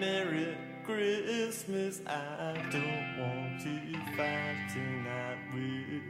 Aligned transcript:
Merry 0.00 0.56
Christmas. 0.86 2.00
I 2.06 2.54
don't 2.72 3.18
want 3.20 3.60
to 3.64 3.70
fight 4.16 4.56
tonight 4.72 5.36
with. 5.52 6.00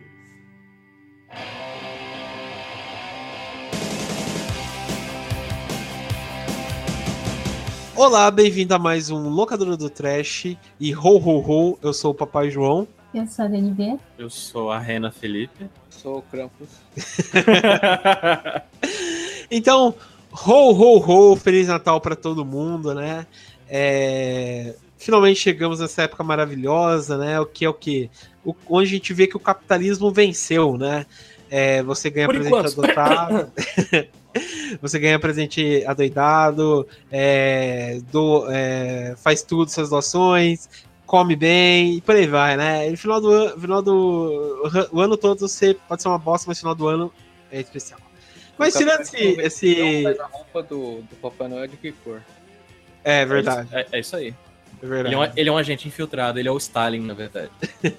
Olá, 7.97 8.31
bem-vindo 8.31 8.73
a 8.73 8.79
mais 8.79 9.11
um 9.11 9.29
Locadora 9.29 9.77
do 9.77 9.91
Trash 9.91 10.57
e 10.79 10.95
ho 10.95 11.19
ho 11.19 11.41
ho, 11.41 11.77
eu 11.83 11.93
sou 11.93 12.13
o 12.13 12.15
Papai 12.15 12.49
João. 12.49 12.87
Eu 13.13 13.27
sou 13.27 13.45
a 13.45 13.49
DNB. 13.49 13.99
Eu 14.17 14.31
sou 14.31 14.71
a 14.71 14.79
Rena 14.79 15.11
Felipe. 15.11 15.69
Sou 15.91 16.19
o 16.19 16.23
Krampus. 16.23 16.69
Então, 19.53 19.97
ho 20.31 20.71
ho 20.71 21.33
ho, 21.33 21.35
Feliz 21.35 21.67
Natal 21.67 22.01
para 22.01 22.15
todo 22.15 22.45
mundo, 22.45 22.95
né? 22.95 23.27
É, 23.71 24.75
Finalmente 25.01 25.41
chegamos 25.41 25.81
nessa 25.81 26.03
época 26.03 26.23
maravilhosa, 26.23 27.17
né? 27.17 27.41
O 27.41 27.47
que 27.47 27.65
é 27.65 27.69
o 27.71 27.73
que? 27.73 28.11
O... 28.45 28.55
Onde 28.69 28.87
a 28.87 28.91
gente 28.91 29.15
vê 29.15 29.27
que 29.27 29.35
o 29.35 29.41
capitalismo 29.41 30.13
venceu, 30.13 30.77
né? 30.77 31.07
É, 31.51 31.83
você 31.83 32.11
ganha 32.11 32.27
Por 32.27 32.35
presente 32.35 32.53
enquanto. 32.53 32.85
adotado. 32.85 33.51
você 34.79 34.99
ganha 34.99 35.19
presente 35.19 35.83
adoidado, 35.87 36.87
é, 37.11 37.99
do, 38.13 38.47
é, 38.51 39.15
faz 39.17 39.43
tudo, 39.43 39.71
suas 39.71 39.89
doações, 39.89 40.69
come 41.07 41.35
bem 41.35 41.95
e 41.95 42.01
por 42.03 42.15
aí 42.15 42.27
vai, 42.27 42.59
né? 42.59 42.87
E 42.87 42.91
no 42.91 42.99
final 42.99 43.23
do, 43.23 43.31
ano- 43.31 43.59
final 43.59 43.81
do 43.81 44.71
o 44.93 45.01
ano 45.01 45.17
todo 45.17 45.49
você 45.49 45.73
pode 45.89 46.03
ser 46.03 46.09
uma 46.09 46.19
bosta, 46.19 46.45
mas 46.47 46.59
no 46.59 46.61
final 46.61 46.75
do 46.75 46.87
ano 46.87 47.11
é 47.51 47.59
especial. 47.59 47.99
Mas 48.59 48.75
tirando 48.75 49.01
esse, 49.01 49.17
esse. 49.17 50.07
A 50.07 50.27
roupa 50.27 50.63
do, 50.63 51.01
do 51.01 51.17
Papai 51.23 51.49
Noel 51.49 51.67
de 51.67 51.79
que 51.79 51.91
cor? 51.93 52.21
É 53.05 53.25
verdade, 53.25 53.69
É, 53.73 53.87
é 53.93 54.01
isso 54.01 54.15
aí. 54.17 54.29
é 54.29 54.35
Ele 54.83 54.89
verdade. 54.89 55.15
é, 55.15 55.19
um, 55.19 55.33
ele 55.37 55.49
é 55.49 55.53
um 55.53 55.57
agente 55.57 55.89
infiltrado, 55.89 56.39
ele 56.39 56.49
é 56.49 56.53
o 56.53 56.57
Stalin, 56.59 57.01
na 57.01 57.15
verdade. 57.15 57.51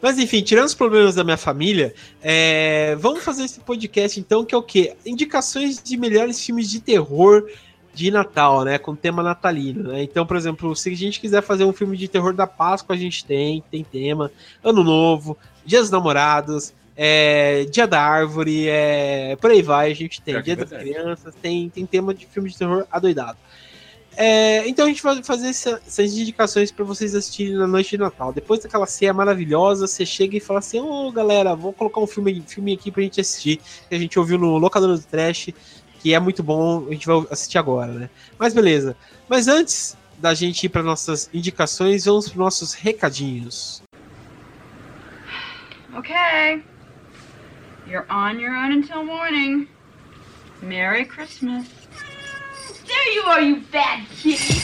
Mas 0.00 0.18
enfim, 0.18 0.42
tirando 0.42 0.66
os 0.66 0.74
problemas 0.74 1.14
da 1.14 1.22
minha 1.22 1.36
família, 1.36 1.94
é, 2.20 2.96
vamos 2.98 3.22
fazer 3.22 3.44
esse 3.44 3.60
podcast 3.60 4.18
então, 4.18 4.44
que 4.44 4.54
é 4.54 4.58
o 4.58 4.62
quê? 4.62 4.96
Indicações 5.06 5.80
de 5.82 5.96
melhores 5.96 6.44
filmes 6.44 6.68
de 6.68 6.80
terror 6.80 7.48
de 7.94 8.10
Natal, 8.10 8.64
né? 8.64 8.78
Com 8.78 8.96
tema 8.96 9.22
natalino, 9.22 9.92
né? 9.92 10.02
Então, 10.02 10.26
por 10.26 10.36
exemplo, 10.36 10.74
se 10.74 10.90
a 10.90 10.96
gente 10.96 11.20
quiser 11.20 11.42
fazer 11.42 11.64
um 11.64 11.72
filme 11.72 11.96
de 11.96 12.08
terror 12.08 12.32
da 12.32 12.46
Páscoa, 12.46 12.96
a 12.96 12.98
gente 12.98 13.24
tem, 13.24 13.62
tem 13.70 13.84
tema. 13.84 14.30
Ano 14.64 14.82
Novo, 14.82 15.38
Dia 15.64 15.80
dos 15.80 15.90
Namorados, 15.90 16.72
é, 16.96 17.64
Dia 17.70 17.86
da 17.86 18.00
Árvore, 18.02 18.66
é, 18.68 19.36
por 19.36 19.50
aí 19.50 19.62
vai, 19.62 19.90
a 19.90 19.94
gente 19.94 20.20
tem. 20.22 20.40
Dia 20.42 20.54
é 20.54 20.56
das. 20.56 20.70
Crianças, 20.70 21.34
tem, 21.40 21.68
tem 21.68 21.86
tema 21.86 22.12
de 22.14 22.26
filme 22.26 22.48
de 22.50 22.56
terror 22.58 22.86
adoidado. 22.90 23.38
É, 24.16 24.68
então 24.68 24.84
a 24.84 24.88
gente 24.88 25.02
vai 25.02 25.22
fazer 25.22 25.48
essa- 25.48 25.80
essas 25.86 26.12
indicações 26.16 26.70
para 26.70 26.84
vocês 26.84 27.14
assistirem 27.14 27.54
na 27.56 27.66
noite 27.66 27.90
de 27.90 27.98
Natal. 27.98 28.32
Depois 28.32 28.60
daquela 28.60 28.86
ceia 28.86 29.12
maravilhosa, 29.12 29.86
você 29.86 30.04
chega 30.04 30.36
e 30.36 30.40
fala 30.40 30.58
assim: 30.58 30.80
Ô 30.80 31.10
galera, 31.10 31.54
vou 31.56 31.72
colocar 31.72 32.00
um 32.00 32.06
filme, 32.06 32.42
filme 32.46 32.74
aqui 32.74 32.90
pra 32.90 33.02
gente 33.02 33.20
assistir. 33.20 33.58
Que 33.88 33.94
a 33.94 33.98
gente 33.98 34.18
ouviu 34.18 34.38
no 34.38 34.58
Locador 34.58 34.96
do 34.96 35.02
Trash, 35.02 35.48
que 36.00 36.12
é 36.12 36.20
muito 36.20 36.42
bom, 36.42 36.86
a 36.88 36.92
gente 36.92 37.06
vai 37.06 37.24
assistir 37.30 37.56
agora, 37.58 37.92
né? 37.92 38.10
Mas 38.38 38.52
beleza. 38.52 38.96
Mas 39.28 39.48
antes 39.48 39.96
da 40.18 40.34
gente 40.34 40.64
ir 40.64 40.68
para 40.68 40.82
nossas 40.82 41.30
indicações, 41.32 42.04
vamos 42.04 42.28
para 42.28 42.38
nossos 42.38 42.74
recadinhos. 42.74 43.82
Okay. 45.96 46.62
You're 47.86 48.06
on 48.10 48.38
your 48.38 48.54
own 48.54 48.72
until 48.72 49.04
morning. 49.04 49.68
Merry 50.62 51.04
Christmas. 51.04 51.66
There 52.86 53.14
you 53.14 53.22
are, 53.26 53.42
you 53.42 53.62
bad 53.70 54.06
kitty. 54.16 54.60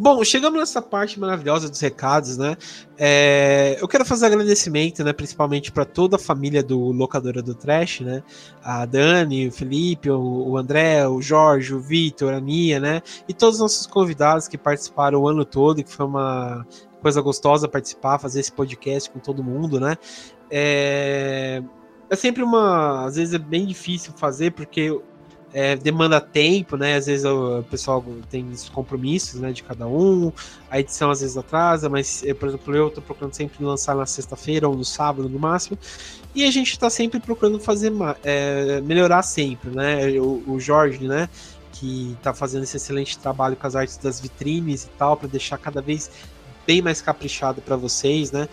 Bom, 0.00 0.24
chegamos 0.24 0.58
nessa 0.58 0.80
parte 0.80 1.20
maravilhosa 1.20 1.68
dos 1.68 1.78
recados, 1.78 2.36
né? 2.36 2.56
É, 2.98 3.76
eu 3.80 3.86
quero 3.86 4.04
fazer 4.04 4.26
agradecimento, 4.26 5.04
né? 5.04 5.12
Principalmente 5.12 5.70
para 5.70 5.84
toda 5.84 6.16
a 6.16 6.18
família 6.18 6.62
do 6.62 6.78
Locadora 6.90 7.42
do 7.42 7.54
Trash, 7.54 8.00
né? 8.00 8.22
A 8.62 8.86
Dani, 8.86 9.48
o 9.48 9.52
Felipe, 9.52 10.10
o, 10.10 10.20
o 10.20 10.56
André, 10.56 11.06
o 11.06 11.20
Jorge, 11.20 11.74
o 11.74 11.80
Vitor, 11.80 12.32
a 12.32 12.40
Nia, 12.40 12.80
né? 12.80 13.02
E 13.28 13.34
todos 13.34 13.56
os 13.56 13.60
nossos 13.60 13.86
convidados 13.86 14.48
que 14.48 14.56
participaram 14.56 15.20
o 15.20 15.28
ano 15.28 15.44
todo, 15.44 15.84
que 15.84 15.92
foi 15.92 16.06
uma 16.06 16.66
coisa 17.02 17.20
gostosa 17.20 17.68
participar, 17.68 18.18
fazer 18.18 18.40
esse 18.40 18.52
podcast 18.52 19.10
com 19.10 19.18
todo 19.18 19.44
mundo, 19.44 19.78
né? 19.78 19.96
É, 20.50 21.62
é 22.08 22.16
sempre 22.16 22.42
uma. 22.42 23.04
Às 23.04 23.16
vezes 23.16 23.34
é 23.34 23.38
bem 23.38 23.66
difícil 23.66 24.12
fazer, 24.16 24.52
porque 24.52 24.98
é, 25.54 25.76
demanda 25.76 26.20
tempo, 26.20 26.76
né? 26.76 26.96
Às 26.96 27.06
vezes 27.06 27.24
o 27.24 27.62
pessoal 27.70 28.04
tem 28.28 28.50
os 28.50 28.68
compromissos, 28.68 29.40
né, 29.40 29.52
de 29.52 29.62
cada 29.62 29.86
um. 29.86 30.32
A 30.68 30.80
edição 30.80 31.12
às 31.12 31.20
vezes 31.20 31.36
atrasa, 31.36 31.88
mas, 31.88 32.24
eh, 32.24 32.34
por 32.34 32.48
exemplo, 32.48 32.74
eu 32.74 32.90
tô 32.90 33.00
procurando 33.00 33.32
sempre 33.34 33.64
lançar 33.64 33.94
na 33.94 34.04
sexta-feira 34.04 34.68
ou 34.68 34.76
no 34.76 34.84
sábado 34.84 35.28
no 35.28 35.38
máximo. 35.38 35.78
E 36.34 36.44
a 36.44 36.50
gente 36.50 36.76
tá 36.76 36.90
sempre 36.90 37.20
procurando 37.20 37.60
fazer 37.60 37.92
eh, 38.24 38.80
melhorar 38.80 39.22
sempre, 39.22 39.70
né? 39.70 40.10
O, 40.18 40.42
o 40.48 40.58
Jorge, 40.58 41.06
né? 41.06 41.28
Que 41.72 42.16
tá 42.20 42.34
fazendo 42.34 42.64
esse 42.64 42.76
excelente 42.76 43.16
trabalho 43.16 43.54
com 43.54 43.64
as 43.64 43.76
artes 43.76 43.96
das 43.96 44.20
vitrines 44.20 44.84
e 44.84 44.88
tal, 44.98 45.16
para 45.16 45.28
deixar 45.28 45.56
cada 45.58 45.80
vez 45.80 46.10
bem 46.66 46.82
mais 46.82 47.00
caprichado 47.00 47.62
para 47.62 47.76
vocês, 47.76 48.32
né? 48.32 48.48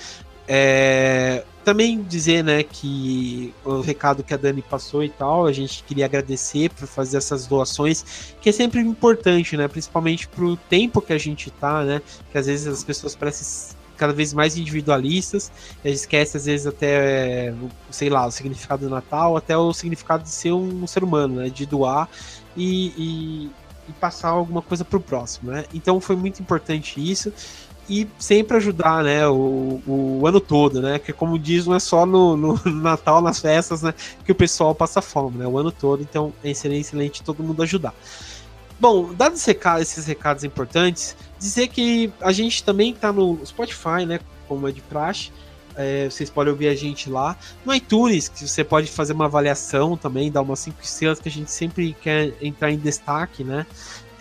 É, 0.47 1.44
também 1.64 2.02
dizer, 2.02 2.44
né, 2.44 2.64
que 2.64 3.54
o 3.64 3.82
recado 3.82 4.24
que 4.24 4.34
a 4.34 4.38
Dani 4.38 4.62
passou 4.62 5.04
e 5.04 5.10
tal, 5.10 5.46
a 5.46 5.52
gente 5.54 5.84
queria 5.84 6.06
agradecer 6.06 6.70
por 6.72 6.88
fazer 6.88 7.18
essas 7.18 7.46
doações, 7.48 8.34
que 8.42 8.50
é 8.50 8.52
sempre 8.52 8.80
importante, 8.80 9.56
né, 9.56 9.68
principalmente 9.68 10.28
pro 10.28 10.56
tempo 10.56 11.02
que 11.02 11.14
a 11.14 11.18
gente 11.18 11.50
tá, 11.52 11.84
né, 11.84 12.02
que 12.32 12.38
às 12.38 12.48
vezes 12.48 12.68
as 12.68 12.84
pessoas 12.84 13.16
parecem 13.16 13.76
cada 13.98 14.14
vez 14.14 14.34
mais 14.34 14.58
individualistas, 14.58 15.52
esquece 15.86 16.36
às 16.36 16.46
vezes 16.46 16.66
até, 16.66 17.54
sei 17.92 18.10
lá, 18.10 18.26
o 18.26 18.32
significado 18.32 18.88
do 18.88 18.90
Natal, 18.90 19.38
até 19.38 19.56
o 19.56 19.72
significado 19.74 20.24
de 20.24 20.30
ser 20.30 20.52
um 20.54 20.88
ser 20.88 21.04
humano, 21.04 21.36
né, 21.36 21.50
de 21.50 21.68
doar 21.68 22.10
e, 22.58 22.88
e, 22.98 23.52
e 23.88 23.94
passar 24.00 24.30
alguma 24.30 24.64
coisa 24.64 24.84
pro 24.84 25.00
próximo, 25.00 25.52
né, 25.52 25.66
então 25.74 26.02
foi 26.02 26.16
muito 26.16 26.42
importante 26.42 27.00
isso, 27.00 27.32
e 27.91 28.07
sempre 28.18 28.56
ajudar, 28.56 29.03
né, 29.03 29.28
o, 29.28 29.81
o 29.85 30.25
ano 30.25 30.40
todo, 30.40 30.81
né, 30.81 30.97
que 30.97 31.12
como 31.12 31.38
diz, 31.38 31.66
não 31.68 31.75
é 31.75 31.79
só 31.79 32.06
no, 32.06 32.38
no 32.38 32.57
Natal, 32.66 33.22
nas 33.22 33.40
festas, 33.40 33.81
né, 33.81 33.94
que 34.24 34.31
o 34.31 34.35
pessoal 34.35 34.74
passa 34.74 35.02
fome, 35.02 35.40
né, 35.40 35.46
o 35.46 35.57
ano 35.57 35.74
todo, 35.74 36.01
então 36.01 36.31
é 36.41 36.50
excelente, 36.50 37.22
todo 37.22 37.44
mundo 37.44 37.62
ajudar. 37.63 37.94
Bom, 38.80 39.13
dados 39.13 39.40
esse 39.40 39.47
recado- 39.47 39.81
esses 39.81 40.06
recados 40.06 40.46
importantes, 40.46 41.18
dizer 41.38 41.68
que 41.68 42.09
a 42.22 42.31
gente 42.31 42.63
também 42.63 42.94
tá 42.94 43.12
no 43.12 43.46
Spotify, 43.46 44.06
né, 44.07 44.22
como 44.47 44.69
é 44.69 44.72
de 44.72 44.80
praxe, 44.80 45.30
é, 45.75 46.09
vocês 46.09 46.30
podem 46.30 46.51
ouvir 46.51 46.68
a 46.68 46.75
gente 46.75 47.09
lá. 47.09 47.38
No 47.66 47.74
iTunes, 47.74 48.28
que 48.28 48.47
você 48.47 48.63
pode 48.63 48.88
fazer 48.88 49.13
uma 49.13 49.25
avaliação 49.25 49.96
também, 49.96 50.31
dar 50.31 50.41
umas 50.41 50.59
5 50.59 50.81
estrelas, 50.81 51.19
que 51.19 51.30
a 51.30 51.31
gente 51.31 51.51
sempre 51.51 51.96
quer 52.01 52.34
entrar 52.41 52.72
em 52.72 52.78
destaque, 52.78 53.44
né? 53.44 53.66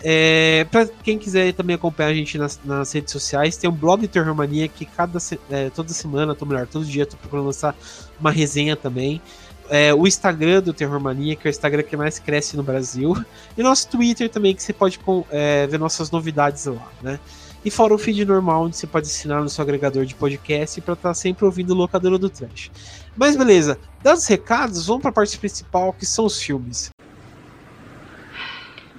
É, 0.03 0.65
para 0.71 0.87
quem 0.87 1.17
quiser 1.17 1.53
também 1.53 1.75
acompanhar 1.75 2.09
a 2.09 2.13
gente 2.13 2.37
nas, 2.37 2.59
nas 2.63 2.91
redes 2.91 3.11
sociais, 3.11 3.55
tem 3.55 3.69
um 3.69 3.73
blog 3.73 4.07
Terror 4.07 4.33
Mania 4.33 4.67
que 4.67 4.85
cada, 4.85 5.19
é, 5.49 5.69
toda 5.69 5.89
semana, 5.89 6.35
ou 6.39 6.47
melhor, 6.47 6.65
todo 6.65 6.85
dia, 6.85 7.05
tô 7.05 7.17
procurando 7.17 7.45
lançar 7.45 7.75
uma 8.19 8.31
resenha 8.31 8.75
também. 8.75 9.21
É, 9.69 9.93
o 9.93 10.05
Instagram 10.05 10.61
do 10.61 10.73
Terror 10.73 10.99
Mania, 10.99 11.35
que 11.35 11.47
é 11.47 11.49
o 11.49 11.51
Instagram 11.51 11.83
que 11.83 11.95
mais 11.95 12.19
cresce 12.19 12.57
no 12.57 12.63
Brasil. 12.63 13.15
E 13.57 13.63
nosso 13.63 13.87
Twitter 13.87 14.29
também, 14.29 14.55
que 14.55 14.61
você 14.61 14.73
pode 14.73 14.99
é, 15.29 15.67
ver 15.67 15.79
nossas 15.79 16.11
novidades 16.11 16.65
lá, 16.65 16.91
né? 17.01 17.19
E 17.63 17.69
fora 17.69 17.93
o 17.93 17.97
feed 17.97 18.25
normal, 18.25 18.63
onde 18.63 18.75
você 18.75 18.87
pode 18.87 19.05
assinar 19.05 19.41
no 19.41 19.47
seu 19.47 19.61
agregador 19.61 20.03
de 20.03 20.15
podcast 20.15 20.81
para 20.81 20.95
estar 20.95 21.13
sempre 21.13 21.45
ouvindo 21.45 21.71
o 21.71 21.75
Locadora 21.75 22.17
do 22.17 22.27
Trash. 22.27 22.71
Mas 23.15 23.37
beleza, 23.37 23.77
dados 24.01 24.23
os 24.23 24.27
recados, 24.27 24.87
vamos 24.87 25.03
para 25.03 25.11
a 25.11 25.13
parte 25.13 25.37
principal, 25.37 25.93
que 25.93 26.05
são 26.05 26.25
os 26.25 26.41
filmes. 26.41 26.89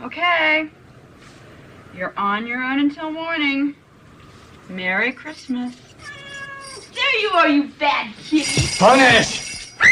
Okay. 0.05 0.71
You're 1.95 2.13
on 2.17 2.47
your 2.47 2.63
own 2.63 2.79
until 2.81 3.11
morning. 3.11 3.75
Merry 4.69 5.13
Christmas. 5.13 5.73
There 6.95 7.21
you 7.23 7.31
are, 7.35 7.49
you 7.49 7.69
bad 7.79 8.13
kitty. 8.29 8.69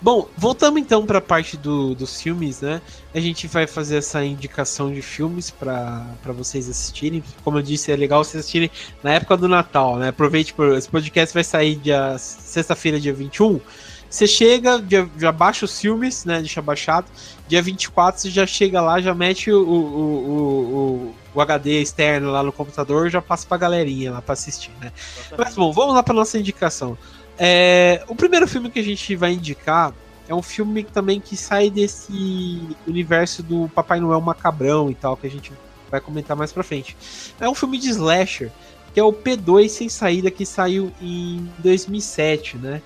Bom, 0.02 0.29
voltamos 0.37 0.81
então 0.81 1.05
para 1.05 1.19
a 1.19 1.20
parte 1.20 1.56
do- 1.56 1.94
dos 1.94 2.23
filmes, 2.23 2.61
né? 2.61 2.81
A 3.12 3.19
gente 3.20 3.47
vai 3.49 3.67
fazer 3.67 3.97
essa 3.97 4.25
indicação 4.25 4.93
de 4.93 5.02
filmes 5.02 5.50
para 5.50 6.06
vocês 6.26 6.69
assistirem. 6.69 7.23
Como 7.43 7.58
eu 7.58 7.62
disse, 7.62 7.91
é 7.91 7.97
legal 7.97 8.23
vocês 8.23 8.41
assistirem 8.41 8.70
na 9.03 9.12
época 9.14 9.37
do 9.37 9.49
Natal, 9.49 9.96
né? 9.96 10.08
Aproveite, 10.08 10.55
por, 10.55 10.76
esse 10.76 10.88
podcast 10.88 11.35
vai 11.35 11.43
sair 11.44 11.75
dia 11.76 12.17
sexta-feira, 12.19 13.00
dia 13.00 13.12
21. 13.12 13.61
Você 14.08 14.26
chega, 14.26 14.82
já, 14.88 15.08
já 15.19 15.32
baixa 15.32 15.64
os 15.64 15.81
filmes, 15.81 16.25
né? 16.25 16.38
Deixa 16.38 16.62
baixado. 16.62 17.06
Dia 17.49 17.61
24 17.61 18.20
você 18.23 18.31
já 18.31 18.46
chega 18.46 18.81
lá, 18.81 19.00
já 19.00 19.14
mete 19.14 19.50
o, 19.50 19.61
o, 19.61 19.75
o, 19.75 20.76
o, 21.11 21.14
o 21.35 21.41
HD 21.41 21.81
externo 21.82 22.31
lá 22.31 22.43
no 22.43 22.53
computador, 22.53 23.09
já 23.09 23.23
passa 23.23 23.47
pra 23.47 23.56
galerinha 23.56 24.12
lá 24.12 24.23
pra 24.23 24.32
assistir, 24.32 24.73
né? 24.81 24.93
Mas 25.37 25.55
bom, 25.55 25.73
vamos 25.73 25.94
lá 25.94 26.03
pra 26.03 26.15
nossa 26.15 26.38
indicação. 26.38 26.97
É, 27.38 28.05
o 28.09 28.15
primeiro 28.15 28.47
filme 28.47 28.71
que 28.71 28.79
a 28.79 28.85
gente 28.85 29.17
vai 29.17 29.32
indicar 29.32 29.94
é 30.29 30.35
um 30.35 30.43
filme 30.43 30.85
também 30.85 31.21
que 31.21 31.37
sai 31.37 31.71
desse 31.71 32.61
universo 32.87 33.43
do 33.43 33.69
Papai 33.75 33.99
Noel 33.99 34.21
macabrão 34.21 34.91
e 34.91 34.94
tal, 34.94 35.17
que 35.17 35.27
a 35.27 35.31
gente 35.31 35.53
vai 35.91 36.00
comentar 36.00 36.37
mais 36.37 36.53
pra 36.53 36.62
frente. 36.62 36.97
É 37.41 37.49
um 37.49 37.55
filme 37.55 37.79
de 37.79 37.88
slasher, 37.88 38.50
que 38.94 39.00
é 39.00 39.03
o 39.03 39.12
P2 39.12 39.69
Sem 39.69 39.88
Saída, 39.88 40.31
que 40.31 40.47
saiu 40.47 40.93
em 41.00 41.49
2007, 41.59 42.59
né? 42.59 42.82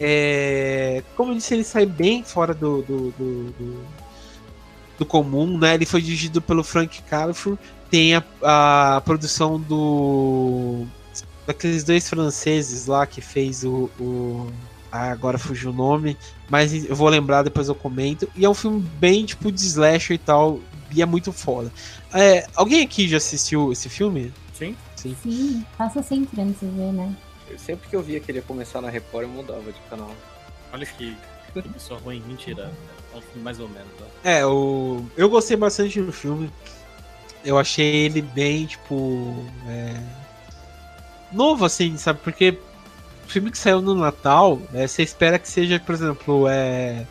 É, 0.00 1.02
como 1.14 1.32
eu 1.32 1.36
disse, 1.36 1.52
ele 1.54 1.62
sai 1.62 1.84
bem 1.84 2.24
fora 2.24 2.54
do, 2.54 2.82
do, 2.82 3.10
do, 3.12 3.44
do, 3.50 3.86
do 5.00 5.06
comum, 5.06 5.56
né? 5.58 5.74
Ele 5.74 5.86
foi 5.86 6.02
dirigido 6.02 6.42
pelo 6.42 6.62
Frank 6.62 7.00
Califur, 7.04 7.56
tem 7.90 8.14
a, 8.14 8.22
a 8.42 9.00
produção 9.00 9.58
do 9.58 10.84
daqueles 11.46 11.82
dois 11.82 12.08
franceses 12.08 12.86
lá 12.86 13.06
que 13.06 13.22
fez 13.22 13.64
o, 13.64 13.90
o 13.98 14.52
ah, 14.92 15.10
agora 15.10 15.38
fugiu 15.38 15.70
o 15.70 15.72
nome, 15.72 16.18
mas 16.50 16.84
eu 16.84 16.94
vou 16.94 17.08
lembrar, 17.08 17.42
depois 17.42 17.66
eu 17.68 17.74
comento. 17.74 18.30
E 18.36 18.44
é 18.44 18.48
um 18.48 18.54
filme 18.54 18.80
bem 19.00 19.24
tipo 19.24 19.50
de 19.50 19.60
slasher 19.62 20.16
e 20.16 20.18
tal, 20.18 20.60
e 20.92 21.00
é 21.00 21.06
muito 21.06 21.32
foda. 21.32 21.72
É, 22.12 22.46
alguém 22.54 22.82
aqui 22.82 23.08
já 23.08 23.16
assistiu 23.16 23.72
esse 23.72 23.88
filme? 23.88 24.30
Sim. 24.52 24.76
Sim. 24.96 25.16
Sim, 25.22 25.64
passa 25.78 26.02
sempre 26.02 26.42
antes 26.42 26.60
de 26.60 26.66
ver, 26.66 26.92
né? 26.92 27.16
Eu, 27.48 27.58
sempre 27.58 27.88
que 27.88 27.96
eu 27.96 28.02
via 28.02 28.20
que 28.20 28.30
ele 28.30 28.38
ia 28.38 28.42
começar 28.42 28.82
na 28.82 28.90
Record, 28.90 29.24
eu 29.24 29.30
mudava 29.30 29.72
de 29.72 29.80
canal. 29.88 30.14
Olha 30.74 30.84
que 30.84 31.16
que 31.54 31.62
pessoa 31.62 31.98
ruim, 32.00 32.22
mentira. 32.26 32.70
É 33.12 33.16
um 33.16 33.20
filme 33.20 33.42
mais 33.42 33.60
ou 33.60 33.68
menos. 33.68 33.90
ó. 34.00 34.04
É, 34.28 34.46
o... 34.46 35.04
eu 35.16 35.28
gostei 35.28 35.56
bastante 35.56 36.00
do 36.00 36.12
filme. 36.12 36.50
Eu 37.44 37.58
achei 37.58 38.04
ele 38.04 38.22
bem, 38.22 38.66
tipo. 38.66 39.44
é, 39.66 39.94
Novo, 41.32 41.64
assim, 41.64 41.96
sabe? 41.96 42.20
Porque 42.22 42.58
o 43.24 43.28
filme 43.28 43.50
que 43.50 43.58
saiu 43.58 43.80
no 43.80 43.94
Natal, 43.94 44.60
é, 44.74 44.86
você 44.86 45.02
espera 45.02 45.38
que 45.38 45.48
seja, 45.48 45.80
por 45.80 45.94
exemplo, 45.94 46.46
é. 46.48 47.06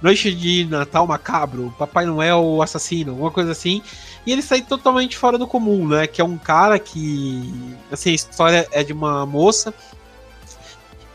Noite 0.00 0.34
de 0.34 0.66
Natal 0.66 1.06
Macabro, 1.06 1.74
Papai 1.78 2.04
Noel 2.04 2.60
Assassino, 2.60 3.12
alguma 3.12 3.30
coisa 3.30 3.52
assim. 3.52 3.82
E 4.26 4.32
ele 4.32 4.42
sai 4.42 4.60
totalmente 4.60 5.16
fora 5.16 5.38
do 5.38 5.46
comum, 5.46 5.88
né? 5.88 6.06
Que 6.06 6.20
é 6.20 6.24
um 6.24 6.36
cara 6.36 6.78
que. 6.78 7.74
Assim, 7.90 8.10
a 8.10 8.14
história 8.14 8.68
é 8.70 8.82
de 8.82 8.92
uma 8.92 9.24
moça 9.24 9.72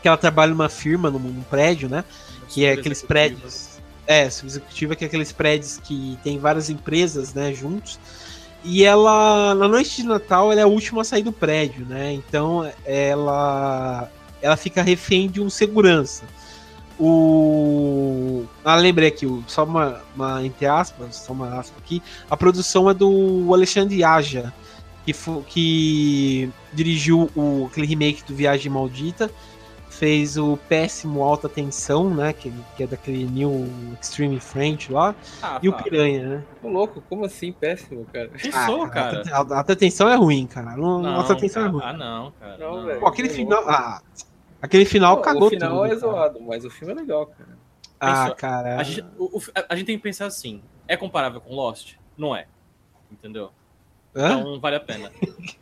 que 0.02 0.08
ela 0.08 0.16
trabalha 0.16 0.50
numa 0.50 0.68
firma, 0.68 1.10
num, 1.10 1.18
num 1.18 1.42
prédio, 1.42 1.88
né? 1.88 2.04
Que 2.48 2.64
é 2.64 2.72
aqueles 2.72 3.02
prédios. 3.02 3.69
É, 4.10 4.28
subexecutiva, 4.28 4.96
que 4.96 5.04
é 5.04 5.06
aqueles 5.06 5.30
prédios 5.30 5.76
que 5.76 6.18
tem 6.24 6.36
várias 6.36 6.68
empresas, 6.68 7.32
né, 7.32 7.54
juntos. 7.54 7.96
E 8.64 8.82
ela, 8.82 9.54
na 9.54 9.68
noite 9.68 10.02
de 10.02 10.08
Natal, 10.08 10.50
ela 10.50 10.62
é 10.62 10.64
a 10.64 10.66
última 10.66 11.02
a 11.02 11.04
sair 11.04 11.22
do 11.22 11.30
prédio, 11.30 11.86
né? 11.86 12.12
Então 12.14 12.68
ela, 12.84 14.10
ela 14.42 14.56
fica 14.56 14.82
refém 14.82 15.30
de 15.30 15.40
um 15.40 15.48
segurança. 15.48 16.24
O, 16.98 18.46
ah, 18.64 18.74
lembrei 18.74 19.06
aqui, 19.06 19.28
só 19.46 19.62
uma, 19.62 20.02
uma 20.16 20.44
entre 20.44 20.66
aspas, 20.66 21.14
só 21.14 21.32
uma 21.32 21.60
aspa 21.60 21.78
aqui. 21.78 22.02
A 22.28 22.36
produção 22.36 22.90
é 22.90 22.94
do 22.94 23.48
Alexandre 23.54 24.02
Aja, 24.02 24.52
que, 25.06 25.14
que 25.46 26.50
dirigiu 26.72 27.30
o, 27.36 27.68
aquele 27.70 27.86
remake 27.86 28.24
do 28.26 28.34
Viagem 28.34 28.72
Maldita 28.72 29.30
fez 30.00 30.38
o 30.38 30.56
péssimo 30.56 31.22
Alta 31.22 31.46
Tensão, 31.46 32.08
né? 32.08 32.32
Que, 32.32 32.50
que 32.74 32.84
é 32.84 32.86
daquele 32.86 33.26
New 33.26 33.68
Extreme 34.00 34.40
French 34.40 34.90
lá. 34.90 35.14
Ah, 35.42 35.60
E 35.62 35.68
o 35.68 35.72
pá, 35.74 35.82
Piranha, 35.82 36.26
né? 36.26 36.44
Ô, 36.62 36.68
louco, 36.68 37.02
como 37.06 37.26
assim? 37.26 37.52
Péssimo, 37.52 38.06
cara. 38.10 38.30
Pensou, 38.30 38.88
cara. 38.88 39.22
Alta, 39.30 39.56
alta- 39.58 39.76
Tensão 39.76 40.08
é 40.08 40.14
ruim, 40.16 40.46
cara. 40.46 40.74
Não, 40.74 41.02
Não, 41.02 41.16
alta 41.16 41.36
Tensão 41.36 41.62
é 41.62 41.66
cara. 41.66 41.76
ruim. 41.76 41.84
Ah, 41.84 41.92
não, 41.92 42.32
cara. 42.40 42.56
Não, 42.56 42.76
não. 42.78 42.86
velho. 42.86 43.00
Pô, 43.00 43.06
aquele 43.08 43.28
final. 43.28 43.62
Ah, 43.68 44.00
aquele 44.62 44.86
final 44.86 45.18
Pô, 45.18 45.22
cagou 45.22 45.48
o 45.48 45.50
final 45.50 45.70
tudo. 45.70 45.84
é 45.84 45.88
cara. 45.88 46.00
zoado, 46.00 46.40
mas 46.40 46.64
o 46.64 46.70
filme 46.70 46.94
é 46.94 46.96
legal, 46.96 47.26
cara. 47.26 47.58
Ah, 48.00 48.22
Pensou- 48.22 48.36
cara. 48.36 48.76
A 48.78 48.82
gente, 48.82 49.04
o- 49.18 49.36
o- 49.36 49.42
a 49.68 49.76
gente 49.76 49.86
tem 49.86 49.96
que 49.98 50.02
pensar 50.02 50.24
assim: 50.24 50.62
é 50.88 50.96
comparável 50.96 51.42
com 51.42 51.54
Lost? 51.54 51.96
Não 52.16 52.34
é. 52.34 52.46
Entendeu? 53.12 53.50
Hã? 54.14 54.40
Então 54.40 54.60
vale 54.60 54.76
a 54.76 54.80
pena. 54.80 55.10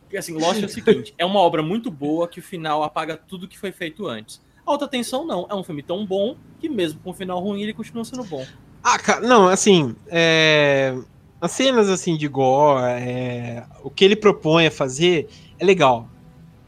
Porque 0.01 0.17
assim, 0.17 0.33
Lost 0.33 0.61
é 0.63 0.65
o 0.65 0.69
seguinte: 0.69 1.13
é 1.17 1.25
uma 1.25 1.39
obra 1.39 1.61
muito 1.61 1.91
boa 1.91 2.27
que 2.27 2.39
o 2.39 2.43
final 2.43 2.83
apaga 2.83 3.15
tudo 3.15 3.47
que 3.47 3.59
foi 3.59 3.71
feito 3.71 4.07
antes. 4.07 4.41
Alta 4.65 4.87
Tensão 4.87 5.25
não, 5.25 5.47
é 5.49 5.55
um 5.55 5.63
filme 5.63 5.81
tão 5.81 6.05
bom 6.05 6.35
que 6.59 6.69
mesmo 6.69 6.99
com 6.99 7.11
um 7.11 7.13
final 7.13 7.39
ruim 7.39 7.61
ele 7.61 7.73
continua 7.73 8.05
sendo 8.05 8.23
bom. 8.23 8.45
Ah, 8.83 8.97
cara, 8.99 9.21
não, 9.21 9.47
assim, 9.47 9.95
é, 10.07 10.95
as 11.41 11.51
cenas 11.51 11.89
assim 11.89 12.15
de 12.15 12.27
gore, 12.27 12.83
é, 12.83 13.65
o 13.83 13.89
que 13.89 14.05
ele 14.05 14.15
propõe 14.15 14.67
a 14.67 14.71
fazer 14.71 15.27
é 15.57 15.65
legal. 15.65 16.07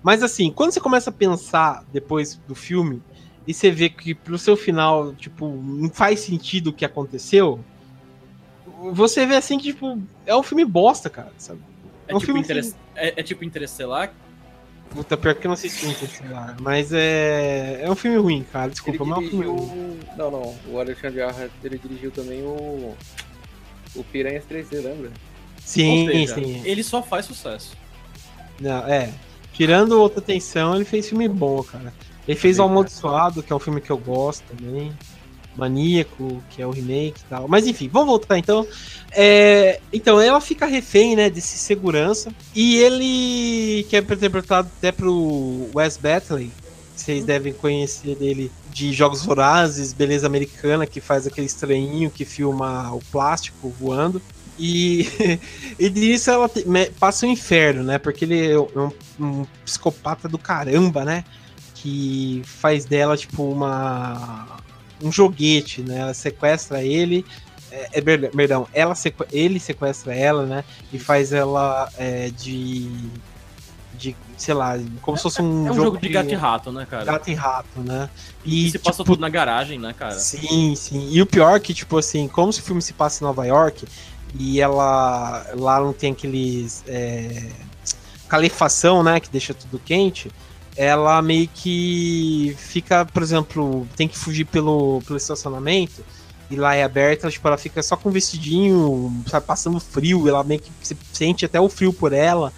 Mas 0.04 0.24
assim, 0.24 0.51
quando 0.51 0.72
você 0.72 0.80
começa 0.80 1.10
a 1.10 1.13
pensar 1.13 1.86
depois 1.92 2.36
do 2.48 2.56
filme 2.56 3.01
e 3.45 3.54
você 3.54 3.69
vê 3.69 3.89
que 3.89 4.16
pro 4.16 4.38
seu 4.38 4.57
final, 4.57 5.13
tipo, 5.13 5.48
não 5.48 5.89
faz 5.89 6.22
sentido 6.22 6.68
o 6.68 6.74
que 6.74 6.86
aconteceu, 6.86 7.60
você 8.94 9.25
vê 9.25 9.36
assim 9.36 9.57
que, 9.57 9.74
tipo, 9.74 10.01
é 10.25 10.36
um 10.36 10.44
filme 10.44 10.66
bosta, 10.66 11.10
cara, 11.10 11.31
sabe? 11.38 11.60
É, 12.07 12.12
É 12.12 12.15
um 12.15 12.19
tipo, 12.19 12.25
filme 12.25 12.42
Interes- 12.42 12.75
é, 12.95 13.19
é 13.19 13.24
tipo 13.24 13.44
Interestelar. 13.44 14.13
Puta, 14.89 15.15
pior 15.15 15.36
que 15.36 15.48
eu 15.48 15.50
não 15.50 15.53
assisti 15.53 15.86
Interestelar, 15.88 16.57
mas 16.59 16.92
é, 16.92 17.80
é 17.81 17.89
um 17.89 17.95
filme 17.95 18.18
ruim, 18.18 18.45
cara, 18.51 18.69
desculpa, 18.69 19.01
ele 19.03 19.09
mas 19.09 19.24
é 19.24 19.25
um 19.25 19.30
filme 19.30 19.45
ruim. 19.45 20.00
Não, 20.18 20.30
não. 20.31 20.56
O 20.68 20.80
Alexandre 20.80 21.21
Arra, 21.21 21.50
ele 21.63 21.77
dirigiu 21.77 22.12
também 22.12 22.42
o. 22.44 22.94
O 23.95 24.03
Piranhas 24.06 24.45
3D, 24.45 24.81
lembra? 24.81 25.12
Sim, 25.59 26.07
seja, 26.07 26.36
sim. 26.36 26.62
ele 26.65 26.83
só 26.83 27.01
faz 27.03 27.25
sucesso. 27.25 27.75
Não, 28.59 28.86
é. 28.88 29.13
Tirando 29.54 30.00
outra 30.00 30.21
tensão, 30.21 30.75
ele 30.75 30.86
fez 30.86 31.07
filme 31.09 31.27
bom, 31.27 31.62
cara. 31.63 31.94
Ele 32.27 32.38
fez 32.39 32.57
O 32.57 32.63
Também, 32.63 32.68
cara. 32.68 32.71
Amaldiçoado, 32.71 33.44
que 33.44 33.51
é 33.51 33.56
um 33.56 33.59
filme 33.59 33.81
que 33.81 33.89
eu 33.89 33.97
gosto 33.97 34.44
também. 34.56 34.94
Maníaco, 35.56 36.42
que 36.50 36.62
é 36.62 36.68
o 36.68 36.71
remake 36.71 37.19
e 37.19 37.30
tal. 37.30 37.48
Mas 37.48 37.68
enfim, 37.68 37.89
vamos 37.92 38.07
voltar 38.07 38.38
então. 38.38 38.65
É, 39.12 39.80
então, 39.92 40.19
ela 40.21 40.39
fica 40.39 40.65
refém, 40.65 41.15
né, 41.15 41.30
desse 41.30 41.57
segurança. 41.57 42.33
E 42.56 42.77
ele, 42.77 43.86
que 43.89 43.95
é 43.95 44.00
interpretado 44.00 44.69
até 44.77 44.92
pro 44.92 45.69
Wes 45.75 45.98
Batley, 45.98 46.51
vocês 46.95 47.25
devem 47.25 47.53
conhecer 47.53 48.15
dele 48.15 48.51
de 48.71 48.94
Jogos 48.94 49.24
Vorazes, 49.24 49.92
Beleza 49.92 50.27
Americana, 50.27 50.86
que 50.88 51.01
faz 51.01 51.27
aquele 51.27 51.48
estranhinho 51.48 52.09
que 52.09 52.24
filma 52.24 52.94
o 52.94 53.01
plástico 53.12 53.69
voando. 53.69 54.21
E, 54.57 55.07
e 55.80 55.89
nisso 55.89 56.30
ela 56.30 56.47
te- 56.47 56.65
passa 57.00 57.25
o 57.25 57.30
inferno, 57.30 57.83
né? 57.83 57.97
Porque 57.97 58.25
ele 58.25 58.51
é 58.51 58.59
um, 58.59 58.92
um 59.19 59.45
psicopata 59.65 60.27
do 60.30 60.37
caramba, 60.37 61.04
né? 61.04 61.23
Que 61.76 62.42
faz 62.45 62.85
dela, 62.85 63.18
tipo, 63.18 63.44
uma. 63.44 64.59
Um 65.04 65.12
joguete, 65.12 65.81
né? 65.81 66.00
Ela 66.00 66.14
sequestra 66.14 66.84
ele. 66.84 67.26
É, 67.72 67.90
é 67.94 68.02
per- 68.02 68.31
perdão, 68.31 68.68
ela 68.74 68.94
sequ- 68.96 69.28
ele 69.31 69.60
sequestra 69.60 70.14
ela, 70.14 70.46
né? 70.46 70.64
E 70.92 71.00
faz 71.00 71.31
ela 71.31 71.90
é, 71.98 72.30
de. 72.30 72.90
de. 73.94 74.16
sei 74.38 74.54
lá, 74.54 74.78
como 75.02 75.16
se 75.16 75.24
fosse 75.24 75.42
um, 75.42 75.68
É 75.68 75.72
um 75.72 75.76
jogo, 75.76 75.98
de 75.98 76.10
gato 76.10 76.30
e 76.31 76.36
rato, 76.36 76.72
né, 76.72 76.86
cara? 76.90 77.06
gato 77.06 77.30
e 77.30 77.34
rato, 77.34 77.80
né? 77.80 78.10
E, 78.44 78.68
E, 78.68 78.72
se 78.72 78.80
passa 78.80 78.98
tipo, 79.04 79.14
tudo 79.14 79.22
na 79.22 79.30
garagem, 79.30 79.80
né, 79.80 79.94
cara? 79.98 80.20
Sim, 80.20 80.76
sim. 80.76 81.10
E 81.12 81.22
o 81.22 81.26
pior 81.26 81.56
é 81.56 81.60
que, 81.60 81.74
tipo 81.74 81.98
assim, 81.98 82.28
como 82.28 82.52
se 82.52 82.60
o 82.60 82.64
filme 82.64 82.81
se 82.81 82.92
passa 82.94 83.24
em 83.24 83.28
Nova 83.28 83.46
York 83.46 83.86
e 84.38 84.60
ela 84.60 85.46
lá 85.56 85.80
não 85.80 85.94
tem 85.94 86.12
aqueles. 86.12 86.84
É, 86.88 87.50
calefação, 88.28 89.04
né? 89.04 89.20
Que 89.20 89.30
deixa 89.30 89.54
tudo 89.54 89.80
quente. 89.80 90.31
Ela 90.75 91.21
meio 91.21 91.47
que 91.47 92.56
fica, 92.57 93.06
por 93.06 93.21
exemplo, 93.21 93.87
tem 93.95 94.07
que 94.07 94.18
fugir 94.18 94.45
pelo, 94.45 95.01
pelo 95.06 95.18
estacionamento 95.18 96.04
e 96.49 96.56
lá 96.56 96.75
é 96.75 96.83
aberta, 96.83 97.30
tipo, 97.30 97.47
ela 97.47 97.57
fica 97.57 97.81
só 97.81 97.95
com 97.95 98.09
um 98.09 98.11
vestidinho, 98.11 99.23
sabe, 99.28 99.45
passando 99.45 99.80
frio, 99.80 100.28
ela 100.28 100.44
meio 100.44 100.59
que 100.59 100.71
se 100.81 100.97
sente 101.13 101.45
até 101.45 101.59
o 101.59 101.69
frio 101.69 101.94
por 101.94 102.11
ela. 102.11 102.51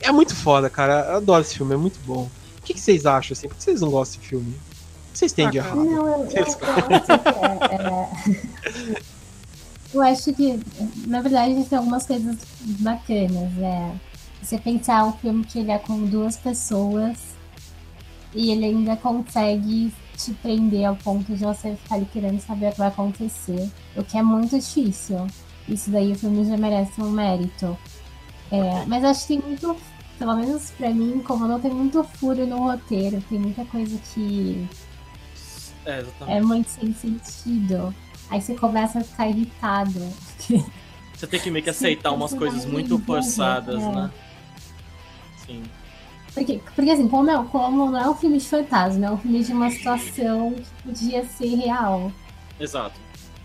É 0.00 0.10
muito 0.10 0.34
foda, 0.34 0.70
cara. 0.70 1.06
Eu 1.10 1.16
adoro 1.16 1.42
esse 1.42 1.56
filme, 1.56 1.74
é 1.74 1.76
muito 1.76 1.98
bom. 2.06 2.30
O 2.58 2.62
que, 2.62 2.74
que 2.74 2.80
vocês 2.80 3.04
acham, 3.04 3.32
assim? 3.32 3.48
Por 3.48 3.56
que 3.56 3.62
vocês 3.62 3.80
não 3.80 3.90
gostam 3.90 4.18
desse 4.18 4.28
filme? 4.30 4.50
O 4.50 5.12
que 5.12 5.18
vocês 5.18 5.32
têm 5.32 5.50
de 5.50 5.58
Ah, 5.58 5.64
errado? 5.64 5.84
Não, 5.84 5.92
eu, 5.92 6.06
eu, 6.06 6.28
eu 6.30 6.44
acho 6.44 6.58
que 6.58 6.64
é, 6.64 8.94
é, 8.94 9.02
Eu 9.94 10.02
acho 10.02 10.32
que, 10.32 10.60
na 11.06 11.20
verdade, 11.20 11.64
tem 11.64 11.78
algumas 11.78 12.06
coisas 12.06 12.36
bacanas. 12.80 13.56
É, 13.58 13.92
você 14.42 14.58
pensar 14.58 15.04
um 15.04 15.12
filme 15.12 15.44
que 15.44 15.58
ele 15.58 15.70
é 15.70 15.78
com 15.78 16.04
duas 16.04 16.36
pessoas 16.36 17.16
e 18.36 18.50
ele 18.50 18.66
ainda 18.66 18.96
consegue 18.96 19.92
te 20.14 20.32
prender 20.34 20.84
ao 20.84 20.94
ponto 20.96 21.34
de 21.34 21.42
você 21.42 21.74
ficar 21.74 21.94
ali 21.96 22.06
querendo 22.12 22.38
saber 22.40 22.68
o 22.68 22.72
que 22.72 22.78
vai 22.78 22.88
acontecer. 22.88 23.70
O 23.96 24.04
que 24.04 24.18
é 24.18 24.22
muito 24.22 24.58
difícil. 24.58 25.26
Isso 25.66 25.90
daí 25.90 26.12
o 26.12 26.14
filme 26.14 26.44
já 26.44 26.56
merece 26.56 27.00
um 27.00 27.10
mérito. 27.10 27.76
É, 28.52 28.84
mas 28.86 29.02
acho 29.04 29.22
que 29.22 29.28
tem 29.28 29.40
muito, 29.40 29.76
pelo 30.18 30.36
menos 30.36 30.70
pra 30.72 30.90
mim, 30.90 31.22
como 31.26 31.48
não 31.48 31.58
tem 31.58 31.72
muito 31.72 32.04
furo 32.04 32.46
no 32.46 32.58
roteiro, 32.58 33.22
tem 33.28 33.38
muita 33.38 33.64
coisa 33.64 33.98
que 34.14 34.68
É, 35.86 36.04
é 36.36 36.40
muito 36.42 36.68
sem 36.68 36.92
sentido. 36.92 37.94
Aí 38.28 38.40
você 38.40 38.54
começa 38.54 38.98
a 38.98 39.04
ficar 39.04 39.28
irritado. 39.28 40.00
Você 41.14 41.26
tem 41.26 41.40
que 41.40 41.50
meio 41.50 41.64
que 41.64 41.72
Sim, 41.72 41.86
aceitar 41.86 42.12
umas 42.12 42.32
você 42.32 42.36
coisas 42.36 42.66
muito 42.66 42.98
forçadas, 42.98 43.82
é. 43.82 43.88
né? 43.92 44.10
Sim. 45.46 45.62
Porque, 46.36 46.60
porque 46.74 46.90
assim, 46.90 47.08
como, 47.08 47.30
é, 47.30 47.44
como 47.46 47.90
não 47.90 47.98
é 47.98 48.08
um 48.10 48.14
filme 48.14 48.36
de 48.36 48.44
fantasma, 48.46 49.06
é 49.06 49.10
um 49.10 49.16
filme 49.16 49.42
de 49.42 49.52
uma 49.52 49.70
situação 49.70 50.52
que 50.52 50.82
podia 50.84 51.24
ser 51.24 51.54
real. 51.54 52.12
Exato. 52.60 53.00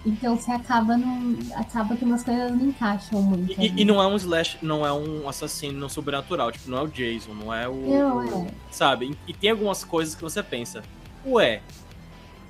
Então 0.06 0.36
você 0.36 0.52
acaba 0.52 0.98
não. 0.98 1.38
Acaba 1.56 1.96
que 1.96 2.04
umas 2.04 2.22
coisas 2.24 2.52
não 2.52 2.66
encaixam 2.68 3.22
muito. 3.22 3.54
E, 3.62 3.82
e 3.82 3.86
não 3.86 4.02
é 4.02 4.08
um 4.08 4.16
slash, 4.18 4.58
não 4.62 4.86
é 4.86 4.92
um 4.92 5.30
assassino 5.30 5.90
sobrenatural, 5.90 6.52
tipo, 6.52 6.70
não 6.70 6.80
é 6.80 6.82
o 6.82 6.88
Jason, 6.88 7.34
não 7.34 7.54
é 7.54 7.66
o. 7.70 7.76
Não, 7.76 8.18
o- 8.18 8.48
é. 8.48 8.52
Sabe? 8.72 9.16
E 9.26 9.34
tem 9.34 9.52
algumas 9.52 9.84
coisas 9.86 10.14
que 10.14 10.22
você 10.22 10.44
pensa, 10.44 10.82
ué, 11.26 11.62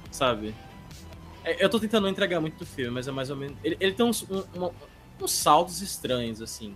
sabe? 0.10 0.56
É, 1.44 1.64
Eu 1.64 1.70
tô 1.70 1.80
tentando 1.80 2.04
não 2.04 2.10
entregar 2.10 2.40
muito 2.40 2.58
do 2.58 2.66
filme, 2.66 2.92
mas 2.92 3.08
é 3.08 3.12
mais 3.12 3.30
ou 3.30 3.36
menos. 3.36 3.58
Ele, 3.64 3.78
ele 3.80 3.92
tem 3.94 4.06
uns, 4.06 4.24
um- 4.30 4.44
uma- 4.56 4.72
uns 5.22 5.32
saldos 5.32 5.82
estranhos, 5.82 6.42
assim. 6.42 6.76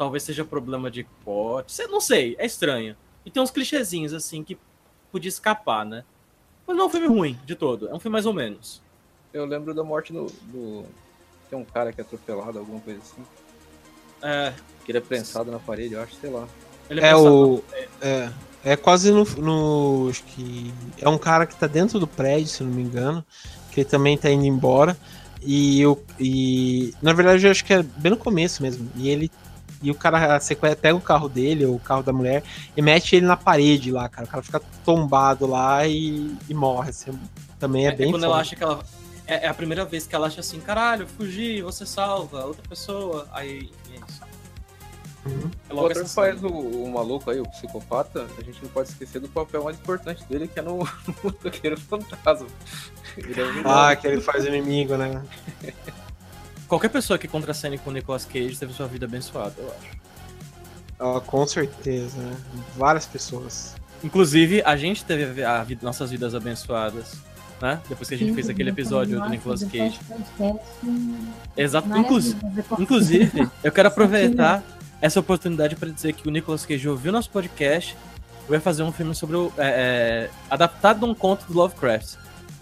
Talvez 0.00 0.22
seja 0.22 0.46
problema 0.46 0.90
de 0.90 1.04
pote. 1.22 1.72
sei- 1.72 1.86
Não 1.86 2.00
sei, 2.00 2.34
é 2.38 2.46
estranho. 2.46 2.96
E 3.22 3.30
tem 3.30 3.42
uns 3.42 3.50
clichêzinhos, 3.50 4.14
assim, 4.14 4.42
que 4.42 4.56
podia 5.12 5.28
escapar, 5.28 5.84
né? 5.84 6.04
Mas 6.66 6.74
não 6.74 6.84
é 6.84 6.86
um 6.86 6.90
filme 6.90 7.06
ruim 7.06 7.38
de 7.44 7.54
todo. 7.54 7.86
É 7.86 7.92
um 7.94 8.00
filme 8.00 8.14
mais 8.14 8.24
ou 8.24 8.32
menos. 8.32 8.80
Eu 9.30 9.44
lembro 9.44 9.74
da 9.74 9.84
morte 9.84 10.10
do, 10.10 10.24
do- 10.44 10.86
Tem 11.50 11.58
um 11.58 11.64
cara 11.66 11.92
que 11.92 12.00
é 12.00 12.02
atropelado, 12.04 12.58
alguma 12.58 12.80
coisa 12.80 12.98
assim. 13.00 13.22
É. 14.22 14.54
Que 14.86 14.90
ele 14.92 14.96
é 14.98 15.00
prensado 15.02 15.50
na 15.50 15.58
parede, 15.58 15.92
eu 15.92 16.00
acho, 16.00 16.14
sei 16.14 16.30
lá. 16.30 16.48
Ele 16.88 17.00
É 17.00 17.10
pensado- 17.12 17.34
o. 17.56 17.64
É, 18.00 18.30
é 18.64 18.76
quase 18.76 19.12
no, 19.12 19.24
no. 19.36 20.08
Acho 20.08 20.22
que. 20.24 20.72
É 20.98 21.08
um 21.10 21.18
cara 21.18 21.44
que 21.44 21.54
tá 21.56 21.66
dentro 21.66 21.98
do 22.00 22.06
prédio, 22.06 22.46
se 22.48 22.62
eu 22.62 22.66
não 22.66 22.74
me 22.74 22.80
engano. 22.82 23.22
Que 23.70 23.80
ele 23.80 23.88
também 23.88 24.16
tá 24.16 24.30
indo 24.30 24.46
embora. 24.46 24.96
E, 25.42 25.84
o, 25.86 25.98
e 26.18 26.94
na 27.02 27.12
verdade 27.12 27.46
eu 27.46 27.50
acho 27.50 27.64
que 27.66 27.74
é 27.74 27.82
bem 27.82 28.10
no 28.12 28.16
começo 28.16 28.62
mesmo. 28.62 28.90
E 28.96 29.06
ele. 29.10 29.30
E 29.82 29.90
o 29.90 29.94
cara 29.94 30.38
sequestra, 30.40 30.80
pega 30.80 30.96
o 30.96 31.00
carro 31.00 31.28
dele, 31.28 31.64
ou 31.64 31.74
o 31.76 31.80
carro 31.80 32.02
da 32.02 32.12
mulher, 32.12 32.42
e 32.76 32.82
mete 32.82 33.16
ele 33.16 33.26
na 33.26 33.36
parede 33.36 33.90
lá, 33.90 34.08
cara. 34.08 34.26
O 34.26 34.30
cara 34.30 34.42
fica 34.42 34.60
tombado 34.84 35.46
lá 35.46 35.86
e, 35.86 36.36
e 36.48 36.54
morre. 36.54 36.90
assim. 36.90 37.18
também 37.58 37.86
é, 37.86 37.90
É, 37.90 37.96
bem 37.96 38.10
quando 38.10 38.24
ela 38.24 38.34
foda. 38.34 38.42
acha 38.42 38.56
que 38.56 38.62
ela. 38.62 38.84
É, 39.26 39.46
é 39.46 39.48
a 39.48 39.54
primeira 39.54 39.84
vez 39.84 40.06
que 40.06 40.14
ela 40.14 40.26
acha 40.26 40.40
assim, 40.40 40.60
caralho, 40.60 41.06
fugi, 41.06 41.62
você 41.62 41.86
salva 41.86 42.44
outra 42.44 42.62
pessoa. 42.68 43.26
Aí 43.32 43.70
é 43.92 43.96
isso. 43.96 44.20
Uhum. 45.26 45.50
É 45.68 45.72
O 45.72 45.76
logo 45.76 46.06
faz 46.06 46.42
o, 46.42 46.48
o 46.48 46.90
maluco 46.90 47.30
aí, 47.30 47.40
o 47.40 47.48
psicopata, 47.48 48.26
a 48.38 48.42
gente 48.42 48.62
não 48.62 48.70
pode 48.70 48.88
esquecer 48.88 49.20
do 49.20 49.28
papel 49.28 49.64
mais 49.64 49.76
importante 49.78 50.24
dele, 50.24 50.48
que 50.48 50.58
é 50.58 50.62
no, 50.62 50.78
Motoqueiro 51.22 51.78
Fantasma. 51.78 52.46
Ele 53.16 53.40
é. 53.40 53.44
Ah, 53.64 53.94
que 53.94 54.06
ele 54.06 54.20
faz 54.20 54.44
inimigo, 54.46 54.96
né? 54.96 55.22
Qualquer 56.70 56.88
pessoa 56.88 57.18
que 57.18 57.26
contracene 57.28 57.76
com 57.78 57.90
o 57.90 57.92
Nicolas 57.92 58.24
Cage 58.24 58.56
teve 58.56 58.72
sua 58.72 58.86
vida 58.86 59.04
abençoada, 59.04 59.54
eu 59.58 59.68
acho. 59.68 60.00
Ah, 61.00 61.20
com 61.20 61.44
certeza, 61.46 62.16
né? 62.16 62.36
Várias 62.76 63.06
pessoas. 63.06 63.74
Inclusive, 64.04 64.62
a 64.64 64.76
gente 64.76 65.04
teve 65.04 65.42
a 65.42 65.64
vida- 65.64 65.80
nossas 65.84 66.12
vidas 66.12 66.32
abençoadas, 66.34 67.16
né? 67.60 67.80
Depois 67.88 68.08
que 68.08 68.14
a 68.14 68.18
gente 68.18 68.32
fez 68.34 68.48
aquele 68.48 68.70
episódio 68.70 69.20
do 69.20 69.28
Nicolas 69.28 69.64
Cage. 69.64 69.98
Exato. 71.56 71.88
Inclusive. 71.98 72.38
Inclusive, 72.78 73.48
eu 73.64 73.72
quero 73.72 73.88
aproveitar 73.88 74.62
essa 75.00 75.18
oportunidade 75.18 75.74
para 75.74 75.88
dizer 75.90 76.12
que 76.12 76.28
o 76.28 76.30
Nicolas 76.30 76.64
Cage 76.64 76.88
ouviu 76.88 77.10
nosso 77.10 77.30
podcast 77.30 77.96
e 78.46 78.48
vai 78.48 78.60
fazer 78.60 78.84
um 78.84 78.92
filme 78.92 79.14
sobre 79.14 79.36
o. 79.36 79.52
é, 79.58 80.28
é, 80.28 80.30
adaptado 80.48 81.00
de 81.00 81.04
um 81.04 81.14
conto 81.14 81.46
do 81.46 81.54
Lovecraft. 81.54 82.14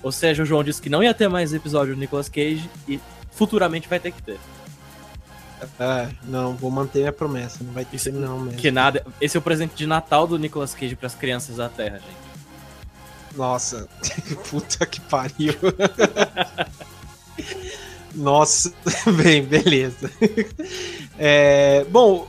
Ou 0.02 0.10
seja, 0.12 0.42
o 0.44 0.46
João 0.46 0.64
disse 0.64 0.80
que 0.80 0.88
não 0.88 1.02
ia 1.02 1.12
ter 1.12 1.28
mais 1.28 1.52
episódio 1.52 1.94
do 1.94 2.00
Nicolas 2.00 2.28
Cage 2.28 2.70
e 2.88 2.98
futuramente 3.38 3.88
vai 3.88 4.00
ter 4.00 4.12
que 4.12 4.22
ter. 4.22 4.38
É, 5.80 6.08
não, 6.24 6.54
vou 6.54 6.70
manter 6.70 7.00
minha 7.00 7.12
promessa. 7.12 7.64
Não 7.64 7.72
vai 7.72 7.84
ter 7.84 7.96
Isso- 7.96 8.12
não 8.12 8.38
mesmo. 8.40 8.60
Que 8.60 8.70
nada. 8.70 9.04
Esse 9.20 9.36
é 9.36 9.40
o 9.40 9.42
presente 9.42 9.74
de 9.74 9.86
Natal 9.86 10.26
do 10.26 10.38
Nicolas 10.38 10.74
Cage 10.74 10.94
para 10.94 11.06
as 11.06 11.14
crianças 11.14 11.56
da 11.56 11.68
Terra, 11.68 11.98
gente. 11.98 12.28
Nossa, 13.36 13.88
puta 14.50 14.84
que 14.86 15.00
pariu. 15.00 15.54
Nossa, 18.14 18.72
bem, 19.22 19.42
beleza. 19.44 20.10
É, 21.18 21.84
bom, 21.90 22.26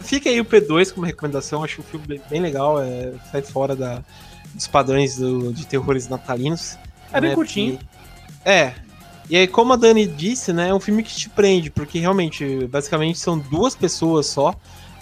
fica 0.00 0.28
aí 0.28 0.40
o 0.40 0.44
P2 0.44 0.92
como 0.92 1.06
recomendação. 1.06 1.62
Acho 1.64 1.80
o 1.80 1.84
filme 1.84 2.06
bem- 2.06 2.22
bem 2.28 2.40
legal. 2.40 2.80
É, 2.82 3.12
sai 3.30 3.42
fora 3.42 3.74
da, 3.76 4.02
dos 4.54 4.66
padrões 4.66 5.16
do- 5.16 5.52
de 5.52 5.66
terrores 5.66 6.08
natalinos. 6.08 6.76
É 7.12 7.20
bem 7.20 7.30
né, 7.30 7.36
curtinho. 7.36 7.78
porque- 7.78 8.50
É. 8.50 8.74
E 9.32 9.36
aí, 9.38 9.48
como 9.48 9.72
a 9.72 9.76
Dani 9.76 10.06
disse, 10.06 10.52
né, 10.52 10.68
é 10.68 10.74
um 10.74 10.78
filme 10.78 11.02
que 11.02 11.14
te 11.14 11.30
prende, 11.30 11.70
porque 11.70 11.98
realmente, 11.98 12.66
basicamente, 12.66 13.18
são 13.18 13.38
duas 13.38 13.74
pessoas 13.74 14.26
só 14.26 14.54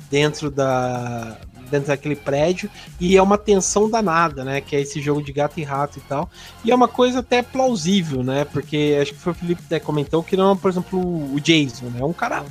dentro 0.08 0.52
da 0.52 1.36
dentro 1.68 1.88
daquele 1.88 2.14
prédio 2.14 2.70
e 3.00 3.16
é 3.16 3.22
uma 3.22 3.36
tensão 3.36 3.90
danada, 3.90 4.44
né, 4.44 4.60
que 4.60 4.76
é 4.76 4.80
esse 4.80 5.00
jogo 5.00 5.20
de 5.20 5.32
gato 5.32 5.58
e 5.58 5.64
rato 5.64 5.98
e 5.98 6.02
tal. 6.02 6.30
E 6.64 6.70
é 6.70 6.74
uma 6.74 6.86
coisa 6.86 7.18
até 7.18 7.42
plausível, 7.42 8.22
né, 8.22 8.44
porque 8.44 8.96
acho 9.02 9.14
que 9.14 9.18
foi 9.18 9.32
o 9.32 9.34
Felipe 9.34 9.62
que 9.68 9.80
comentou 9.80 10.22
que 10.22 10.36
não 10.36 10.52
é, 10.52 10.56
por 10.56 10.70
exemplo, 10.70 11.00
o 11.34 11.40
Jason, 11.40 11.86
né, 11.86 11.98
é 12.00 12.04
um 12.04 12.12
cara 12.12 12.44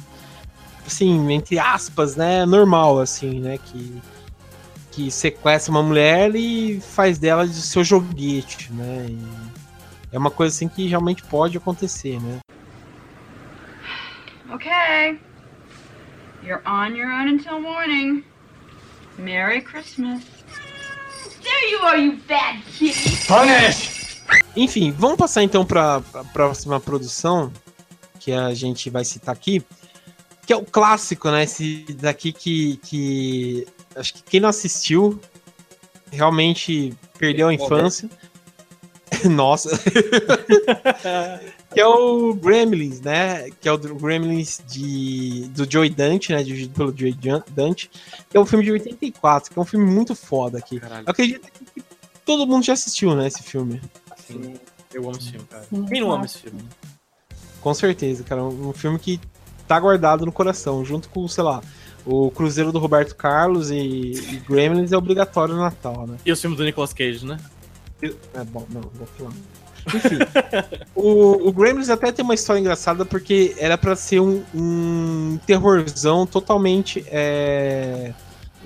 assim, 0.85 1.31
entre 1.31 1.59
aspas, 1.59 2.17
né, 2.17 2.45
normal 2.45 2.99
assim, 2.99 3.39
né, 3.39 3.57
que 3.57 4.01
que 4.91 5.09
sequestra 5.09 5.71
uma 5.71 5.83
mulher 5.83 6.35
e 6.35 6.81
faz 6.81 7.17
dela 7.17 7.47
de 7.47 7.53
seu 7.53 7.85
joguete, 7.85 8.69
né? 8.73 9.05
E 9.07 9.58
é 10.11 10.17
uma 10.17 10.31
coisa 10.31 10.55
assim 10.55 10.67
que 10.67 10.87
realmente 10.87 11.23
pode 11.23 11.57
acontecer, 11.57 12.19
né? 12.21 12.39
Okay. 14.53 15.19
You're 16.43 16.61
on 16.65 16.95
your 16.95 17.11
own 17.11 17.27
until 17.27 17.59
morning. 17.59 18.23
Merry 19.17 19.61
Christmas. 19.61 20.23
There 21.43 21.71
you 21.71 21.79
are, 21.85 21.97
you 21.97 22.17
bad 22.27 22.61
kitty. 22.65 23.19
Enfim, 24.55 24.91
vamos 24.91 25.17
passar 25.17 25.43
então 25.43 25.65
para 25.65 25.97
a 26.13 26.23
próxima 26.25 26.79
produção 26.79 27.51
que 28.19 28.31
a 28.31 28.53
gente 28.53 28.89
vai 28.89 29.05
citar 29.05 29.33
aqui, 29.33 29.63
que 30.45 30.53
é 30.53 30.55
o 30.55 30.63
clássico, 30.63 31.29
né? 31.29 31.43
Esse 31.43 31.85
daqui 31.99 32.31
que, 32.31 32.77
que 32.77 33.67
acho 33.95 34.15
que 34.15 34.23
quem 34.23 34.39
não 34.39 34.49
assistiu 34.49 35.19
realmente 36.11 36.93
perdeu 37.17 37.47
a 37.47 37.53
infância. 37.53 38.09
Nossa. 39.29 39.69
que 41.73 41.79
é 41.79 41.87
o 41.87 42.33
Gremlins, 42.33 43.01
né? 43.01 43.49
Que 43.61 43.67
é 43.67 43.71
o 43.71 43.77
Gremlins 43.77 44.61
de, 44.67 45.47
do 45.49 45.69
Joey 45.69 45.89
Dante, 45.89 46.31
né? 46.31 46.43
Dirigido 46.43 46.73
pelo 46.73 46.95
Joey 46.97 47.17
Dante. 47.49 47.89
Que 48.29 48.37
é 48.37 48.39
um 48.39 48.45
filme 48.45 48.65
de 48.65 48.71
84, 48.71 49.51
que 49.51 49.59
é 49.59 49.61
um 49.61 49.65
filme 49.65 49.85
muito 49.85 50.15
foda 50.15 50.57
aqui. 50.57 50.79
Caralho, 50.79 51.05
Eu 51.05 51.11
acredito 51.11 51.47
que 51.75 51.83
todo 52.25 52.47
mundo 52.47 52.63
já 52.63 52.73
assistiu, 52.73 53.15
né? 53.15 53.27
Esse 53.27 53.43
filme. 53.43 53.81
sim. 54.27 54.55
Eu 54.93 55.03
amo 55.03 55.17
esse 55.17 55.31
filme, 55.31 55.45
cara. 55.47 55.63
Sim, 55.69 55.85
Quem 55.85 56.01
não 56.01 56.07
ama 56.07 56.17
claro. 56.17 56.25
esse 56.25 56.37
filme? 56.39 56.63
Com 57.61 57.73
certeza, 57.73 58.23
cara. 58.23 58.43
Um 58.43 58.69
um 58.69 58.73
filme 58.73 58.97
que 58.97 59.19
tá 59.67 59.79
guardado 59.79 60.25
no 60.25 60.31
coração, 60.31 60.83
junto 60.83 61.09
com, 61.09 61.27
sei 61.27 61.43
lá, 61.43 61.61
o 62.05 62.31
Cruzeiro 62.31 62.71
do 62.71 62.79
Roberto 62.79 63.15
Carlos 63.15 63.69
e, 63.69 63.77
e 63.77 64.41
Gremlins 64.47 64.91
é 64.91 64.97
obrigatório 64.97 65.53
no 65.53 65.61
Natal, 65.61 66.07
né? 66.07 66.17
E 66.25 66.31
os 66.31 66.41
filmes 66.41 66.57
do 66.57 66.65
Nicolas 66.65 66.91
Cage, 66.91 67.23
né? 67.23 67.37
É 68.01 68.43
bom, 68.43 68.65
não, 68.69 68.81
vou 68.81 69.07
falar. 69.17 69.31
Enfim, 69.95 70.17
o, 70.93 71.47
o 71.47 71.51
Gremlins 71.53 71.89
até 71.89 72.11
tem 72.11 72.23
uma 72.23 72.33
história 72.33 72.59
engraçada 72.59 73.05
porque 73.05 73.55
era 73.57 73.77
pra 73.77 73.95
ser 73.95 74.19
um, 74.19 74.43
um 74.53 75.39
terrorzão 75.47 76.25
totalmente 76.27 77.03
é, 77.07 78.13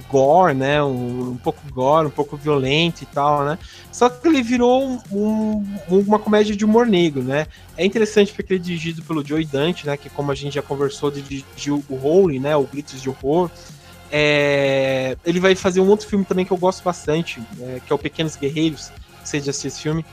gore, 0.09 0.55
né? 0.55 0.83
Um, 0.83 1.31
um 1.31 1.37
pouco 1.37 1.59
gore, 1.71 2.07
um 2.07 2.11
pouco 2.11 2.35
violento 2.35 3.03
e 3.03 3.05
tal, 3.05 3.45
né? 3.45 3.59
Só 3.91 4.09
que 4.09 4.27
ele 4.27 4.41
virou 4.41 4.99
um- 5.11 5.63
uma 5.87 6.17
comédia 6.17 6.55
de 6.55 6.65
humor 6.65 6.87
negro, 6.87 7.21
né? 7.23 7.45
É 7.77 7.85
interessante 7.85 8.33
porque 8.33 8.53
ele 8.53 8.59
é 8.59 8.63
dirigido 8.63 9.03
pelo 9.03 9.25
Joey 9.25 9.45
Dante, 9.45 9.85
né? 9.85 9.95
Que 9.95 10.09
como 10.09 10.31
a 10.31 10.35
gente 10.35 10.55
já 10.55 10.61
conversou, 10.63 11.11
dirigiu 11.11 11.83
o 11.87 11.95
Holy, 11.95 12.39
né? 12.39 12.55
O 12.55 12.63
Gritos 12.63 13.01
de 13.01 13.09
Horror. 13.09 13.49
É, 14.11 15.17
ele 15.25 15.39
vai 15.39 15.55
fazer 15.55 15.79
um 15.79 15.87
outro 15.87 16.07
filme 16.07 16.23
também 16.25 16.45
que 16.45 16.51
eu 16.51 16.57
gosto 16.57 16.83
bastante, 16.83 17.41
é, 17.59 17.79
que 17.85 17.91
é 17.91 17.95
o 17.95 17.99
Pequenos 17.99 18.35
Guerreiros. 18.35 18.91
Você 19.33 19.39
já 19.45 19.49
assistiu 19.49 19.67
esse 19.69 19.81
filme? 19.81 20.05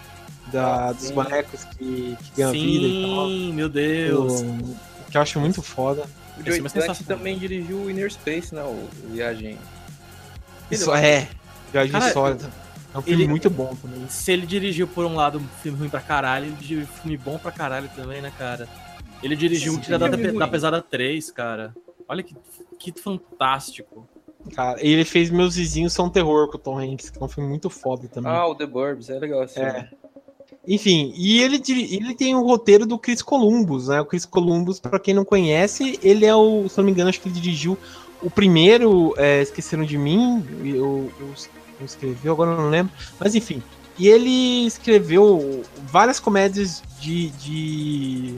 Da, 0.50 0.88
Ah, 0.88 0.92
dos 0.92 1.04
sim. 1.04 1.14
bonecos 1.14 1.64
que, 1.64 2.16
que 2.22 2.30
ganham 2.36 2.52
vida 2.52 2.86
e 2.86 3.02
tal. 3.02 3.26
Sim, 3.28 3.52
meu 3.52 3.68
Deus. 3.68 4.40
O- 4.40 4.76
que 5.10 5.16
eu 5.16 5.20
acho 5.22 5.38
muito 5.40 5.60
foda. 5.60 6.04
O 6.38 6.42
filme 6.42 6.70
é 6.74 6.78
Dante 6.86 7.04
também 7.04 7.36
dirigiu 7.38 7.76
o 7.82 7.90
Inner 7.90 8.10
Space, 8.10 8.54
né? 8.54 8.62
O 8.62 8.88
Viagem. 9.10 9.58
Isso 10.70 10.92
é. 10.94 11.28
Viagem 11.70 11.92
Cara, 11.92 12.12
sólida. 12.12 12.50
É 12.94 12.98
um 12.98 13.02
filme 13.02 13.22
ele- 13.24 13.28
muito 13.30 13.50
bom 13.50 13.76
também. 13.76 14.08
Se 14.08 14.32
ele 14.32 14.46
dirigiu 14.46 14.88
por 14.88 15.04
um 15.04 15.14
lado 15.14 15.38
um 15.38 15.46
filme 15.62 15.78
ruim 15.78 15.88
pra 15.90 16.00
caralho, 16.00 16.46
ele 16.46 16.56
dirigiu 16.56 16.82
um 16.84 16.86
filme 16.86 17.16
bom 17.18 17.38
pra 17.38 17.52
caralho 17.52 17.90
também, 17.94 18.22
né, 18.22 18.32
cara? 18.38 18.66
Ele 19.22 19.36
dirigiu 19.36 19.72
o 19.74 19.76
Sim, 19.76 19.82
Tira 19.82 19.98
da, 19.98 20.08
da. 20.08 20.48
Pesada 20.48 20.80
3, 20.80 21.30
cara. 21.30 21.74
Olha 22.08 22.22
que, 22.22 22.34
que 22.78 22.92
fantástico. 22.98 24.08
Cara, 24.54 24.78
ele 24.80 25.04
fez 25.04 25.30
Meus 25.30 25.56
Vizinhos 25.56 25.92
São 25.92 26.08
Terror 26.08 26.48
com 26.48 26.56
o 26.56 26.60
Tom 26.60 26.78
Hanks, 26.78 27.10
que 27.10 27.18
é 27.18 27.24
um 27.24 27.28
filme 27.28 27.48
muito 27.48 27.68
foda 27.68 28.08
também. 28.08 28.32
Ah, 28.32 28.46
o 28.46 28.54
The 28.54 28.66
Burbs, 28.66 29.10
é 29.10 29.18
legal 29.18 29.42
assim. 29.42 29.60
É. 29.60 29.88
Enfim, 30.66 31.12
e 31.16 31.40
ele, 31.42 31.60
ele 31.68 32.14
tem 32.14 32.34
o 32.34 32.42
roteiro 32.42 32.84
do 32.84 32.98
Chris 32.98 33.22
Columbus, 33.22 33.88
né? 33.88 34.00
O 34.00 34.04
Chris 34.04 34.26
Columbus, 34.26 34.78
pra 34.78 34.98
quem 34.98 35.14
não 35.14 35.24
conhece, 35.24 35.98
ele 36.02 36.26
é 36.26 36.34
o, 36.34 36.68
se 36.68 36.76
não 36.78 36.84
me 36.84 36.90
engano, 36.90 37.08
acho 37.08 37.20
que 37.20 37.28
ele 37.28 37.34
dirigiu 37.34 37.78
o 38.22 38.30
primeiro 38.30 39.14
é, 39.16 39.40
Esqueceram 39.40 39.84
de 39.84 39.96
Mim, 39.96 40.44
eu, 40.62 41.10
eu, 41.18 41.34
eu 41.80 41.86
escreveu, 41.86 42.32
agora 42.32 42.54
não 42.54 42.68
lembro, 42.68 42.92
mas 43.18 43.34
enfim. 43.34 43.62
E 43.98 44.08
ele 44.08 44.66
escreveu 44.66 45.62
várias 45.86 46.20
comédias 46.20 46.82
de, 47.00 47.30
de 47.30 48.34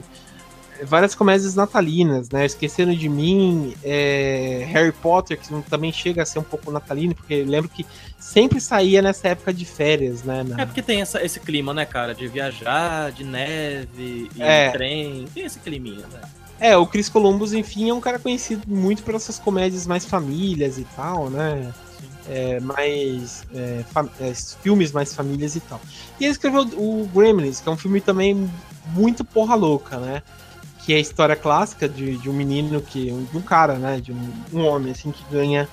várias 0.85 1.15
comédias 1.15 1.55
natalinas, 1.55 2.29
né? 2.29 2.45
Esqueceram 2.45 2.93
de 2.93 3.07
mim, 3.09 3.73
é, 3.83 4.65
Harry 4.69 4.91
Potter, 4.91 5.39
que 5.39 5.47
também 5.69 5.91
chega 5.91 6.23
a 6.23 6.25
ser 6.25 6.39
um 6.39 6.43
pouco 6.43 6.71
natalino, 6.71 7.13
porque 7.15 7.43
lembro 7.43 7.69
que 7.69 7.85
sempre 8.19 8.59
saía 8.61 9.01
nessa 9.01 9.29
época 9.29 9.53
de 9.53 9.65
férias, 9.65 10.23
né? 10.23 10.43
na- 10.43 10.61
É 10.61 10.65
porque 10.65 10.81
tem 10.81 11.01
essa- 11.01 11.23
esse 11.23 11.39
clima, 11.39 11.73
né, 11.73 11.85
cara? 11.85 12.13
De 12.15 12.27
viajar, 12.27 13.11
de 13.11 13.23
neve, 13.23 14.29
e 14.35 14.41
É. 14.41 14.69
trem. 14.71 15.25
Tem 15.33 15.45
esse 15.45 15.59
climinha, 15.59 16.05
né? 16.11 16.21
É, 16.59 16.77
o 16.77 16.85
Chris 16.87 17.09
Columbus, 17.09 17.51
enfim, 17.53 17.89
é 17.89 17.93
um 17.93 17.99
cara 17.99 18.17
conhecido 18.19 18.63
muito 18.67 19.03
por 19.03 19.15
essas 19.15 19.37
comédias 19.37 19.85
mais 19.85 20.05
famílias 20.05 20.77
e 20.77 20.85
tal, 20.95 21.29
né? 21.29 21.73
É, 22.29 22.59
mais. 22.61 23.43
é, 23.53 23.83
é, 24.21 24.33
filmes 24.61 24.91
mais 24.93 25.13
famílias 25.13 25.55
e 25.57 25.59
tal. 25.59 25.81
E 26.19 26.23
ele 26.23 26.31
escreveu 26.31 26.61
o 26.61 27.09
Gremlins, 27.13 27.59
que 27.59 27.67
é 27.67 27.71
um 27.71 27.75
filme 27.77 27.99
também 27.99 28.49
muito 28.93 29.25
porra 29.25 29.55
louca, 29.55 29.97
né? 29.97 30.23
Que 30.85 30.93
é 30.93 30.97
a 30.97 30.99
história 30.99 31.35
clássica 31.35 31.87
de, 31.87 32.17
de 32.17 32.29
um 32.29 32.33
menino 32.33 32.81
que. 32.81 33.05
de 33.05 33.37
um 33.37 33.41
cara, 33.41 33.75
né? 33.75 33.99
De 33.99 34.11
um, 34.11 34.33
um 34.53 34.65
homem, 34.65 34.91
assim, 34.91 35.11
que 35.11 35.23
ganha 35.31 35.67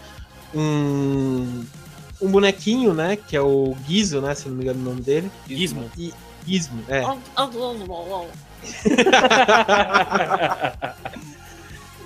um. 0.55 1.65
um 2.21 2.31
bonequinho, 2.31 2.95
né? 2.95 3.17
Que 3.17 3.37
é 3.37 3.41
o 3.41 3.75
Gizmo, 3.87 4.21
né? 4.21 4.35
Se 4.35 4.49
não 4.49 4.57
me 4.57 4.63
engano 4.63 4.81
o 4.81 4.85
nome 4.85 5.03
dele. 5.03 5.31
Gizmo. 5.49 5.91
E, 5.99 6.13
Gizmo, 6.47 6.83
é. 6.89 7.03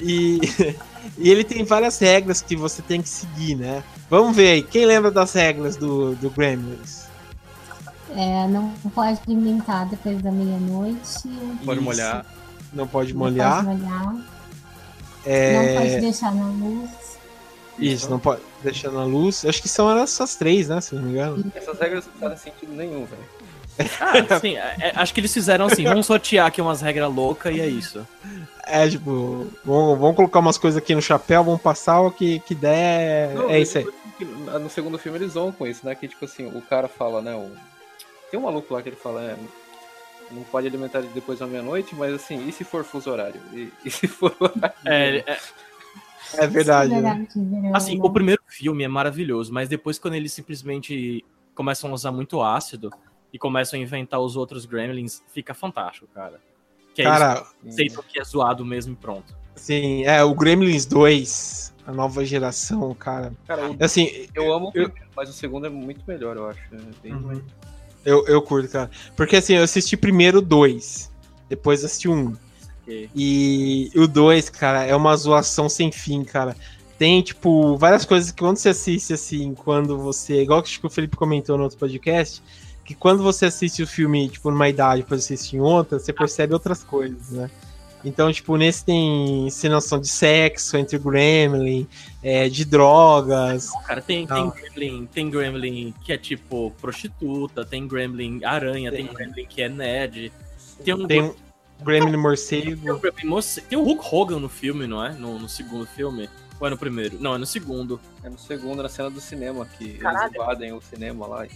E, 0.01 0.41
e 1.19 1.31
ele 1.31 1.45
tem 1.45 1.65
várias 1.65 1.99
regras 1.99 2.43
que 2.43 2.57
você 2.57 2.83
tem 2.83 3.01
que 3.01 3.09
seguir, 3.09 3.57
né? 3.57 3.83
Vamos 4.11 4.37
ver 4.37 4.49
aí, 4.49 4.63
quem 4.63 4.87
lembra 4.87 5.11
das 5.11 5.33
regras 5.33 5.77
do, 5.77 6.15
do 6.17 6.31
Gremlins? 6.31 7.05
É, 8.11 8.47
não 8.47 8.71
pode 8.95 9.19
alimentar 9.27 9.85
depois 9.87 10.21
da 10.23 10.31
meia-noite. 10.31 11.29
Pode 11.65 11.81
molhar. 11.81 12.25
Não 12.75 12.87
pode 12.87 13.13
Não 13.13 13.21
molhar. 13.21 13.65
pode 13.65 13.79
molhar. 13.81 14.17
É, 15.25 15.53
Não 15.75 15.81
pode 15.83 16.01
deixar 16.01 16.35
na 16.35 16.47
luz. 16.47 16.91
Isso, 17.79 18.09
não 18.11 18.19
pode 18.21 18.41
deixar 18.63 18.91
na 18.91 19.05
luz. 19.05 19.45
Acho 19.45 19.61
que 19.63 19.69
são 19.69 19.91
essas 19.99 20.37
três, 20.37 20.69
né? 20.69 20.81
Se 20.81 20.95
não 20.95 21.03
me 21.03 21.11
engano. 21.13 21.45
Essas 21.55 21.79
regras 21.79 22.05
não 22.07 22.21
fazem 22.21 22.37
sentido 22.53 22.73
nenhum, 22.73 23.05
velho. 23.07 23.23
Ah, 24.01 24.39
sim, 24.39 24.57
é- 24.57 24.77
é- 24.79 24.93
acho 24.95 25.13
que 25.13 25.19
eles 25.19 25.35
fizeram 25.35 25.65
assim, 25.67 25.83
vamos 25.83 26.07
sortear 26.07 26.47
aqui 26.47 26.61
umas 26.61 26.81
regras 26.81 27.13
loucas 27.13 27.53
e 27.57 27.61
é 27.61 27.67
isso. 27.67 28.07
É, 28.65 28.89
tipo, 28.89 29.49
vamos, 29.65 29.99
vamos 29.99 30.15
colocar 30.15 30.39
umas 30.39 30.57
coisas 30.57 30.79
aqui 30.79 30.95
no 30.95 31.03
chapéu, 31.03 31.43
vamos 31.43 31.61
passar 31.61 32.01
o 32.01 32.11
que, 32.13 32.39
que 32.41 32.55
der. 32.55 33.31
É, 33.31 33.35
Não, 33.35 33.51
é 33.51 33.59
isso 33.59 33.79
aí. 33.79 33.87
No 34.61 34.71
segundo 34.71 34.97
filme 34.97 35.19
eles 35.19 35.35
vão 35.35 35.51
com 35.51 35.67
isso, 35.67 35.85
né? 35.85 35.93
Que 35.97 36.07
tipo 36.07 36.25
assim, 36.25 36.47
o 36.47 36.63
cara 36.63 36.87
fala, 36.87 37.21
né? 37.21 37.35
O... 37.35 37.51
Tem 38.31 38.39
um 38.39 38.45
maluco 38.45 38.73
lá 38.73 38.81
que 38.81 38.91
ele 38.91 38.97
fala, 38.97 39.21
é, 39.23 39.37
não 40.31 40.43
pode 40.45 40.67
alimentar 40.67 41.01
depois 41.03 41.39
da 41.39 41.47
meia-noite, 41.47 41.95
mas 41.95 42.13
assim, 42.15 42.47
e 42.49 42.53
se 42.53 42.65
for 42.65 42.85
fuso 42.85 43.11
horário? 43.11 43.41
E, 43.53 43.73
e 43.85 43.91
se 43.91 44.07
for 44.09 44.35
horário? 44.41 44.75
É, 44.85 45.19
é- 45.19 45.39
É 46.35 46.47
verdade. 46.47 46.91
né? 46.91 47.01
Verdade, 47.01 47.29
assim, 47.75 47.97
né? 47.97 48.03
o 48.03 48.11
primeiro 48.11 48.43
filme 48.49 48.83
é 48.83 48.89
maravilhoso, 48.89 49.53
mas 49.53 49.69
depois 49.69 49.99
quando 49.99 50.15
eles 50.15 50.33
simplesmente 50.33 51.25
começam 51.55 51.91
a 51.91 51.95
usar 51.95 52.11
muito 52.11 52.43
ácido 52.43 52.91
e 53.33 53.39
começam 53.39 53.79
a 53.79 53.83
inventar 53.83 54.21
os 54.21 54.37
outros 54.37 54.65
gremlins, 54.67 55.23
fica 55.29 55.55
fantástico, 55.55 56.09
cara. 56.15 56.41
Que 56.95 57.03
é 57.03 57.05
Cara, 57.05 57.45
isso, 57.65 57.73
aceitam 57.75 58.05
que 58.09 58.21
é 58.21 58.25
zoado 58.25 58.65
mesmo 58.65 58.93
e 58.95 58.97
pronto. 58.97 59.37
assim, 59.55 60.05
é, 60.05 60.23
o 60.25 60.35
Gremlins 60.35 60.87
2, 60.87 61.75
a 61.87 61.93
nova 61.93 62.25
geração, 62.25 62.95
cara. 62.95 63.33
Cara, 63.47 63.71
o- 63.71 63.77
Assim, 63.81 64.27
eu 64.35 64.53
amo 64.53 64.67
o 64.67 64.69
Eu- 64.69 64.89
primeiro, 64.91 65.09
mas 65.17 65.29
o 65.29 65.33
segundo 65.33 65.67
é 65.67 65.71
muito 65.71 66.05
melhor, 66.07 66.37
eu 66.37 66.49
acho. 66.49 66.61
É 66.73 66.79
bem 67.03 67.13
Uhum. 67.13 67.43
Eu, 68.05 68.27
eu 68.27 68.43
curto, 68.43 68.69
cara. 68.69 68.91
Porque 69.17 69.37
assim, 69.37 69.55
eu 69.55 69.63
assisti 69.65 69.97
primeiro 69.97 70.41
dois, 70.43 71.11
depois 71.49 71.85
assisti 71.85 72.09
um. 72.09 72.35
Porque- 72.87 73.09
E 73.15 73.91
o 73.97 74.07
dois, 74.07 74.51
cara, 74.51 74.85
é 74.85 74.95
uma 74.95 75.17
zoação 75.17 75.69
sem 75.69 75.91
fim, 75.91 76.23
cara. 76.25 76.55
Tem, 76.99 77.23
tipo, 77.23 77.77
várias 77.77 78.05
coisas 78.05 78.31
que 78.31 78.39
quando 78.41 78.57
você 78.57 78.69
assiste, 78.69 79.13
assim, 79.13 79.55
quando 79.55 79.99
você. 79.99 80.43
Igual 80.43 80.63
que 80.63 80.79
que 80.79 80.87
o 80.87 80.91
Felipe 80.91 81.17
comentou 81.17 81.57
no 81.57 81.65
outro 81.65 81.79
podcast, 81.79 82.43
que 82.85 82.95
quando 82.95 83.23
você 83.23 83.47
assiste 83.47 83.83
o 83.83 83.87
filme, 83.87 84.29
tipo, 84.29 84.51
numa 84.51 84.69
idade, 84.69 85.03
depois 85.03 85.25
assiste 85.25 85.57
em 85.57 85.61
outra, 85.61 85.99
você 85.99 86.13
percebe 86.13 86.53
outras 86.55 86.85
coisas, 86.85 87.31
né? 87.31 87.51
Então, 88.05 88.31
tipo, 88.33 88.57
nesse 88.57 88.85
tem 88.85 89.47
encenação 89.47 89.99
de 89.99 90.09
sexo 90.09 90.77
entre 90.77 90.99
Gremlin, 90.99 91.87
é, 92.23 92.49
de 92.49 92.65
drogas. 92.65 93.71
Cara, 93.87 94.01
tem, 94.03 94.27
tem, 94.27 94.51
gremlin, 94.51 95.07
tem 95.07 95.31
gremlin 95.31 95.95
que 96.05 96.13
é 96.13 96.19
tipo 96.19 96.71
prostituta, 96.81 97.65
tem 97.65 97.87
gremlin 97.89 98.45
aranha, 98.45 98.91
tem, 98.91 99.07
Tem. 99.07 99.15
gremlin 99.15 99.47
que 99.47 99.63
é 99.63 99.69
nerd. 99.69 100.33
Tem 100.85 100.95
um, 100.95 101.07
Tem 101.07 101.23
um 101.23 101.35
Gremlin 101.83 102.11
tem 102.11 102.19
um 102.19 102.23
morcego. 102.23 102.99
gremlin 102.99 103.27
moce- 103.27 103.61
tem 103.63 103.77
o 103.79 103.83
Hulk 103.83 104.05
Hogan 104.15 104.39
no 104.39 104.49
filme, 104.49 104.87
não 104.87 105.05
é? 105.05 105.13
No, 105.13 105.39
no 105.39 105.49
segundo 105.49 105.87
filme. 105.87 106.29
Ou 106.61 106.67
é 106.69 106.71
no 106.71 106.79
primeiro? 106.79 107.19
Não, 107.21 107.35
é 107.35 107.39
no 107.39 107.45
segundo. 107.47 108.01
É 108.23 108.29
no 108.31 108.39
segundo, 108.39 108.81
na 108.83 108.89
cena 108.89 109.11
do 109.11 109.21
cinema, 109.21 109.67
que 109.77 109.95
Caralho. 109.95 110.27
eles 110.27 110.35
invadem 110.37 110.73
o 110.73 110.81
cinema 110.81 111.27
lá. 111.27 111.47
E, 111.47 111.51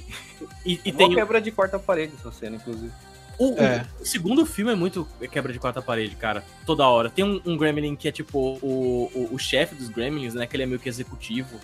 E, 0.85 0.91
Uma 0.91 0.99
tem 0.99 1.15
quebra 1.15 1.41
de 1.41 1.51
quarta 1.53 1.79
parede 1.79 2.13
essa 2.19 2.33
cena, 2.33 2.57
inclusive. 2.57 2.93
O, 3.39 3.55
É. 3.59 3.87
o 4.01 4.05
segundo 4.05 4.45
filme 4.45 4.73
é 4.73 4.75
muito 4.75 5.07
quebra 5.31 5.53
de 5.53 5.59
quarta 5.59 5.81
parede, 5.81 6.17
cara. 6.17 6.45
Toda 6.67 6.87
hora. 6.87 7.09
Tem 7.11 7.25
um, 7.25 7.41
um 7.47 7.57
gremlin 7.57 7.95
que 7.97 8.09
é 8.09 8.13
tipo 8.13 8.59
o, 8.63 9.11
o, 9.15 9.29
o 9.35 9.39
chefe 9.39 9.75
dos 9.75 9.89
gremlins, 9.89 10.35
né? 10.35 10.47
Que 10.47 10.57
ele 10.57 10.65
é 10.65 10.67
meio 10.67 10.79
que 10.81 10.89
executivo. 10.89 11.59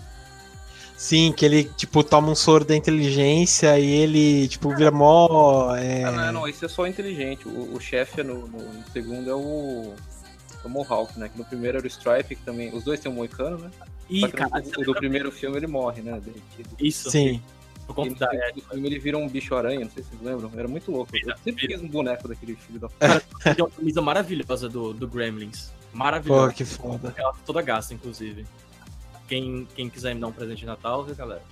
Sim, 0.97 1.33
que 1.33 1.45
ele, 1.45 1.65
tipo, 1.77 2.05
toma 2.05 2.31
um 2.31 2.35
soro 2.37 2.65
da 2.65 2.75
inteligência 2.77 3.79
e 3.81 3.85
ele, 3.91 4.47
tipo, 4.49 4.75
vira 4.75 4.91
mó. 4.93 5.75
é, 5.75 6.05
Ah, 6.05 6.13
não, 6.13 6.33
não, 6.33 6.49
isso 6.49 6.65
é 6.65 6.69
só 6.69 6.87
inteligente. 6.87 7.49
O, 7.49 7.75
o 7.75 7.81
chefe 7.81 8.23
no, 8.23 8.47
no- 8.47 8.59
no 8.73 8.85
segundo 8.93 9.29
é 9.29 9.35
o. 9.35 9.93
é 10.63 10.67
O 10.67 10.71
Mohawk, 10.71 11.19
né? 11.19 11.29
Que 11.29 11.37
no 11.37 11.45
primeiro 11.45 11.79
era 11.79 11.85
o 11.85 11.89
Stripe, 11.91 12.37
que 12.37 12.43
também. 12.43 12.73
Os 12.73 12.85
dois 12.85 13.01
têm 13.01 13.11
um 13.11 13.15
moicano, 13.17 13.59
né? 13.59 13.71
E, 14.09 14.27
cara, 14.29 14.63
no, 14.79 14.85
do 14.85 14.95
primeiro 14.95 15.33
filme 15.33 15.57
ele 15.57 15.67
morre, 15.67 16.01
né? 16.03 16.21
isso. 16.79 17.11
Sim. 17.11 17.43
Por 17.87 17.95
conta 17.95 18.11
no 18.11 18.17
da, 18.17 18.35
é, 18.35 18.53
filme 18.53 18.87
ele 18.87 18.99
vira 18.99 19.19
um 19.19 19.29
bicho-aranha, 19.29 19.81
não 19.81 19.91
sei 19.91 20.03
se 20.03 20.11
vocês 20.11 20.23
lembram. 20.23 20.51
Era 20.57 20.69
muito 20.69 20.91
louco. 20.91 21.11
Eu 21.15 21.37
sempre 21.39 21.69
quis 21.69 21.81
um 21.81 21.89
boneco 21.89 22.29
daquele 22.29 22.57
filho 22.57 22.81
da 22.81 22.89
tem 23.55 23.65
uma 23.65 23.71
camisa 23.71 24.01
maravilhosa 24.01 24.69
do, 24.69 24.93
do 24.93 25.07
Gremlins. 25.07 25.71
Pô, 25.93 25.99
Maravilhosa. 25.99 26.53
que 26.53 26.65
foda. 26.65 27.15
Ela 27.17 27.35
toda 27.45 27.63
gasta, 27.63 27.95
inclusive. 27.95 28.47
Quem, 29.29 29.67
quem 29.75 29.89
quiser 29.89 30.15
me 30.15 30.21
dar 30.21 30.29
um 30.29 30.33
presente 30.33 30.61
de 30.61 30.67
Natal, 30.67 31.05
viu, 31.05 31.15
galera? 31.15 31.43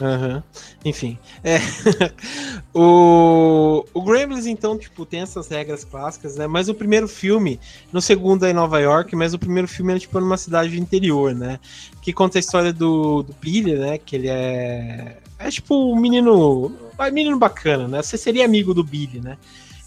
Aham. 0.00 0.42
Enfim. 0.84 1.18
É. 1.42 1.58
o, 2.74 3.84
o 3.94 4.02
Gremlins, 4.02 4.46
então, 4.46 4.76
tipo, 4.76 5.06
tem 5.06 5.20
essas 5.20 5.48
regras 5.48 5.84
clássicas, 5.84 6.36
né? 6.36 6.46
Mas 6.46 6.68
o 6.68 6.74
primeiro 6.74 7.06
filme, 7.06 7.60
no 7.92 8.00
segundo 8.00 8.44
é 8.44 8.50
em 8.50 8.54
Nova 8.54 8.80
York, 8.80 9.14
mas 9.14 9.34
o 9.34 9.38
primeiro 9.38 9.68
filme 9.68 9.94
é, 9.94 9.98
tipo, 9.98 10.18
numa 10.18 10.36
cidade 10.36 10.70
do 10.70 10.76
interior, 10.76 11.34
né? 11.34 11.60
Que 12.02 12.12
conta 12.12 12.38
a 12.38 12.40
história 12.40 12.72
do, 12.72 13.22
do 13.22 13.32
Billy, 13.34 13.76
né? 13.76 13.98
Que 13.98 14.16
ele 14.16 14.28
é. 14.28 15.18
É 15.44 15.50
tipo 15.50 15.92
um 15.92 15.96
menino. 15.96 16.66
Um 16.98 17.12
menino 17.12 17.38
bacana, 17.38 17.86
né? 17.86 18.02
Você 18.02 18.16
seria 18.16 18.46
amigo 18.46 18.72
do 18.72 18.82
Billy, 18.82 19.20
né? 19.20 19.36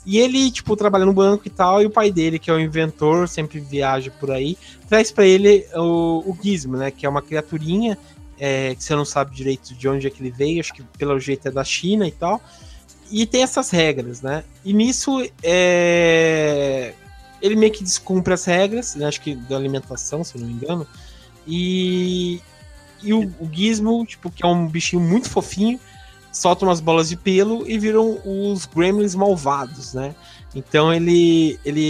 E 0.05 0.19
ele, 0.19 0.51
tipo, 0.51 0.75
trabalha 0.77 1.05
no 1.05 1.11
banco 1.11 1.47
e 1.47 1.49
tal, 1.49 1.81
e 1.81 1.85
o 1.85 1.89
pai 1.89 2.11
dele, 2.11 2.39
que 2.39 2.49
é 2.49 2.53
o 2.53 2.59
inventor, 2.59 3.27
sempre 3.27 3.59
viaja 3.59 4.09
por 4.11 4.31
aí, 4.31 4.57
traz 4.87 5.11
pra 5.11 5.25
ele 5.25 5.65
o, 5.75 6.23
o 6.25 6.37
Gizmo, 6.41 6.77
né? 6.77 6.91
Que 6.91 7.05
é 7.05 7.09
uma 7.09 7.21
criaturinha 7.21 7.97
é, 8.39 8.75
que 8.75 8.83
você 8.83 8.95
não 8.95 9.03
sabe 9.03 9.35
direito 9.35 9.73
de 9.73 9.89
onde 9.89 10.05
é 10.05 10.09
que 10.09 10.21
ele 10.21 10.31
veio, 10.31 10.59
acho 10.59 10.73
que 10.73 10.83
pelo 10.97 11.19
jeito 11.19 11.47
é 11.47 11.51
da 11.51 11.63
China 11.63 12.07
e 12.07 12.11
tal. 12.11 12.39
E 13.11 13.25
tem 13.25 13.41
essas 13.41 13.69
regras, 13.71 14.21
né? 14.21 14.43
E 14.63 14.73
nisso 14.73 15.27
é, 15.41 16.93
ele 17.41 17.55
meio 17.55 17.71
que 17.71 17.83
descumpre 17.83 18.33
as 18.33 18.45
regras, 18.45 18.95
né? 18.95 19.07
acho 19.07 19.19
que 19.21 19.35
da 19.35 19.55
alimentação, 19.55 20.23
se 20.23 20.37
não 20.37 20.45
me 20.45 20.53
engano. 20.53 20.85
E, 21.47 22.41
e 23.01 23.13
o, 23.13 23.21
o 23.39 23.49
Gizmo, 23.51 24.05
tipo, 24.05 24.29
que 24.31 24.43
é 24.43 24.47
um 24.47 24.67
bichinho 24.67 25.01
muito 25.01 25.29
fofinho, 25.29 25.79
solta 26.31 26.65
umas 26.65 26.79
bolas 26.79 27.09
de 27.09 27.15
pelo 27.15 27.67
e 27.69 27.77
viram 27.79 28.19
os 28.25 28.65
gremlins 28.65 29.15
malvados, 29.15 29.93
né? 29.93 30.15
Então 30.55 30.93
ele, 30.93 31.59
ele, 31.65 31.81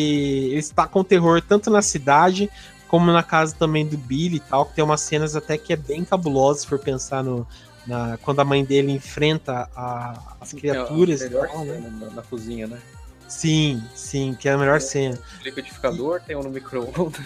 ele 0.49 0.59
está 0.59 0.87
com 0.87 1.03
terror 1.03 1.41
tanto 1.41 1.69
na 1.69 1.81
cidade 1.81 2.49
como 2.87 3.11
na 3.11 3.21
casa 3.23 3.53
também 3.57 3.85
do 3.85 3.97
Billy 3.97 4.37
e 4.37 4.39
tal, 4.39 4.65
que 4.65 4.75
tem 4.75 4.83
umas 4.83 5.01
cenas 5.01 5.35
até 5.35 5.57
que 5.57 5.73
é 5.73 5.75
bem 5.75 6.05
cabulosas, 6.05 6.61
se 6.61 6.67
for 6.67 6.79
pensar 6.79 7.21
no, 7.23 7.45
na, 7.85 8.17
quando 8.21 8.39
a 8.39 8.45
mãe 8.45 8.63
dele 8.63 8.91
enfrenta 8.93 9.69
a- 9.75 10.35
as 10.39 10.53
criaturas 10.53 11.21
É 11.21 11.25
e 11.25 11.27
a 11.27 11.29
melhor 11.29 11.47
tal, 11.49 11.65
né? 11.65 11.73
cena 11.75 11.89
na, 12.05 12.09
na 12.13 12.21
cozinha, 12.21 12.67
né? 12.67 12.79
Sim, 13.27 13.83
sim, 13.93 14.33
que 14.39 14.47
é 14.47 14.53
a 14.53 14.57
melhor 14.57 14.79
cena. 14.79 15.19
Liquidificador, 15.43 16.21
tem 16.21 16.37
um 16.37 16.43
no 16.43 16.49
micro-ondas. 16.49 17.21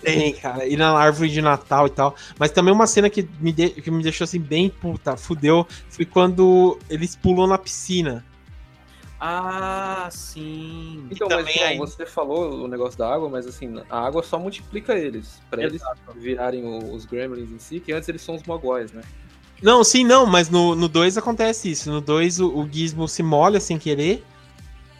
Tem, 0.00 0.32
cara, 0.34 0.66
e 0.66 0.76
na 0.76 0.92
árvore 0.92 1.28
de 1.28 1.42
Natal 1.42 1.86
e 1.86 1.90
tal. 1.90 2.14
Mas 2.38 2.50
também 2.50 2.72
uma 2.72 2.86
cena 2.86 3.10
que 3.10 3.28
me, 3.40 3.52
de- 3.52 3.70
que 3.70 3.90
me 3.90 4.02
deixou 4.02 4.24
assim, 4.24 4.38
bem 4.40 4.70
puta, 4.70 5.16
fudeu, 5.16 5.66
foi 5.90 6.04
quando 6.04 6.78
eles 6.88 7.16
pulam 7.16 7.46
na 7.48 7.58
piscina. 7.58 8.24
Ah, 9.20 10.08
sim. 10.12 11.06
Então, 11.10 11.26
também 11.26 11.44
mas 11.46 11.54
então, 11.56 11.68
aí- 11.68 11.78
você 11.78 12.06
falou 12.06 12.64
o 12.64 12.68
negócio 12.68 12.96
da 12.96 13.12
água, 13.12 13.28
mas 13.28 13.46
assim, 13.46 13.74
a 13.90 14.06
água 14.06 14.22
só 14.22 14.38
multiplica 14.38 14.94
eles. 14.94 15.40
Pra 15.50 15.62
eles 15.64 15.82
virarem 16.16 16.64
os 16.94 17.04
gremlins 17.04 17.50
em 17.50 17.58
si, 17.58 17.80
que 17.80 17.92
antes 17.92 18.08
eles 18.08 18.22
são 18.22 18.36
os 18.36 18.44
mogóis, 18.44 18.92
né? 18.92 19.02
Não, 19.60 19.82
sim, 19.82 20.04
não, 20.04 20.24
mas 20.24 20.48
no 20.48 20.86
2 20.88 21.18
acontece 21.18 21.68
isso. 21.68 21.90
No 21.90 22.00
2 22.00 22.38
o, 22.38 22.48
o 22.60 22.68
Gizmo 22.70 23.08
se 23.08 23.24
molha 23.24 23.58
sem 23.58 23.76
querer. 23.76 24.24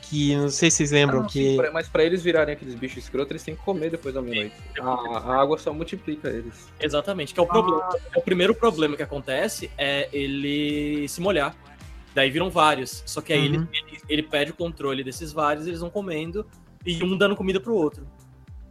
Que 0.09 0.35
não 0.37 0.49
sei 0.49 0.71
se 0.71 0.79
vocês 0.79 0.91
lembram 0.91 1.19
Ah, 1.19 1.23
não, 1.23 1.29
que. 1.29 1.51
sim, 1.51 1.57
pra- 1.57 1.71
mas 1.71 1.89
pra 1.89 2.03
eles 2.03 2.23
virarem 2.23 2.55
aqueles 2.55 2.75
bichos 2.75 3.05
escrotos, 3.05 3.31
eles 3.31 3.43
têm 3.43 3.55
que 3.55 3.63
comer 3.63 3.91
depois 3.91 4.15
da 4.15 4.23
meia-noite. 4.23 4.55
A, 4.81 4.85
a 4.85 5.41
água 5.41 5.59
só 5.59 5.73
multiplica 5.73 6.29
eles. 6.31 6.69
Exatamente, 6.81 7.35
que 7.35 7.41
é 7.41 7.43
o 7.43 7.47
problema. 7.47 7.89
É 8.15 8.19
o 8.19 8.23
primeiro 8.23 8.55
problema 8.55 8.97
que 8.97 9.03
acontece 9.03 9.71
é 9.77 10.09
ele 10.13 11.07
se 11.09 11.21
molhar. 11.21 11.55
Daí 12.15 12.31
viram 12.31 12.49
vários. 12.51 13.03
Só 13.07 13.21
que 13.21 13.33
aí 13.35 13.45
ele, 13.45 13.59
Uhum. 13.59 13.67
ele, 13.73 13.99
ele 14.09 14.23
perde 14.23 14.51
o 14.53 14.55
controle 14.55 15.05
desses 15.05 15.31
vários, 15.33 15.67
eles 15.67 15.81
vão 15.81 15.91
comendo 15.91 16.47
e 16.87 17.03
um 17.05 17.17
dando 17.17 17.37
comida 17.37 17.61
pro 17.61 17.75
outro. 17.75 18.07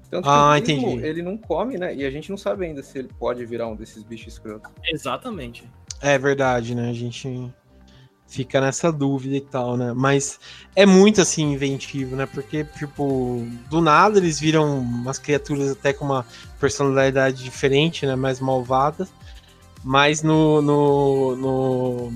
Tanto 0.09 0.23
que 0.23 0.29
Ah, 0.31 0.57
entendi. 0.57 1.05
ele 1.05 1.21
não 1.21 1.37
come, 1.37 1.77
né? 1.77 1.93
E 1.93 2.03
a 2.05 2.09
gente 2.09 2.29
não 2.31 2.37
sabe 2.37 2.65
ainda 2.65 2.81
se 2.81 2.97
ele 2.97 3.09
pode 3.19 3.45
virar 3.45 3.67
um 3.67 3.75
desses 3.75 4.01
bichos 4.03 4.33
escrotos. 4.33 4.71
Exatamente. 4.85 5.69
É 6.01 6.17
verdade, 6.17 6.73
né? 6.73 6.89
A 6.89 6.93
gente 6.93 7.51
fica 8.27 8.59
nessa 8.61 8.91
dúvida 8.91 9.35
e 9.35 9.41
tal, 9.41 9.77
né? 9.77 9.93
Mas 9.95 10.39
é 10.75 10.85
muito 10.85 11.21
assim 11.21 11.53
inventivo, 11.53 12.15
né? 12.15 12.25
Porque, 12.25 12.63
tipo, 12.77 13.45
do 13.69 13.81
nada 13.81 14.19
eles 14.19 14.39
viram 14.39 14.79
umas 14.79 15.17
criaturas 15.17 15.71
até 15.71 15.93
com 15.93 16.05
uma 16.05 16.25
personalidade 16.59 17.43
diferente, 17.43 18.05
né? 18.05 18.15
Mais 18.15 18.39
malvadas. 18.39 19.07
Mas 19.83 20.21
no. 20.21 20.61
no, 20.61 21.35
no- 21.35 22.13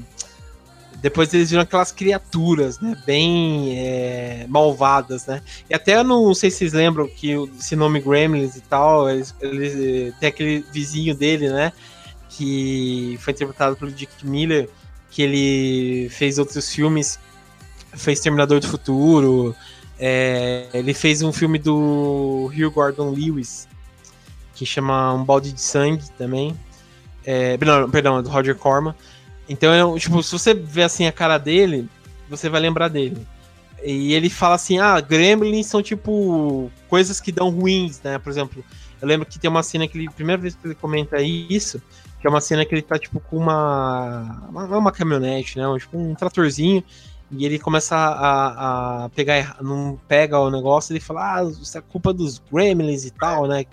Depois 1.02 1.34
eles 1.34 1.50
viram 1.50 1.64
aquelas 1.64 1.92
criaturas, 1.92 2.80
né? 2.80 2.96
Bem 3.06 3.76
é, 3.80 4.46
malvadas, 4.50 5.26
né? 5.26 5.42
E 5.70 5.74
até 5.74 6.04
não 6.04 6.34
sei 6.34 6.52
se 6.52 6.58
vocês 6.58 6.74
lembram 6.74 7.08
que 7.08 7.32
esse 7.60 7.76
nome 7.76 8.00
Gremlins 8.02 8.56
e 8.56 8.62
tal, 8.62 9.10
eles, 9.10 9.34
eles- 9.40 10.14
tem 10.20 10.30
aquele 10.30 10.66
vizinho 10.72 11.16
dele, 11.16 11.50
né? 11.50 11.72
Que 12.30 13.18
foi 13.22 13.34
interpretado 13.34 13.76
pelo 13.76 13.92
Dick 13.92 14.26
Miller, 14.26 14.70
que 15.12 15.22
ele 15.22 16.10
fez 16.10 16.40
outros 16.40 16.74
filmes, 16.74 17.20
fez 17.94 18.20
Terminador 18.20 18.60
do 18.60 18.68
Futuro, 18.68 19.56
é, 20.00 20.68
ele 20.74 20.94
fez 20.94 21.22
um 21.22 21.32
filme 21.32 21.60
do 21.60 22.52
Hugh 22.56 22.72
Gordon 22.72 23.12
Lewis, 23.12 23.68
que 24.56 24.66
chama 24.66 25.14
Um 25.14 25.24
Balde 25.24 25.52
de 25.52 25.62
Sangue 25.62 26.10
também. 26.18 26.58
É, 27.24 27.56
não, 27.58 27.90
perdão, 27.90 28.18
é 28.18 28.22
do 28.24 28.30
Roger 28.30 28.56
Corman. 28.56 28.96
Então, 29.48 29.72
é, 29.74 29.86
um- 29.86 29.98
tipo, 29.98 30.24
se 30.24 30.32
você 30.32 30.54
vê 30.54 30.84
assim 30.84 31.06
a 31.06 31.12
cara 31.12 31.38
dele, 31.38 31.88
você 32.30 32.50
vai 32.50 32.62
lembrar 32.62 32.88
dele. 32.88 33.28
E 33.84 34.14
ele 34.14 34.30
fala 34.30 34.56
assim: 34.56 34.80
ah, 34.80 35.00
gremlins 35.00 35.68
são 35.68 35.84
tipo 35.84 36.72
coisas 36.88 37.20
que 37.20 37.32
dão 37.32 37.50
ruins, 37.50 38.02
né? 38.02 38.18
Por 38.18 38.30
exemplo, 38.32 38.64
eu 39.02 39.08
lembro 39.08 39.26
que 39.26 39.38
tem 39.40 39.50
uma 39.50 39.64
cena 39.64 39.88
que 39.88 39.98
ele, 39.98 40.10
primeira 40.10 40.42
vez 40.42 40.56
que 40.56 40.66
ele 40.68 40.76
comenta 40.76 41.22
isso, 41.22 41.82
que 42.22 42.28
é 42.28 42.30
uma 42.30 42.40
cena 42.40 42.64
que 42.64 42.74
ele 42.76 42.82
tá 42.84 42.98
tipo 43.00 43.20
com 43.20 43.36
uma. 43.38 44.46
uma- 44.48 44.68
Não 44.68 44.76
é 44.76 44.78
uma 44.78 44.92
caminhonete, 44.92 45.58
né? 45.58 45.64
Tipo 45.80 45.98
um 45.98 46.14
tratorzinho. 46.16 46.84
E 47.32 47.46
ele 47.46 47.58
começa 47.58 47.96
a, 47.96 49.06
a 49.06 49.10
pegar. 49.10 49.58
Não 49.62 50.00
pega 50.08 50.38
o 50.40 50.52
negócio, 50.52 50.94
ele 50.94 51.00
fala: 51.00 51.38
ah, 51.40 51.44
isso 51.44 51.78
é 51.78 51.82
culpa 51.82 52.14
dos 52.14 52.40
gremlins 52.40 53.06
e 53.06 53.12
tal, 53.12 53.48
né? 53.48 53.66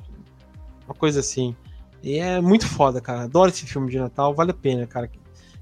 Uma 0.87 0.95
coisa 0.95 1.21
assim. 1.21 1.55
E 2.03 2.19
é 2.19 2.41
muito 2.41 2.67
foda, 2.67 3.01
cara. 3.01 3.23
Adoro 3.23 3.51
esse 3.51 3.67
filme 3.67 3.91
de 3.91 3.99
Natal, 3.99 4.33
vale 4.35 4.53
a 4.53 4.55
pena, 4.55 4.87
cara. 4.87 5.11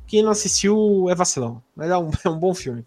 Quem 0.07 0.23
não 0.23 0.31
assistiu 0.31 1.07
é 1.11 1.15
vacilão. 1.15 1.61
Mas 1.75 1.91
é 1.91 1.97
um, 1.99 2.11
é 2.25 2.29
um 2.29 2.39
bom 2.39 2.55
filme. 2.55 2.87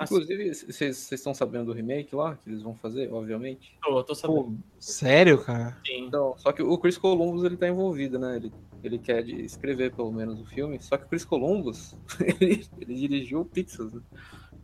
Inclusive, 0.00 0.52
vocês 0.52 1.12
estão 1.12 1.32
sabendo 1.32 1.66
do 1.66 1.72
remake 1.72 2.16
lá, 2.16 2.34
que 2.34 2.50
eles 2.50 2.62
vão 2.62 2.74
fazer, 2.74 3.12
obviamente. 3.12 3.76
tô, 3.80 4.02
tô 4.02 4.12
sabendo. 4.14 4.42
Pô, 4.42 4.54
sério, 4.80 5.38
cara? 5.38 5.76
Sim. 5.86 6.06
Então, 6.06 6.34
só 6.36 6.50
que 6.50 6.62
o 6.64 6.76
Chris 6.78 6.98
Columbus, 6.98 7.44
ele 7.44 7.56
tá 7.56 7.68
envolvido, 7.68 8.18
né? 8.18 8.34
Ele, 8.36 8.52
ele 8.86 8.98
quer 8.98 9.22
de- 9.22 9.42
escrever, 9.44 9.92
pelo 9.94 10.12
menos, 10.12 10.40
o 10.40 10.44
filme. 10.46 10.78
Só 10.80 10.96
que 10.96 11.04
o 11.04 11.08
Chris 11.08 11.24
Columbus, 11.24 11.96
ele, 12.40 12.66
ele 12.80 12.94
dirigiu 12.94 13.40
o 13.40 13.44
Pixels, 13.44 13.92
né? 13.92 14.00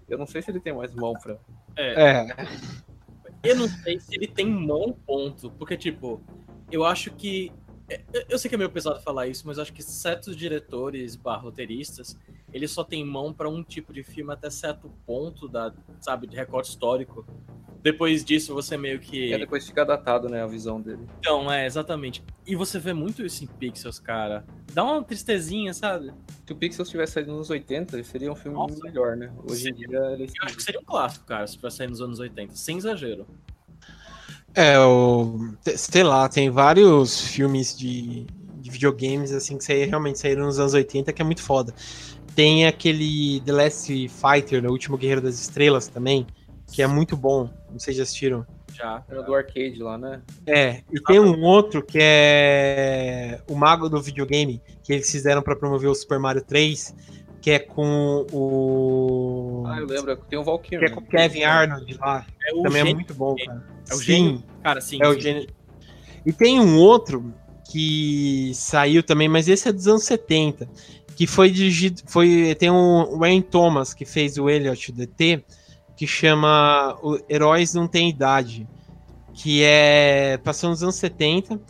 Eu 0.09 0.19
não 0.19 0.27
sei 0.27 0.43
se 0.43 0.51
ele 0.51 0.61
tem 0.61 0.73
mais 0.75 0.95
mão 0.95 1.13
pra... 1.15 1.37
É. 1.77 2.27
Eu 3.43 3.57
não 3.57 3.69
sei 3.69 3.99
se 4.01 4.15
ele 4.15 4.27
tem 4.27 4.47
mão, 4.47 4.93
ponto. 5.07 5.51
Porque, 5.53 5.77
tipo, 5.77 6.21
eu 6.71 6.85
acho 6.85 7.11
que. 7.13 7.53
é, 7.89 8.03
eu- 8.29 8.39
sei 8.39 8.49
que 8.49 8.55
é 8.55 8.59
meio 8.59 8.71
pesado 8.71 9.01
falar 9.01 9.29
isso, 9.29 9.47
mas 9.47 9.57
eu 9.57 9.63
acho 9.63 9.73
que 9.73 9.83
certos 9.83 10.37
diretores 10.37 11.17
barra 11.17 11.49
eles 12.53 12.71
só 12.71 12.85
têm 12.85 13.05
mão 13.05 13.33
pra 13.33 13.49
um 13.49 13.63
tipo 13.63 13.93
de 13.93 14.03
filme 14.03 14.33
até 14.33 14.51
certo 14.51 14.91
ponto 15.07 15.49
da, 15.49 15.73
sabe, 16.01 16.27
de 16.27 16.37
recorte 16.37 16.71
histórico. 16.71 17.27
Depois 17.83 18.23
disso, 18.23 18.53
você 18.53 18.77
meio 18.77 19.01
que. 19.01 19.33
É, 19.33 19.39
depois 19.39 19.67
fica 19.67 19.85
datado, 19.85 20.29
né, 20.29 20.43
a 20.43 20.47
visão 20.47 20.81
dele. 20.81 21.07
Então, 21.19 21.51
é, 21.51 21.65
exatamente. 21.65 22.23
E 22.47 22.55
você 22.55 22.79
vê 22.79 22.93
muito 22.93 23.25
isso 23.25 23.43
em 23.43 23.47
Pixels, 23.47 23.99
cara. 23.99 24.45
Dá 24.73 24.85
uma 24.85 25.03
tristezinha, 25.03 25.73
sabe? 25.73 26.13
Se 26.47 26.53
o 26.53 26.57
Pixels 26.57 26.91
tivesse 26.91 27.15
saído 27.15 27.31
nos 27.31 27.39
anos 27.39 27.51
80, 27.51 27.97
ele 27.97 28.05
seria 28.05 28.31
um 28.31 28.37
filme 28.37 28.59
Nossa. 28.59 28.79
melhor, 28.83 29.17
né? 29.17 29.33
Hoje 29.49 29.71
em 29.71 29.75
dia, 29.75 29.99
ele... 30.13 30.25
Eu 30.25 30.45
acho 30.45 30.57
que 30.57 30.63
seria 30.63 30.81
um 30.81 30.85
clássico, 30.85 31.25
cara, 31.25 31.47
se 31.47 31.57
tivesse 31.57 31.79
saído 31.79 31.93
nos 31.93 32.03
anos 32.03 32.19
80. 32.19 32.55
Sem 32.55 32.77
exagero. 32.77 33.27
É, 34.55 34.79
o, 34.79 35.55
sei 35.77 36.03
lá, 36.03 36.29
tem 36.29 36.51
vários 36.51 37.21
filmes 37.29 37.77
de, 37.77 38.27
de 38.57 38.71
videogames 38.71 39.33
assim 39.33 39.57
que 39.57 39.65
saíram, 39.65 39.89
realmente 39.91 40.19
saíram 40.19 40.45
nos 40.45 40.59
anos 40.59 40.75
80 40.75 41.13
que 41.13 41.23
é 41.23 41.25
muito 41.25 41.43
foda. 41.43 41.73
Tem 42.35 42.67
aquele 42.67 43.41
The 43.41 43.53
Last 43.53 44.09
Fighter, 44.09 44.65
o 44.65 44.71
último 44.71 44.97
Guerreiro 44.97 45.21
das 45.21 45.41
Estrelas 45.41 45.89
também, 45.89 46.27
que 46.73 46.83
é 46.83 46.87
muito 46.87 47.17
bom. 47.17 47.51
Não 47.71 47.79
sei 47.79 47.93
se 47.93 47.99
já 47.99 48.03
assistiram. 48.05 48.47
Já. 48.73 49.05
Era 49.09 49.23
do 49.23 49.35
arcade 49.35 49.77
lá, 49.83 49.99
né? 49.99 50.23
É, 50.47 50.83
e 50.93 51.01
tem 51.01 51.19
um 51.19 51.43
outro 51.43 51.83
que 51.83 51.99
é 52.01 53.41
o 53.49 53.55
Mago 53.55 53.89
do 53.89 54.01
Videogame, 54.01 54.63
que 54.83 54.93
eles 54.93 55.11
fizeram 55.11 55.43
pra 55.43 55.57
promover 55.57 55.91
o 55.91 55.95
Super 55.95 56.19
Mario 56.19 56.43
3, 56.43 56.95
que 57.43 57.51
é 57.51 57.59
com 57.59 58.25
o. 58.33 59.65
Ah, 59.67 59.79
eu 59.81 59.87
lembro. 59.87 60.17
Tem 60.17 60.39
o 60.39 60.45
Valkyrie. 60.45 60.79
que 60.79 60.85
é 60.87 60.95
com 60.95 61.01
o 61.01 61.07
Kevin 61.07 61.43
Arnold 61.43 61.99
lá. 61.99 62.25
É 62.47 62.55
o 62.55 62.63
Também 62.63 62.81
é 62.83 62.85
gênio. 62.85 62.95
muito 62.95 63.15
bom, 63.15 63.35
cara. 63.45 63.65
É 63.91 63.95
o 63.95 63.97
Sim. 63.97 64.05
gênio. 64.05 64.43
Cara, 64.63 64.81
sim. 64.81 64.99
É 65.03 65.09
o 65.09 65.15
sim. 65.15 65.21
gênero. 65.21 65.53
E 66.25 66.33
tem 66.33 66.61
um 66.61 66.79
outro 66.79 67.35
que 67.71 68.51
saiu 68.55 69.03
também, 69.03 69.29
mas 69.29 69.49
esse 69.49 69.69
é 69.69 69.73
dos 69.73 69.87
anos 69.87 70.03
70, 70.05 70.69
que 71.21 71.27
foi 71.27 71.51
dirigido, 71.51 72.01
foi 72.07 72.57
tem 72.59 72.71
um 72.71 73.19
Wayne 73.19 73.43
Thomas 73.43 73.93
que 73.93 74.07
fez 74.07 74.39
o 74.39 74.49
Elliot 74.49 74.91
do 74.91 75.03
ET, 75.03 75.45
que 75.95 76.07
chama 76.07 76.99
Heróis 77.29 77.75
Não 77.75 77.87
Tem 77.87 78.09
Idade, 78.09 78.67
que 79.35 79.63
é 79.63 80.41
passou 80.43 80.71
nos 80.71 80.83
anos 80.83 80.95
70, 80.95 81.61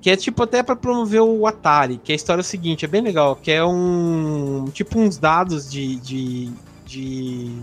que 0.00 0.08
é 0.08 0.16
tipo 0.16 0.44
até 0.44 0.62
para 0.62 0.76
promover 0.76 1.22
o 1.22 1.44
Atari, 1.44 1.98
que 1.98 2.12
a 2.12 2.14
história 2.14 2.38
é 2.38 2.42
o 2.42 2.44
seguinte, 2.44 2.84
é 2.84 2.88
bem 2.88 3.00
legal, 3.00 3.34
que 3.34 3.50
é 3.50 3.64
um 3.64 4.66
tipo 4.72 4.96
uns 4.96 5.18
dados 5.18 5.68
de, 5.68 5.96
de, 5.96 6.52
de 6.86 7.56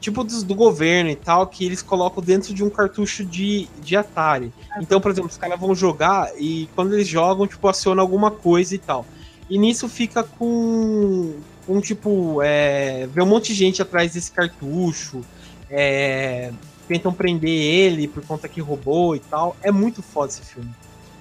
tipo 0.00 0.24
dos, 0.24 0.42
do 0.42 0.56
governo 0.56 1.08
e 1.08 1.14
tal, 1.14 1.46
que 1.46 1.64
eles 1.64 1.82
colocam 1.82 2.20
dentro 2.20 2.52
de 2.52 2.64
um 2.64 2.68
cartucho 2.68 3.24
de, 3.24 3.68
de 3.80 3.96
Atari. 3.96 4.52
Então, 4.80 5.00
por 5.00 5.12
exemplo, 5.12 5.30
os 5.30 5.38
caras 5.38 5.60
vão 5.60 5.72
jogar 5.72 6.32
e 6.36 6.68
quando 6.74 6.94
eles 6.94 7.06
jogam, 7.06 7.46
tipo, 7.46 7.68
aciona 7.68 8.02
alguma 8.02 8.32
coisa 8.32 8.74
e 8.74 8.78
tal. 8.78 9.06
E 9.48 9.58
nisso 9.58 9.88
fica 9.88 10.22
com, 10.22 11.34
com 11.66 11.80
tipo, 11.80 12.40
é, 12.42 13.06
vê 13.06 13.22
um 13.22 13.26
monte 13.26 13.48
de 13.48 13.54
gente 13.54 13.82
atrás 13.82 14.12
desse 14.14 14.32
cartucho, 14.32 15.22
é, 15.70 16.50
tentam 16.88 17.12
prender 17.12 17.50
ele 17.50 18.08
por 18.08 18.24
conta 18.24 18.48
que 18.48 18.60
roubou 18.60 19.14
e 19.14 19.20
tal. 19.20 19.56
É 19.62 19.70
muito 19.70 20.02
foda 20.02 20.32
esse 20.32 20.42
filme. 20.42 20.70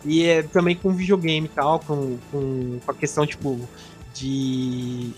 E 0.06 0.26
é 0.26 0.44
também 0.44 0.76
com 0.76 0.94
videogame 0.94 1.48
e 1.48 1.50
tal, 1.50 1.80
com, 1.80 2.18
com, 2.32 2.80
com 2.86 2.92
a 2.92 2.94
questão, 2.94 3.26
tipo, 3.26 3.60
de 4.14 5.12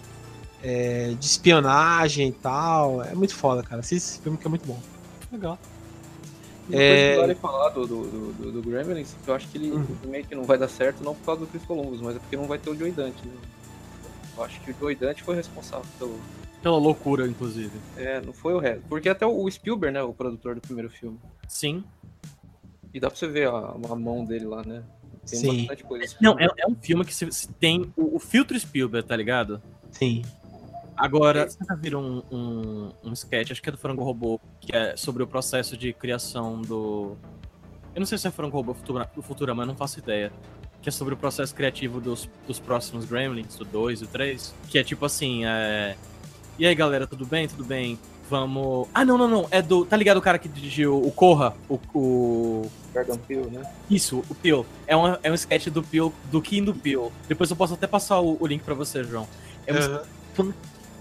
é, 0.63 1.13
de 1.19 1.25
espionagem 1.25 2.29
e 2.29 2.31
tal. 2.31 3.03
É 3.03 3.13
muito 3.13 3.35
foda, 3.35 3.61
cara. 3.61 3.81
Assista 3.81 4.11
esse 4.11 4.21
filme 4.21 4.37
que 4.37 4.47
é 4.47 4.49
muito 4.49 4.65
bom. 4.65 4.79
Legal. 5.31 5.59
Depois 6.67 6.81
É. 6.81 7.17
vale 7.17 7.35
falar 7.35 7.69
do, 7.69 7.85
do, 7.85 8.03
do, 8.03 8.33
do, 8.33 8.51
do 8.53 8.61
Gremlins, 8.69 9.15
eu 9.27 9.33
acho 9.35 9.47
que 9.49 9.57
ele 9.57 9.71
Uhum. 9.71 9.85
meio 10.05 10.25
que 10.25 10.33
não 10.35 10.43
vai 10.43 10.57
dar 10.57 10.67
certo, 10.67 11.03
não 11.03 11.13
por 11.13 11.23
causa 11.25 11.41
do 11.41 11.47
Chris 11.47 11.63
Columbus, 11.65 12.01
mas 12.01 12.15
é 12.15 12.19
porque 12.19 12.35
não 12.35 12.47
vai 12.47 12.57
ter 12.57 12.69
o 12.69 12.75
Joey 12.75 12.91
Dante, 12.91 13.25
né? 13.27 13.33
Eu 14.37 14.43
acho 14.43 14.59
que 14.61 14.71
o 14.71 14.75
Joey 14.79 14.95
Dante 14.95 15.23
foi 15.23 15.35
responsável 15.35 15.85
pelo. 15.99 16.19
Pela 16.61 16.77
loucura, 16.77 17.27
inclusive. 17.27 17.71
É, 17.95 18.19
não 18.21 18.33
foi 18.33 18.53
o 18.55 18.59
resto. 18.59 18.81
Porque 18.89 19.07
até 19.07 19.25
o 19.25 19.49
Spielberg, 19.49 19.93
né, 19.93 20.01
o 20.01 20.11
produtor 20.13 20.55
do 20.55 20.61
primeiro 20.61 20.89
filme. 20.89 21.19
Sim. 21.47 21.83
E 22.93 22.99
dá 22.99 23.07
pra 23.09 23.15
você 23.17 23.27
ver 23.27 23.47
a, 23.47 23.75
a 23.89 23.95
mão 23.95 24.25
dele 24.25 24.45
lá, 24.45 24.63
né? 24.65 24.81
Tem 25.29 25.39
Sim. 25.39 25.57
bastante 25.57 25.83
coisa. 25.83 26.15
Não, 26.19 26.39
é, 26.39 26.47
é 26.57 26.67
um 26.67 26.75
filme 26.75 27.05
que 27.05 27.13
se, 27.13 27.31
se 27.31 27.47
tem 27.53 27.93
o, 27.95 28.15
o 28.15 28.19
filtro 28.19 28.59
Spielberg, 28.59 29.07
tá 29.07 29.15
ligado? 29.15 29.61
Sim. 29.91 30.23
Agora, 30.97 31.49
vocês 31.49 31.67
já 31.67 31.75
viram 31.75 32.01
um, 32.31 32.35
um, 32.35 32.91
um 33.03 33.13
sketch, 33.13 33.51
acho 33.51 33.61
que 33.61 33.69
é 33.69 33.71
do 33.71 33.77
Frango 33.77 34.03
Robô, 34.03 34.39
que 34.61 34.75
é 34.75 34.95
sobre 34.95 35.23
o 35.23 35.27
processo 35.27 35.75
de 35.75 35.91
criação 35.93 36.61
do. 36.61 37.17
Eu 37.93 37.99
não 37.99 38.05
sei 38.05 38.17
se 38.17 38.27
é 38.27 38.31
Frango 38.31 38.55
Robô 38.57 38.73
Futura- 38.73 39.09
do 39.15 39.21
Futurama, 39.21 39.63
eu 39.63 39.67
não 39.67 39.75
faço 39.75 39.99
ideia. 39.99 40.31
Que 40.81 40.89
é 40.89 40.91
sobre 40.91 41.13
o 41.13 41.17
processo 41.17 41.53
criativo 41.55 41.99
dos, 41.99 42.29
dos 42.47 42.59
próximos 42.59 43.05
Gremlins, 43.05 43.55
do 43.55 43.65
2 43.65 44.01
e 44.01 44.03
o 44.03 44.07
3. 44.07 44.53
Que 44.69 44.77
é 44.77 44.83
tipo 44.83 45.05
assim, 45.05 45.45
é. 45.45 45.95
E 46.59 46.65
aí 46.65 46.75
galera, 46.75 47.07
tudo 47.07 47.25
bem? 47.25 47.47
Tudo 47.47 47.65
bem? 47.65 47.97
Vamos. 48.29 48.87
Ah, 48.93 49.03
não, 49.03 49.17
não, 49.17 49.27
não. 49.27 49.47
É 49.51 49.61
do. 49.61 49.85
Tá 49.85 49.97
ligado 49.97 50.17
o 50.17 50.21
cara 50.21 50.37
que 50.37 50.47
dirigiu 50.47 50.97
o 51.01 51.11
Corra? 51.11 51.55
O. 51.67 51.79
o... 51.93 52.71
Jordan 52.93 53.17
Peele, 53.17 53.49
né? 53.49 53.69
Isso, 53.89 54.23
o 54.29 54.35
Peel. 54.35 54.65
É 54.87 54.95
um, 54.95 55.17
é 55.21 55.29
um 55.31 55.33
sketch 55.33 55.67
do 55.67 55.83
Peel, 55.83 56.13
do 56.31 56.41
Kim 56.41 56.63
do 56.63 56.73
Peel. 56.73 57.11
Depois 57.27 57.49
eu 57.49 57.55
posso 57.55 57.73
até 57.73 57.87
passar 57.87 58.19
o, 58.21 58.37
o 58.39 58.47
link 58.47 58.63
pra 58.63 58.73
você, 58.73 59.03
João. 59.03 59.27
É 59.67 59.73
uma 59.73 59.81
Aham. 59.81 60.03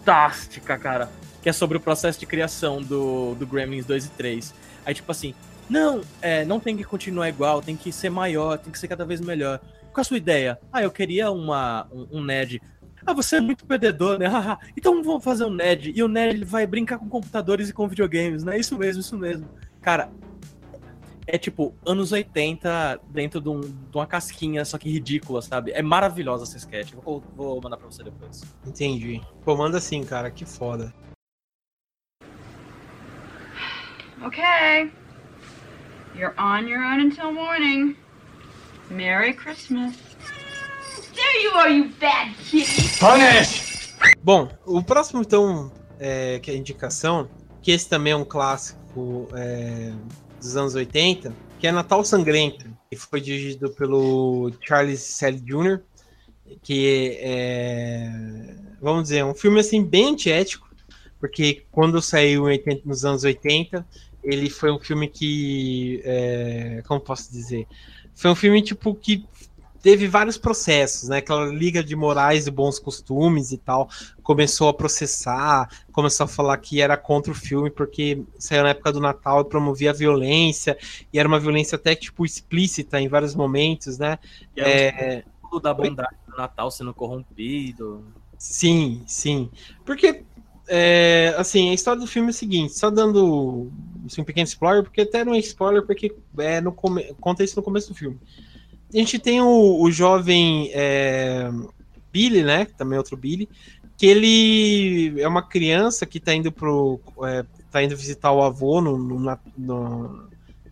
Fantástica, 0.04 0.78
cara. 0.78 1.08
Que 1.42 1.48
é 1.48 1.52
sobre 1.52 1.76
o 1.76 1.80
processo 1.80 2.20
de 2.20 2.26
criação 2.26 2.82
do, 2.82 3.34
do 3.34 3.46
Gremlins 3.46 3.86
2 3.86 4.06
e 4.06 4.10
3. 4.10 4.54
Aí, 4.84 4.94
tipo 4.94 5.10
assim, 5.10 5.34
não, 5.68 6.02
é, 6.20 6.44
não 6.44 6.60
tem 6.60 6.76
que 6.76 6.84
continuar 6.84 7.28
igual, 7.28 7.62
tem 7.62 7.76
que 7.76 7.90
ser 7.90 8.10
maior, 8.10 8.58
tem 8.58 8.70
que 8.70 8.78
ser 8.78 8.88
cada 8.88 9.04
vez 9.04 9.20
melhor. 9.20 9.60
Qual 9.92 10.02
a 10.02 10.04
sua 10.04 10.16
ideia? 10.16 10.58
Ah, 10.72 10.82
eu 10.82 10.90
queria 10.90 11.30
uma, 11.30 11.86
um, 11.92 12.18
um 12.18 12.24
nerd. 12.24 12.60
Ah, 13.06 13.12
você 13.12 13.36
é 13.36 13.40
muito 13.40 13.66
perdedor, 13.66 14.18
né? 14.18 14.26
Então 14.76 15.02
vamos 15.02 15.24
fazer 15.24 15.44
um 15.44 15.50
nerd. 15.50 15.92
E 15.94 16.02
o 16.02 16.08
nerd 16.08 16.36
ele 16.36 16.44
vai 16.44 16.66
brincar 16.66 16.98
com 16.98 17.08
computadores 17.08 17.68
e 17.68 17.72
com 17.72 17.88
videogames, 17.88 18.42
né? 18.44 18.58
Isso 18.58 18.76
mesmo, 18.78 19.00
isso 19.00 19.16
mesmo. 19.16 19.48
Cara, 19.80 20.10
é 21.26 21.38
tipo 21.38 21.74
anos 21.86 22.12
80 22.12 23.00
dentro 23.08 23.40
de, 23.40 23.48
um- 23.48 23.60
de 23.60 23.96
uma 23.96 24.06
casquinha, 24.06 24.64
só 24.64 24.76
que 24.78 24.90
ridícula, 24.90 25.40
sabe? 25.42 25.72
É 25.72 25.82
maravilhosa 25.82 26.44
essa 26.44 26.56
sketch. 26.58 26.92
Vou, 26.92 27.22
vou 27.34 27.60
mandar 27.62 27.76
pra 27.76 27.86
você 27.86 28.02
depois. 28.02 28.42
Entendi. 28.66 29.20
Pô, 29.44 29.56
manda 29.56 29.78
assim, 29.78 30.04
cara, 30.04 30.30
que 30.30 30.44
foda. 30.44 30.92
Okay. 34.26 34.90
You're 36.16 36.34
on 36.38 36.66
your 36.68 36.82
own 36.82 37.00
until 37.00 37.32
morning. 37.32 37.96
Merry 38.90 39.32
Christmas. 39.34 39.94
There 41.14 41.42
you 41.42 41.50
are, 41.54 41.70
you 41.70 41.90
bad 42.00 42.34
kitty. 42.38 42.90
Bom, 44.22 44.48
o 44.64 44.82
próximo, 44.82 45.20
então, 45.22 45.72
é, 45.98 46.38
que 46.38 46.50
é 46.50 46.54
a 46.54 46.56
indicação, 46.56 47.28
que 47.62 47.70
esse 47.70 47.88
também 47.88 48.12
é 48.12 48.16
um 48.16 48.24
clássico 48.24 49.28
é, 49.34 49.92
dos 50.44 50.56
anos 50.56 50.74
80, 50.74 51.34
que 51.58 51.66
é 51.66 51.72
Natal 51.72 52.04
Sangrento, 52.04 52.66
que 52.90 52.96
foi 52.96 53.20
dirigido 53.20 53.70
pelo 53.70 54.52
Charles 54.60 55.00
Sally 55.00 55.40
Jr., 55.40 55.80
que 56.62 57.16
é, 57.20 58.54
vamos 58.80 59.04
dizer, 59.04 59.24
um 59.24 59.34
filme 59.34 59.60
assim 59.60 59.82
bem 59.82 60.10
antiético, 60.10 60.68
porque 61.18 61.64
quando 61.72 62.00
saiu 62.02 62.42
em 62.48 62.52
80 62.52 62.82
nos 62.84 63.04
anos 63.04 63.24
80, 63.24 63.84
ele 64.22 64.50
foi 64.50 64.70
um 64.70 64.78
filme 64.78 65.08
que, 65.08 66.02
é, 66.04 66.82
como 66.86 67.00
posso 67.00 67.32
dizer, 67.32 67.66
foi 68.14 68.30
um 68.30 68.34
filme 68.34 68.62
tipo 68.62 68.94
que 68.94 69.26
teve 69.84 70.08
vários 70.08 70.38
processos, 70.38 71.10
né? 71.10 71.18
Aquela 71.18 71.44
liga 71.44 71.84
de 71.84 71.94
morais 71.94 72.46
e 72.46 72.50
bons 72.50 72.78
costumes 72.78 73.52
e 73.52 73.58
tal 73.58 73.86
começou 74.22 74.70
a 74.70 74.74
processar, 74.74 75.68
começou 75.92 76.24
a 76.24 76.26
falar 76.26 76.56
que 76.56 76.80
era 76.80 76.96
contra 76.96 77.30
o 77.30 77.34
filme 77.34 77.70
porque 77.70 78.22
saiu 78.38 78.62
na 78.62 78.70
época 78.70 78.90
do 78.90 78.98
Natal 78.98 79.42
e 79.42 79.44
promovia 79.44 79.90
a 79.90 79.92
violência 79.92 80.78
e 81.12 81.18
era 81.18 81.28
uma 81.28 81.38
violência 81.38 81.76
até 81.76 81.94
tipo 81.94 82.24
explícita 82.24 82.98
em 82.98 83.08
vários 83.08 83.34
momentos, 83.34 83.98
né? 83.98 84.18
E 84.56 84.62
é, 84.62 85.18
É, 85.18 85.24
um 85.44 85.48
tudo 85.50 85.60
da 85.60 85.74
bondade 85.74 86.16
do 86.26 86.34
Natal 86.34 86.70
sendo 86.70 86.94
corrompido. 86.94 88.02
Sim, 88.38 89.02
sim. 89.06 89.50
Porque, 89.84 90.24
é, 90.66 91.34
assim, 91.36 91.68
a 91.68 91.74
história 91.74 92.00
do 92.00 92.06
filme 92.06 92.28
é 92.28 92.30
o 92.30 92.34
seguinte, 92.34 92.72
só 92.78 92.90
dando 92.90 93.70
assim, 94.06 94.22
um 94.22 94.24
pequeno 94.24 94.46
spoiler, 94.46 94.82
porque 94.82 95.02
até 95.02 95.24
não 95.24 95.34
é 95.34 95.38
spoiler, 95.40 95.84
porque 95.84 96.16
é 96.38 96.60
no 96.62 96.72
come... 96.72 97.14
conta 97.20 97.44
isso 97.44 97.56
no 97.56 97.62
começo 97.62 97.88
do 97.90 97.94
filme. 97.94 98.18
A 98.94 98.96
gente 98.96 99.18
tem 99.18 99.40
o, 99.40 99.82
o 99.82 99.90
jovem 99.90 100.70
é, 100.72 101.50
Billy, 102.12 102.44
né? 102.44 102.64
Também 102.78 102.94
é 102.94 102.98
outro 102.98 103.16
Billy, 103.16 103.48
que 103.96 104.06
ele 104.06 105.20
é 105.20 105.26
uma 105.26 105.42
criança 105.42 106.06
que 106.06 106.20
tá 106.20 106.32
indo 106.32 106.52
pro. 106.52 107.00
É, 107.24 107.44
tá 107.72 107.82
indo 107.82 107.96
visitar 107.96 108.30
o 108.30 108.42
avô 108.42 108.80
no, 108.80 108.96
no, 108.96 109.38
no, 109.58 110.28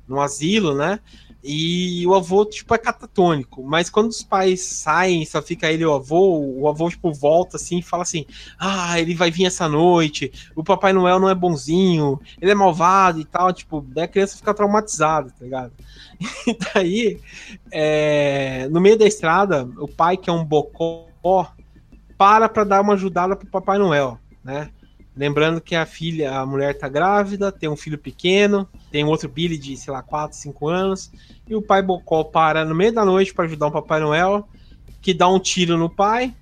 no 0.07 0.21
asilo, 0.21 0.73
né? 0.73 1.01
E 1.45 2.07
o 2.07 2.15
avô, 2.15 2.45
tipo, 2.45 2.73
é 2.75 2.79
catatônico. 2.79 3.65
Mas 3.65 3.91
quando 3.91 4.11
os 4.11 4.23
pais 4.23 4.61
saem, 4.61 5.25
só 5.25 5.43
fica 5.43 5.71
ele 5.71 5.83
e 5.83 5.87
o 5.87 5.93
avô, 5.93 6.39
o 6.39 6.69
avô, 6.69 6.89
tipo, 6.89 7.13
volta 7.13 7.57
assim 7.57 7.79
e 7.79 7.83
fala 7.83 8.05
assim: 8.05 8.25
Ah, 8.59 9.01
ele 9.01 9.15
vai 9.15 9.31
vir 9.31 9.47
essa 9.47 9.69
noite, 9.69 10.33
o 10.55 10.63
Papai 10.63 10.93
Noel 10.93 11.19
não 11.19 11.29
é 11.29 11.35
bonzinho, 11.35 12.21
ele 12.41 12.53
é 12.53 12.55
malvado 12.55 13.21
e 13.21 13.25
tal. 13.25 13.53
Tipo, 13.53 13.81
daí 13.81 14.05
a 14.05 14.09
criança 14.09 14.37
fica 14.37 14.55
traumatizada, 14.55 15.31
tá 15.31 15.45
ligado? 15.45 15.73
E 16.47 16.57
daí, 16.75 17.21
é, 17.71 18.69
no 18.71 18.81
meio 18.81 18.97
da 18.97 19.05
estrada, 19.05 19.69
o 19.79 19.89
pai, 19.89 20.17
que 20.17 20.31
é 20.31 20.33
um 20.33 20.45
bocó, 20.45 21.09
para 22.17 22.49
pra 22.49 22.63
dar 22.63 22.81
uma 22.81 22.93
ajudada 22.93 23.35
pro 23.35 23.49
Papai 23.49 23.79
Noel, 23.79 24.19
né? 24.45 24.71
Lembrando 25.15 25.61
que 25.61 25.75
a 25.75 25.85
filha, 25.85 26.39
a 26.39 26.47
mulher 26.47 26.79
tá 26.79 26.89
grávida, 26.89 27.53
tem 27.53 27.69
um 27.69 27.77
filho 27.77 27.99
pequeno, 27.99 28.67
tem 28.91 29.05
um 29.05 29.09
outro 29.09 29.29
Billy 29.29 29.59
de, 29.59 29.77
sei 29.77 29.93
lá, 29.93 30.03
4, 30.03 30.37
5 30.37 30.69
anos, 30.69 31.11
e 31.47 31.55
o 31.55 31.61
pai 31.61 31.83
Bocó 31.83 32.25
para 32.25 32.65
no 32.65 32.75
meio 32.75 32.93
da 32.93 33.05
noite 33.05 33.35
para 33.35 33.45
ajudar 33.45 33.67
o 33.67 33.73
Papai 33.73 34.01
Noel, 34.01 34.49
que 35.03 35.13
dá 35.13 35.29
um 35.29 35.39
tiro 35.39 35.77
no 35.77 35.91
pai, 35.91 36.35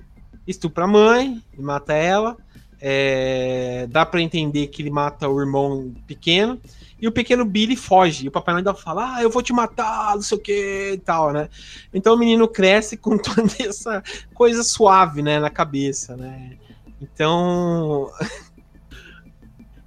estupra 0.46 0.84
a 0.84 0.88
mãe 0.88 1.42
e 1.58 1.62
mata 1.62 1.94
ela. 1.94 2.36
É, 2.82 3.86
dá 3.90 4.06
para 4.06 4.22
entender 4.22 4.68
que 4.68 4.80
ele 4.80 4.90
mata 4.90 5.28
o 5.28 5.38
irmão 5.38 5.92
pequeno. 6.06 6.58
E 6.98 7.08
o 7.08 7.12
pequeno 7.12 7.44
Billy 7.44 7.76
foge. 7.76 8.24
E 8.24 8.28
o 8.28 8.30
Papai 8.30 8.54
Noel 8.54 8.60
ainda 8.60 8.74
fala: 8.74 9.16
Ah, 9.16 9.22
eu 9.22 9.30
vou 9.30 9.42
te 9.42 9.52
matar, 9.52 10.14
não 10.14 10.22
sei 10.22 10.38
o 10.38 10.40
que 10.40 10.92
e 10.94 10.98
tal, 10.98 11.32
né? 11.32 11.48
Então 11.92 12.14
o 12.14 12.18
menino 12.18 12.48
cresce 12.48 12.96
com 12.96 13.16
toda 13.18 13.50
essa 13.60 14.02
coisa 14.34 14.62
suave, 14.62 15.22
né, 15.22 15.38
na 15.38 15.50
cabeça, 15.50 16.16
né? 16.16 16.56
Então. 17.00 18.10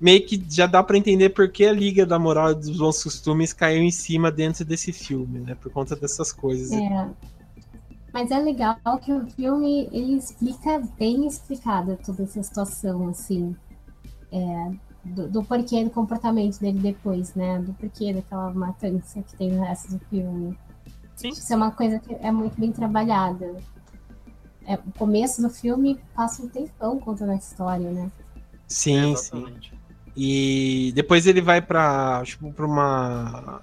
meio 0.03 0.25
que 0.25 0.43
já 0.49 0.67
dá 0.67 0.83
para 0.83 0.97
entender 0.97 1.29
por 1.29 1.49
que 1.49 1.65
a 1.65 1.71
Liga 1.71 2.05
da 2.05 2.19
Moral 2.19 2.51
e 2.51 2.55
dos 2.55 2.77
Bons 2.77 3.01
Costumes 3.01 3.53
caiu 3.53 3.81
em 3.81 3.89
cima 3.89 4.29
dentro 4.29 4.65
desse 4.65 4.91
filme, 4.91 5.39
né? 5.39 5.55
Por 5.55 5.71
conta 5.71 5.95
dessas 5.95 6.33
coisas. 6.33 6.73
É. 6.73 7.09
Mas 8.11 8.29
é 8.29 8.37
legal 8.37 8.77
que 9.01 9.13
o 9.13 9.25
filme 9.27 9.87
ele 9.93 10.17
explica 10.17 10.81
bem 10.99 11.25
explicada 11.25 11.97
toda 12.05 12.23
essa 12.23 12.43
situação, 12.43 13.07
assim, 13.07 13.55
é, 14.29 14.71
do, 15.05 15.29
do 15.29 15.41
porquê 15.41 15.85
do 15.85 15.89
comportamento 15.89 16.59
dele 16.59 16.79
depois, 16.79 17.33
né? 17.33 17.59
Do 17.59 17.73
porquê 17.73 18.13
daquela 18.13 18.51
matança 18.51 19.23
que 19.23 19.37
tem 19.37 19.53
no 19.53 19.63
resto 19.63 19.93
do 19.93 19.99
filme. 20.09 20.57
Sim. 21.15 21.29
Isso 21.29 21.53
é 21.53 21.55
uma 21.55 21.71
coisa 21.71 21.97
que 21.99 22.13
é 22.15 22.29
muito 22.29 22.59
bem 22.59 22.73
trabalhada. 22.73 23.55
É, 24.65 24.75
o 24.75 24.91
começo 24.97 25.41
do 25.41 25.49
filme 25.49 25.97
passa 26.13 26.43
um 26.43 26.49
tempão 26.49 26.99
contando 26.99 27.31
a 27.31 27.35
história, 27.35 27.89
né? 27.89 28.11
Sim, 28.67 29.15
sim. 29.15 29.45
E 30.15 30.91
depois 30.95 31.25
ele 31.25 31.41
vai 31.41 31.61
pra, 31.61 32.21
tipo, 32.25 32.51
pra 32.53 32.65
uma. 32.65 33.61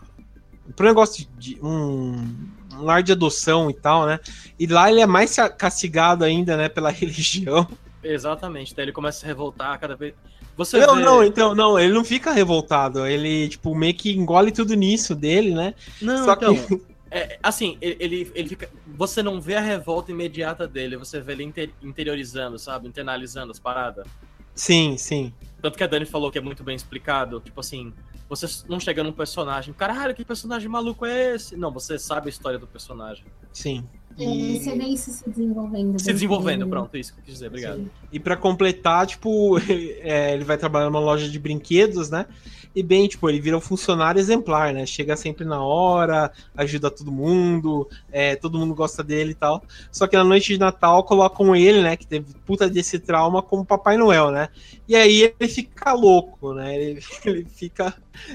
pra 0.74 0.86
um 0.86 0.88
negócio 0.88 1.26
de. 1.38 1.58
Um, 1.62 2.48
um 2.72 2.82
lar 2.82 3.02
de 3.02 3.12
adoção 3.12 3.70
e 3.70 3.74
tal, 3.74 4.06
né? 4.06 4.18
E 4.58 4.66
lá 4.66 4.90
ele 4.90 5.00
é 5.00 5.06
mais 5.06 5.36
castigado 5.56 6.24
ainda, 6.24 6.56
né, 6.56 6.68
pela 6.68 6.90
religião. 6.92 7.68
Exatamente. 8.02 8.74
Daí 8.74 8.86
ele 8.86 8.92
começa 8.92 9.18
a 9.18 9.20
se 9.20 9.26
revoltar 9.26 9.78
cada 9.78 9.94
vez. 9.94 10.14
Você 10.56 10.78
Não, 10.78 10.96
vê... 10.96 11.02
não, 11.02 11.24
então, 11.24 11.54
não, 11.54 11.78
ele 11.78 11.92
não 11.92 12.04
fica 12.04 12.32
revoltado. 12.32 13.06
Ele, 13.06 13.48
tipo, 13.48 13.74
meio 13.74 13.94
que 13.94 14.12
engole 14.12 14.50
tudo 14.50 14.74
nisso 14.74 15.14
dele, 15.14 15.54
né? 15.54 15.74
Não, 16.02 16.24
Só 16.24 16.32
então, 16.34 16.54
que. 16.54 16.82
é, 17.10 17.38
assim, 17.42 17.78
ele, 17.80 17.96
ele, 18.00 18.32
ele 18.34 18.48
fica. 18.48 18.68
Você 18.96 19.22
não 19.22 19.40
vê 19.40 19.54
a 19.54 19.60
revolta 19.60 20.10
imediata 20.10 20.66
dele, 20.66 20.96
você 20.96 21.20
vê 21.20 21.32
ele 21.32 21.44
inter- 21.44 21.70
interiorizando, 21.82 22.58
sabe? 22.58 22.88
Internalizando 22.88 23.52
as 23.52 23.58
paradas. 23.58 24.06
Sim, 24.54 24.96
sim. 24.96 25.32
Tanto 25.60 25.76
que 25.76 25.84
a 25.84 25.86
Dani 25.86 26.06
falou 26.06 26.30
que 26.30 26.38
é 26.38 26.40
muito 26.40 26.64
bem 26.64 26.74
explicado. 26.74 27.40
Tipo 27.40 27.60
assim, 27.60 27.92
você 28.28 28.46
não 28.68 28.78
chega 28.78 29.02
num 29.02 29.12
personagem, 29.12 29.74
caralho, 29.74 30.14
que 30.14 30.24
personagem 30.24 30.68
maluco 30.68 31.04
é 31.04 31.34
esse? 31.34 31.56
Não, 31.56 31.70
você 31.70 31.98
sabe 31.98 32.26
a 32.26 32.30
história 32.30 32.58
do 32.58 32.66
personagem. 32.66 33.24
Sim. 33.52 33.84
E 34.18 34.58
você 34.58 34.76
vê 34.76 34.84
isso 34.84 35.10
se 35.10 35.28
desenvolvendo. 35.28 35.98
Se 35.98 36.06
dentro 36.06 36.12
desenvolvendo, 36.14 36.58
dele. 36.60 36.70
pronto, 36.70 36.96
isso 36.96 37.12
que 37.12 37.20
eu 37.20 37.24
quis 37.24 37.34
dizer, 37.34 37.46
obrigado. 37.48 37.78
Sim. 37.78 37.90
e 38.12 38.20
para 38.20 38.36
completar, 38.36 39.06
tipo, 39.06 39.58
é, 39.68 40.34
ele 40.34 40.44
vai 40.44 40.58
trabalhar 40.58 40.86
numa 40.86 41.00
loja 41.00 41.28
de 41.28 41.38
brinquedos, 41.38 42.10
né? 42.10 42.26
E 42.74 42.82
bem, 42.82 43.08
tipo, 43.08 43.28
ele 43.28 43.40
vira 43.40 43.56
um 43.56 43.60
funcionário 43.60 44.20
exemplar, 44.20 44.72
né? 44.72 44.86
Chega 44.86 45.16
sempre 45.16 45.44
na 45.44 45.62
hora, 45.62 46.30
ajuda 46.56 46.90
todo 46.90 47.10
mundo, 47.10 47.88
é, 48.12 48.36
todo 48.36 48.58
mundo 48.58 48.74
gosta 48.74 49.02
dele 49.02 49.32
e 49.32 49.34
tal. 49.34 49.62
Só 49.90 50.06
que 50.06 50.16
na 50.16 50.22
noite 50.22 50.52
de 50.52 50.58
Natal 50.58 51.02
colocam 51.02 51.54
ele, 51.56 51.82
né? 51.82 51.96
Que 51.96 52.06
teve 52.06 52.32
puta 52.46 52.68
desse 52.70 52.98
trauma 52.98 53.42
como 53.42 53.64
Papai 53.64 53.96
Noel, 53.96 54.30
né? 54.30 54.48
E 54.86 54.94
aí 54.94 55.34
ele 55.38 55.48
fica 55.48 55.92
louco, 55.92 56.54
né? 56.54 56.74
Ele, 56.74 57.00
ele 57.24 57.44
fica. 57.44 57.94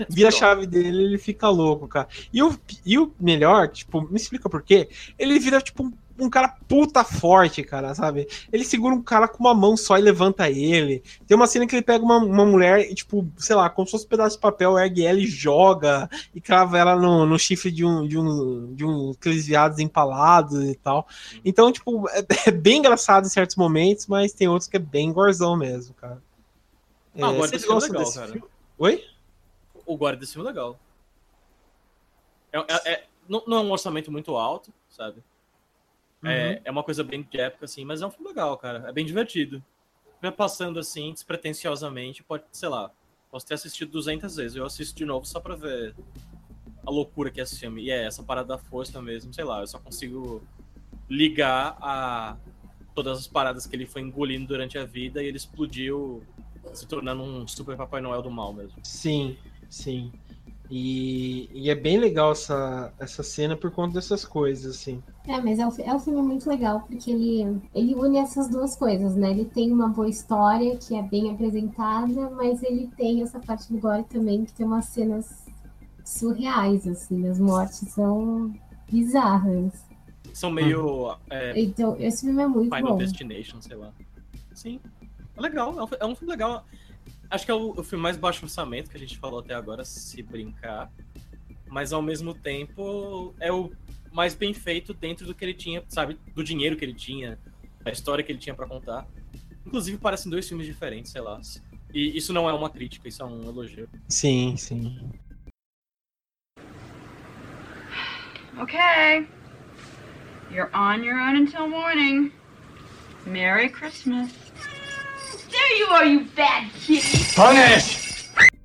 Vira 0.09 0.29
a 0.29 0.31
chave 0.31 0.65
dele 0.65 1.03
ele 1.03 1.17
fica 1.17 1.47
louco, 1.47 1.87
cara. 1.87 2.07
E 2.33 2.41
o, 2.43 2.57
e 2.85 2.97
o 2.97 3.13
melhor, 3.19 3.69
tipo, 3.69 4.01
me 4.01 4.17
explica 4.17 4.49
por 4.49 4.63
quê? 4.63 4.89
Ele 5.17 5.39
vira, 5.39 5.61
tipo, 5.61 5.83
um, 5.83 5.93
um 6.17 6.29
cara 6.29 6.47
puta 6.67 7.03
forte, 7.03 7.61
cara, 7.63 7.93
sabe? 7.93 8.27
Ele 8.51 8.63
segura 8.63 8.95
um 8.95 9.01
cara 9.01 9.27
com 9.27 9.43
uma 9.43 9.53
mão 9.53 9.75
só 9.75 9.97
e 9.97 10.01
levanta 10.01 10.49
ele. 10.49 11.03
Tem 11.27 11.35
uma 11.35 11.47
cena 11.47 11.67
que 11.67 11.75
ele 11.75 11.81
pega 11.81 12.03
uma, 12.03 12.17
uma 12.17 12.45
mulher 12.45 12.89
e, 12.89 12.95
tipo, 12.95 13.27
sei 13.37 13.55
lá, 13.55 13.69
como 13.69 13.85
se 13.85 13.91
fosse 13.91 14.05
um 14.05 14.09
pedaço 14.09 14.37
de 14.37 14.41
papel, 14.41 14.77
ergue 14.79 15.05
ela 15.05 15.19
e 15.19 15.27
joga 15.27 16.09
e 16.33 16.39
crava 16.39 16.77
ela 16.77 16.95
no, 16.95 17.25
no 17.25 17.37
chifre 17.37 17.69
de 17.71 17.83
um, 17.85 18.07
de 18.07 18.17
um, 18.17 18.73
de 18.73 18.85
um 18.85 19.11
aqueles 19.11 19.45
viados 19.45 19.79
empalados 19.79 20.63
e 20.63 20.75
tal. 20.75 21.05
Então, 21.43 21.71
tipo, 21.71 22.07
é, 22.09 22.25
é 22.47 22.51
bem 22.51 22.77
engraçado 22.77 23.25
em 23.25 23.29
certos 23.29 23.55
momentos, 23.57 24.07
mas 24.07 24.31
tem 24.33 24.47
outros 24.47 24.69
que 24.69 24.77
é 24.77 24.79
bem 24.79 25.11
gorzão 25.11 25.57
mesmo, 25.57 25.93
cara. 25.95 26.21
Ah, 27.19 27.29
o 27.29 27.33
É, 27.33 27.37
guarda 27.37 27.47
vocês 27.47 27.63
é 27.63 27.67
gostam 27.67 27.91
legal, 27.91 28.05
desse 28.05 28.17
cara. 28.19 28.31
filme? 28.31 28.47
Oi? 28.77 29.03
O 29.85 29.97
guarda 29.97 30.19
desse 30.19 30.33
filme 30.33 30.47
é 30.47 30.51
legal. 30.51 30.79
É, 32.53 32.57
é- 32.59 32.93
é- 32.93 33.03
não, 33.27 33.43
não 33.45 33.57
é 33.57 33.59
um 33.61 33.71
orçamento 33.71 34.11
muito 34.11 34.35
alto, 34.35 34.71
sabe? 34.89 35.21
Uhum. 36.25 36.31
É, 36.31 36.61
é 36.65 36.71
uma 36.71 36.83
coisa 36.83 37.03
bem 37.03 37.21
de 37.21 37.39
época, 37.39 37.65
assim, 37.65 37.85
mas 37.85 38.01
é 38.01 38.07
um 38.07 38.11
filme 38.11 38.27
legal, 38.27 38.57
cara. 38.57 38.89
É 38.89 38.91
bem 38.91 39.05
divertido. 39.05 39.63
Vai 40.21 40.31
passando 40.31 40.79
assim, 40.79 41.13
despretensiosamente, 41.13 42.23
pode, 42.23 42.43
sei 42.51 42.69
lá, 42.69 42.91
posso 43.29 43.45
ter 43.45 43.53
assistido 43.53 43.91
200 43.91 44.35
vezes. 44.35 44.57
Eu 44.57 44.65
assisto 44.65 44.97
de 44.97 45.05
novo 45.05 45.25
só 45.25 45.39
pra 45.39 45.55
ver 45.55 45.95
a 46.85 46.89
loucura 46.89 47.29
que 47.29 47.39
é 47.39 47.43
esse 47.43 47.59
filme. 47.59 47.83
E 47.83 47.91
é 47.91 48.05
essa 48.05 48.23
parada 48.23 48.49
da 48.49 48.57
força 48.57 49.01
mesmo, 49.01 49.33
sei 49.33 49.43
lá, 49.43 49.61
eu 49.61 49.67
só 49.67 49.77
consigo 49.77 50.41
ligar 51.09 51.77
a 51.79 52.37
todas 52.95 53.19
as 53.19 53.27
paradas 53.27 53.67
que 53.67 53.75
ele 53.75 53.85
foi 53.85 54.01
engolindo 54.01 54.47
durante 54.47 54.77
a 54.77 54.85
vida 54.85 55.21
e 55.21 55.27
ele 55.27 55.37
explodiu 55.37 56.23
se 56.73 56.87
tornando 56.87 57.21
um 57.21 57.47
super 57.47 57.75
Papai 57.75 58.01
Noel 58.01 58.21
do 58.21 58.31
mal 58.31 58.53
mesmo. 58.53 58.77
Sim, 58.83 59.37
sim. 59.69 60.11
E, 60.69 61.49
e 61.53 61.69
é 61.69 61.75
bem 61.75 61.97
legal 61.97 62.31
essa, 62.31 62.91
essa 62.99 63.21
cena 63.21 63.55
por 63.55 63.71
conta 63.71 63.93
dessas 63.95 64.25
coisas, 64.25 64.75
assim. 64.75 65.01
É, 65.27 65.39
mas 65.39 65.59
é 65.59 65.67
um, 65.67 65.71
é 65.79 65.93
um 65.93 65.99
filme 65.99 66.21
muito 66.21 66.49
legal, 66.49 66.81
porque 66.81 67.11
ele, 67.11 67.61
ele 67.73 67.95
une 67.95 68.17
essas 68.17 68.49
duas 68.49 68.75
coisas, 68.75 69.15
né? 69.15 69.31
Ele 69.31 69.45
tem 69.45 69.71
uma 69.71 69.87
boa 69.89 70.09
história, 70.09 70.75
que 70.77 70.95
é 70.95 71.03
bem 71.03 71.31
apresentada, 71.31 72.29
mas 72.31 72.63
ele 72.63 72.89
tem 72.97 73.21
essa 73.21 73.39
parte 73.39 73.71
do 73.71 73.79
gore 73.79 74.03
também, 74.05 74.43
que 74.43 74.53
tem 74.53 74.65
umas 74.65 74.85
cenas 74.85 75.45
surreais, 76.03 76.87
assim. 76.87 77.27
As 77.27 77.39
mortes 77.39 77.89
são 77.89 78.53
bizarras. 78.91 79.85
São 80.33 80.51
meio 80.51 81.15
é, 81.29 81.59
Então, 81.59 81.95
esse 81.99 82.25
filme 82.25 82.41
é 82.41 82.47
muito 82.47 82.75
Final 82.75 82.93
bom. 82.93 82.97
Destination, 82.97 83.61
sei 83.61 83.75
lá. 83.77 83.91
Sim. 84.53 84.79
É 85.37 85.41
legal, 85.41 85.79
é 85.79 85.83
um, 85.83 85.87
é 85.99 86.11
um 86.11 86.15
filme 86.15 86.31
legal. 86.31 86.65
Acho 87.29 87.45
que 87.45 87.51
é 87.51 87.53
o, 87.53 87.71
o 87.71 87.83
filme 87.83 88.01
mais 88.01 88.17
baixo 88.17 88.43
orçamento 88.43 88.89
que 88.89 88.97
a 88.97 88.99
gente 88.99 89.17
falou 89.17 89.39
até 89.39 89.53
agora, 89.53 89.83
se 89.83 90.21
brincar. 90.21 90.91
Mas 91.67 91.91
ao 91.91 92.01
mesmo 92.01 92.33
tempo 92.33 93.33
é 93.39 93.51
o 93.51 93.71
mais 94.11 94.33
bem 94.33 94.53
feito 94.53 94.93
dentro 94.93 95.25
do 95.25 95.35
que 95.35 95.43
ele 95.43 95.53
tinha, 95.53 95.83
sabe? 95.89 96.17
Do 96.33 96.43
dinheiro 96.43 96.77
que 96.77 96.85
ele 96.85 96.93
tinha, 96.93 97.37
da 97.83 97.91
história 97.91 98.23
que 98.23 98.31
ele 98.31 98.39
tinha 98.39 98.55
pra 98.55 98.67
contar. 98.67 99.05
Inclusive 99.65 99.97
parecem 99.97 100.31
dois 100.31 100.47
filmes 100.47 100.65
diferentes, 100.65 101.11
sei 101.11 101.21
lá. 101.21 101.39
E 101.93 102.17
isso 102.17 102.31
não 102.31 102.49
é 102.49 102.53
uma 102.53 102.69
crítica, 102.69 103.07
isso 103.07 103.21
é 103.21 103.25
um 103.25 103.43
elogio. 103.43 103.89
Sim, 104.07 104.55
sim. 104.57 105.11
Okay. 108.61 109.27
You're 110.49 110.69
on 110.73 111.03
your 111.03 111.19
own 111.19 111.35
until 111.35 111.67
morning. 111.67 112.31
Merry 113.25 113.69
Christmas. 113.69 114.44
There 115.55 115.79
you 115.79 115.87
are, 115.93 116.05
you 116.07 116.25
bad 116.35 116.69
kitty. 116.85 117.33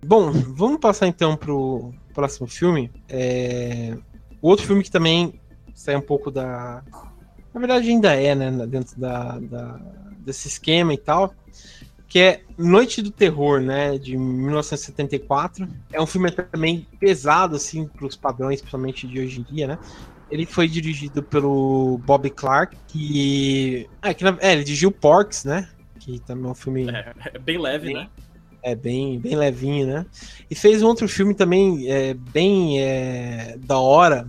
Bom, 0.05 0.33
vamos 0.33 0.81
passar 0.81 1.07
então 1.07 1.37
pro 1.37 1.93
próximo 2.15 2.47
filme. 2.49 2.91
É... 3.09 3.97
O 4.43 4.49
outro 4.49 4.67
filme 4.67 4.83
que 4.83 4.91
também 4.91 5.39
sai 5.75 5.95
um 5.97 6.01
pouco 6.01 6.31
da. 6.31 6.83
Na 7.53 7.61
verdade, 7.61 7.89
ainda 7.91 8.15
é, 8.15 8.35
né? 8.35 8.51
Dentro 8.67 8.99
da, 8.99 9.39
da- 9.39 9.81
desse 10.19 10.49
esquema 10.49 10.95
e 10.95 10.99
tal. 10.99 11.35
Que 12.09 12.19
é 12.19 12.41
Noite 12.59 13.03
do 13.03 13.11
Terror, 13.11 13.61
né? 13.61 13.97
De 13.99 14.17
1974. 14.17 15.69
É 15.93 16.01
um 16.01 16.07
filme 16.07 16.31
também 16.31 16.87
pesado, 16.99 17.55
assim, 17.57 17.87
para 17.87 18.07
os 18.07 18.17
padrões, 18.17 18.61
principalmente 18.61 19.07
de 19.07 19.21
hoje 19.21 19.41
em 19.41 19.55
dia, 19.55 19.67
né? 19.69 19.79
Ele 20.31 20.47
foi 20.47 20.69
dirigido 20.69 21.23
pelo 21.23 21.99
Bob 22.05 22.29
Clark, 22.31 22.77
que. 22.89 23.89
É, 24.03 24.15
que 24.15 24.25
na- 24.25 24.37
é, 24.41 24.53
ele 24.53 24.65
dirigiu 24.65 24.91
Porks, 24.91 25.45
né? 25.45 25.69
Que 26.01 26.19
também 26.21 26.47
é 26.47 26.49
um 26.49 26.55
filme. 26.55 26.91
É, 26.91 27.15
é 27.35 27.39
bem 27.39 27.59
leve, 27.59 27.89
Sim. 27.89 27.95
né? 27.95 28.09
É 28.63 28.75
bem, 28.75 29.19
bem 29.19 29.37
levinho, 29.37 29.87
né? 29.87 30.07
E 30.51 30.55
fez 30.55 30.83
um 30.83 30.87
outro 30.87 31.09
filme 31.09 31.35
também 31.35 31.89
é, 31.91 32.13
bem 32.15 32.81
é, 32.81 33.57
da 33.59 33.79
hora, 33.79 34.29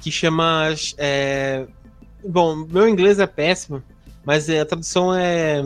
que 0.00 0.10
chama. 0.10 0.74
é, 0.96 1.66
bom, 2.24 2.54
meu 2.54 2.88
inglês 2.88 3.18
é 3.18 3.26
péssimo, 3.26 3.82
mas 4.24 4.48
a 4.48 4.64
tradução 4.64 5.12
é, 5.14 5.64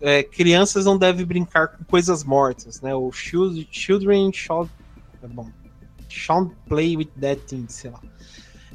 é, 0.00 0.22
Crianças 0.22 0.84
não 0.84 0.98
devem 0.98 1.24
brincar 1.24 1.68
com 1.68 1.84
coisas 1.84 2.22
mortas, 2.24 2.80
né? 2.82 2.94
O 2.94 3.10
Chil- 3.12 3.66
Children 3.70 4.30
shall, 4.32 4.68
é 5.22 5.28
bom, 5.28 5.48
shall 6.08 6.50
play 6.68 6.96
with 6.96 7.08
dead 7.16 7.38
things, 7.46 7.74
sei 7.74 7.90
lá. 7.90 8.00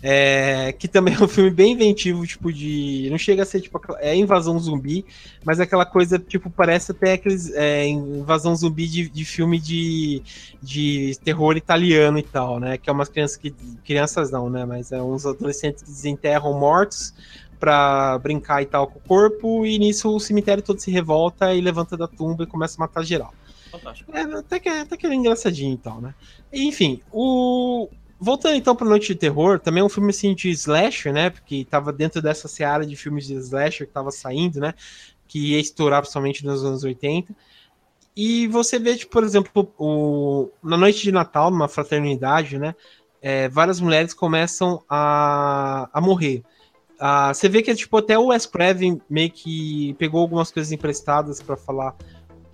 É, 0.01 0.73
que 0.73 0.87
também 0.87 1.15
é 1.15 1.23
um 1.23 1.27
filme 1.27 1.49
bem 1.49 1.73
inventivo, 1.73 2.25
tipo 2.25 2.53
de. 2.53 3.07
Não 3.09 3.17
chega 3.17 3.43
a 3.43 3.45
ser 3.45 3.61
tipo. 3.61 3.79
É 3.99 4.15
invasão 4.15 4.57
zumbi, 4.59 5.05
mas 5.43 5.59
é 5.59 5.63
aquela 5.63 5.85
coisa, 5.85 6.19
tipo, 6.19 6.49
parece 6.49 6.91
até 6.91 7.13
aqueles. 7.13 7.51
é, 7.53 7.87
invasão 7.87 8.55
zumbi 8.55 8.87
de, 8.87 9.09
de 9.09 9.25
filme 9.25 9.59
de, 9.59 10.21
de 10.61 11.17
terror 11.23 11.57
italiano 11.57 12.19
e 12.19 12.23
tal, 12.23 12.59
né? 12.59 12.77
Que 12.77 12.89
é 12.89 12.93
umas 12.93 13.09
crianças 13.09 13.37
que. 13.37 13.51
Crianças 13.83 14.29
não, 14.29 14.49
né? 14.49 14.65
Mas 14.65 14.91
é 14.91 15.01
uns 15.01 15.25
adolescentes 15.25 15.83
que 15.83 15.89
desenterram 15.89 16.53
mortos 16.53 17.13
pra 17.59 18.19
brincar 18.19 18.61
e 18.61 18.65
tal 18.65 18.87
com 18.87 18.99
o 18.99 19.01
corpo, 19.01 19.65
e 19.65 19.79
nisso 19.79 20.15
o 20.15 20.19
cemitério 20.19 20.63
todo 20.63 20.79
se 20.79 20.91
revolta 20.91 21.53
e 21.53 21.61
levanta 21.61 21.97
da 21.97 22.07
tumba 22.07 22.43
e 22.43 22.47
começa 22.47 22.77
a 22.77 22.81
matar 22.81 23.03
geral. 23.03 23.33
Fantástico. 23.71 24.11
É, 24.15 24.21
até 24.21 24.59
que, 24.59 24.69
até 24.69 24.97
que 24.97 25.05
era 25.05 25.15
engraçadinho 25.15 25.73
e 25.73 25.77
tal, 25.77 26.01
né? 26.01 26.13
Enfim, 26.53 27.01
o. 27.11 27.89
Voltando 28.19 28.55
então 28.55 28.75
pra 28.75 28.87
Noite 28.87 29.07
de 29.07 29.15
Terror, 29.15 29.59
também 29.59 29.81
é 29.81 29.83
um 29.83 29.89
filme 29.89 30.09
assim 30.09 30.33
de 30.33 30.49
slasher, 30.49 31.13
né? 31.13 31.29
Porque 31.29 31.65
tava 31.69 31.93
dentro 31.93 32.21
dessa 32.21 32.47
seara 32.47 32.85
de 32.85 32.95
filmes 32.95 33.27
de 33.27 33.35
slasher 33.35 33.87
que 33.87 33.93
tava 33.93 34.11
saindo, 34.11 34.59
né? 34.59 34.73
Que 35.27 35.53
ia 35.53 35.59
estourar 35.59 36.01
principalmente 36.01 36.45
nos 36.45 36.63
anos 36.63 36.83
80. 36.83 37.35
E 38.15 38.47
você 38.47 38.79
vê, 38.79 38.95
tipo, 38.95 39.11
por 39.11 39.23
exemplo, 39.23 39.71
o... 39.77 40.49
na 40.63 40.75
noite 40.75 41.03
de 41.03 41.11
Natal, 41.11 41.51
numa 41.51 41.67
fraternidade, 41.67 42.57
né? 42.57 42.73
é, 43.21 43.49
várias 43.49 43.79
mulheres 43.79 44.13
começam 44.13 44.83
a, 44.89 45.89
a 45.91 46.01
morrer. 46.01 46.43
Ah, 46.99 47.33
você 47.33 47.47
vê 47.47 47.61
que 47.61 47.73
tipo, 47.75 47.95
até 47.97 48.17
o 48.17 48.27
Wes 48.27 48.45
Craven 48.45 49.01
meio 49.09 49.31
que 49.31 49.93
pegou 49.99 50.21
algumas 50.21 50.51
coisas 50.51 50.71
emprestadas 50.71 51.41
para 51.41 51.55
falar 51.55 51.95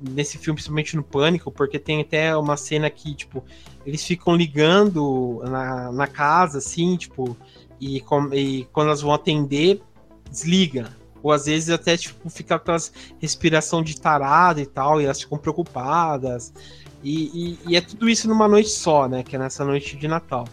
nesse 0.10 0.38
filme, 0.38 0.56
principalmente 0.56 0.96
no 0.96 1.04
Pânico, 1.04 1.52
porque 1.52 1.80
tem 1.80 2.02
até 2.02 2.36
uma 2.36 2.58
cena 2.58 2.90
que, 2.90 3.14
tipo, 3.16 3.44
eles 3.86 4.04
ficam 4.04 4.36
ligando 4.36 5.42
na, 5.46 5.92
na 5.92 6.08
casa, 6.08 6.58
assim, 6.58 6.96
tipo, 6.98 7.36
e, 7.80 8.02
com- 8.02 8.34
e 8.34 8.66
quando 8.72 8.88
elas 8.88 9.02
vão 9.02 9.14
atender, 9.14 9.82
desliga. 10.30 10.90
Ou 11.22 11.32
às 11.32 11.46
vezes 11.46 11.70
até, 11.70 11.96
tipo, 11.96 12.30
fica 12.30 12.56
aquelas 12.56 12.92
respiração 13.20 13.82
de 13.82 14.00
tarada 14.00 14.62
e 14.62 14.66
tal, 14.66 15.00
e 15.00 15.06
elas 15.06 15.22
ficam 15.22 15.38
preocupadas. 15.38 16.54
E, 17.02 17.26
e- 17.26 17.60
e 17.70 17.76
é 17.76 17.82
tudo 17.82 18.10
isso 18.10 18.28
numa 18.28 18.48
noite 18.48 18.70
só, 18.70 19.08
né? 19.08 19.24
Que 19.24 19.36
é 19.36 19.40
nessa 19.40 19.64
noite 19.64 19.96
de 19.98 20.08
Natal. 20.08 20.46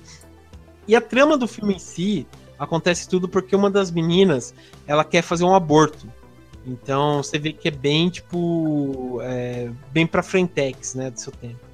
E 0.86 0.94
a 0.96 1.00
trama 1.00 1.36
do 1.36 1.46
filme 1.48 1.74
em 1.74 1.78
si 1.78 2.26
acontece 2.58 3.08
tudo 3.08 3.28
porque 3.28 3.54
uma 3.56 3.70
das 3.70 3.90
meninas 3.90 4.54
ela 4.86 5.04
quer 5.04 5.22
fazer 5.22 5.44
um 5.44 5.54
aborto. 5.54 6.06
Então 6.66 7.23
você 7.23 7.38
vê 7.38 7.53
que 7.53 7.68
é 7.68 7.70
bem, 7.70 8.11
tipo, 8.11 9.18
é, 9.23 9.70
bem 9.92 10.07
pra 10.07 10.23
frentex, 10.23 10.94
né, 10.94 11.11
do 11.11 11.18
seu 11.18 11.33
tempo. 11.33 11.70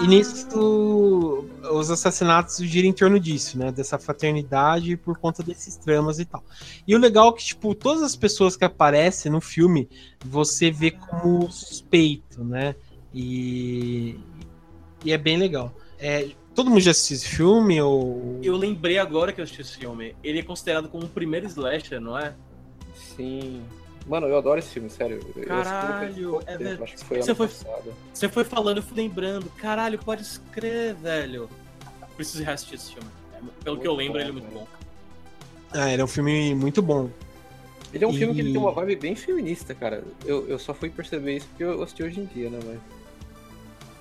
E 0.00 0.06
nisso, 0.06 1.44
os 1.72 1.90
assassinatos 1.90 2.58
giram 2.58 2.88
em 2.88 2.92
torno 2.92 3.18
disso, 3.18 3.58
né? 3.58 3.72
Dessa 3.72 3.98
fraternidade 3.98 4.96
por 4.96 5.18
conta 5.18 5.42
desses 5.42 5.74
tramas 5.74 6.20
e 6.20 6.24
tal. 6.24 6.44
E 6.86 6.94
o 6.94 6.98
legal 6.98 7.30
é 7.30 7.32
que, 7.32 7.44
tipo, 7.44 7.74
todas 7.74 8.02
as 8.02 8.14
pessoas 8.14 8.56
que 8.56 8.64
aparecem 8.64 9.32
no 9.32 9.40
filme, 9.40 9.88
você 10.24 10.70
vê 10.70 10.92
como 10.92 11.50
suspeito, 11.50 12.44
né? 12.44 12.76
E, 13.12 14.20
e 15.04 15.12
é 15.12 15.18
bem 15.18 15.36
legal. 15.36 15.74
É, 15.98 16.28
todo 16.54 16.70
mundo 16.70 16.80
já 16.80 16.92
assistiu 16.92 17.16
esse 17.16 17.28
filme? 17.28 17.80
Ou... 17.82 18.38
Eu 18.40 18.56
lembrei 18.56 18.98
agora 18.98 19.32
que 19.32 19.40
eu 19.40 19.44
assisti 19.44 19.62
esse 19.62 19.78
filme. 19.78 20.14
Ele 20.22 20.38
é 20.38 20.42
considerado 20.44 20.88
como 20.88 21.06
o 21.06 21.08
primeiro 21.08 21.46
slasher, 21.46 22.00
não 22.00 22.16
é? 22.16 22.36
Sim. 23.16 23.62
Mano, 24.08 24.26
eu 24.26 24.38
adoro 24.38 24.58
esse 24.58 24.70
filme, 24.70 24.88
sério. 24.88 25.20
Caralho, 25.46 26.40
é 26.46 26.56
verdade. 26.56 26.82
Acho 26.82 26.96
que 26.96 27.04
foi 27.04 27.22
Você 27.22 27.34
foi- 27.34 27.46
passado. 27.48 27.94
Você 28.14 28.28
foi 28.28 28.44
falando, 28.44 28.78
eu 28.78 28.82
fui 28.82 28.96
lembrando. 28.96 29.50
Caralho, 29.58 29.98
pode 29.98 30.22
escrever, 30.22 30.94
velho. 30.94 31.48
Preciso 32.16 32.42
reassistir 32.42 32.76
esse 32.76 32.94
filme. 32.94 33.08
É, 33.34 33.38
Pelo 33.62 33.78
que 33.78 33.86
eu 33.86 33.94
Muito 33.94 34.12
lembro, 34.14 34.14
bom, 34.14 34.18
ele 34.20 34.28
é 34.28 34.32
muito 34.32 34.44
velho. 34.52 34.60
bom. 34.60 34.66
Ah, 35.72 35.92
ele 35.92 36.00
é 36.00 36.04
um 36.04 36.08
filme 36.08 36.54
muito 36.54 36.80
bom. 36.80 37.10
Ele 37.92 38.04
é 38.04 38.08
um 38.08 38.12
filme 38.12 38.34
que 38.34 38.40
E- 38.40 38.52
tem 38.52 38.56
uma 38.60 38.72
vibe 38.72 38.96
bem 38.96 39.14
feminista, 39.14 39.74
cara. 39.74 40.02
Eu, 40.24 40.48
eu 40.48 40.58
só 40.58 40.72
fui 40.72 40.88
perceber 40.90 41.36
isso 41.36 41.46
porque 41.48 41.64
eu 41.64 41.82
assisti 41.82 42.02
hoje 42.02 42.20
em 42.20 42.24
dia, 42.24 42.48
né? 42.50 42.58
Mas 42.64 42.78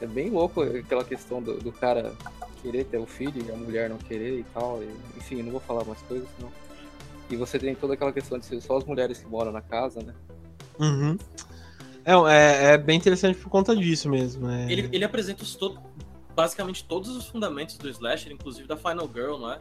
é 0.01 0.08
bem 0.08 0.30
louco 0.30 0.62
aquela 0.62 1.03
questão 1.03 1.41
do, 1.41 1.58
do 1.58 1.72
cara 1.72 2.14
querer 2.62 2.86
ter 2.86 2.97
o 2.97 3.05
filho 3.05 3.45
e 3.45 3.51
a 3.51 3.55
mulher 3.55 3.89
não 3.89 3.97
querer 3.97 4.39
e 4.39 4.45
tal. 4.53 4.82
e- 4.82 5.18
enfim, 5.18 5.41
não 5.43 5.51
vou 5.51 5.60
falar 5.62 5.84
mais 5.84 6.01
coisas, 6.03 6.28
não. 6.39 6.49
E 7.30 7.36
você 7.36 7.59
tem 7.59 7.75
toda 7.75 7.93
aquela 7.93 8.11
questão 8.13 8.38
de 8.39 8.45
ser 8.45 8.61
só 8.61 8.78
as 8.78 8.84
mulheres 8.86 9.19
que 9.19 9.28
moram 9.28 9.51
na 9.51 9.61
casa, 9.61 10.01
né? 10.01 10.13
Uhum. 10.80 11.17
É, 12.05 12.13
é, 12.13 12.63
é 12.73 12.78
bem 12.78 12.97
interessante 12.97 13.38
por 13.38 13.49
conta 13.49 13.75
disso 13.75 14.09
mesmo. 14.09 14.49
É... 14.49 14.71
Ele, 14.71 14.89
ele 14.93 15.03
apresenta 15.03 15.43
os 15.43 15.55
to- 15.55 15.78
basicamente 16.36 16.86
todos 16.86 17.09
os 17.15 17.25
fundamentos 17.28 17.78
do 17.78 17.89
slasher, 17.89 18.32
inclusive 18.32 18.67
da 18.67 18.78
Final 18.78 19.09
Girl, 19.13 19.38
não 19.38 19.51
é? 19.51 19.57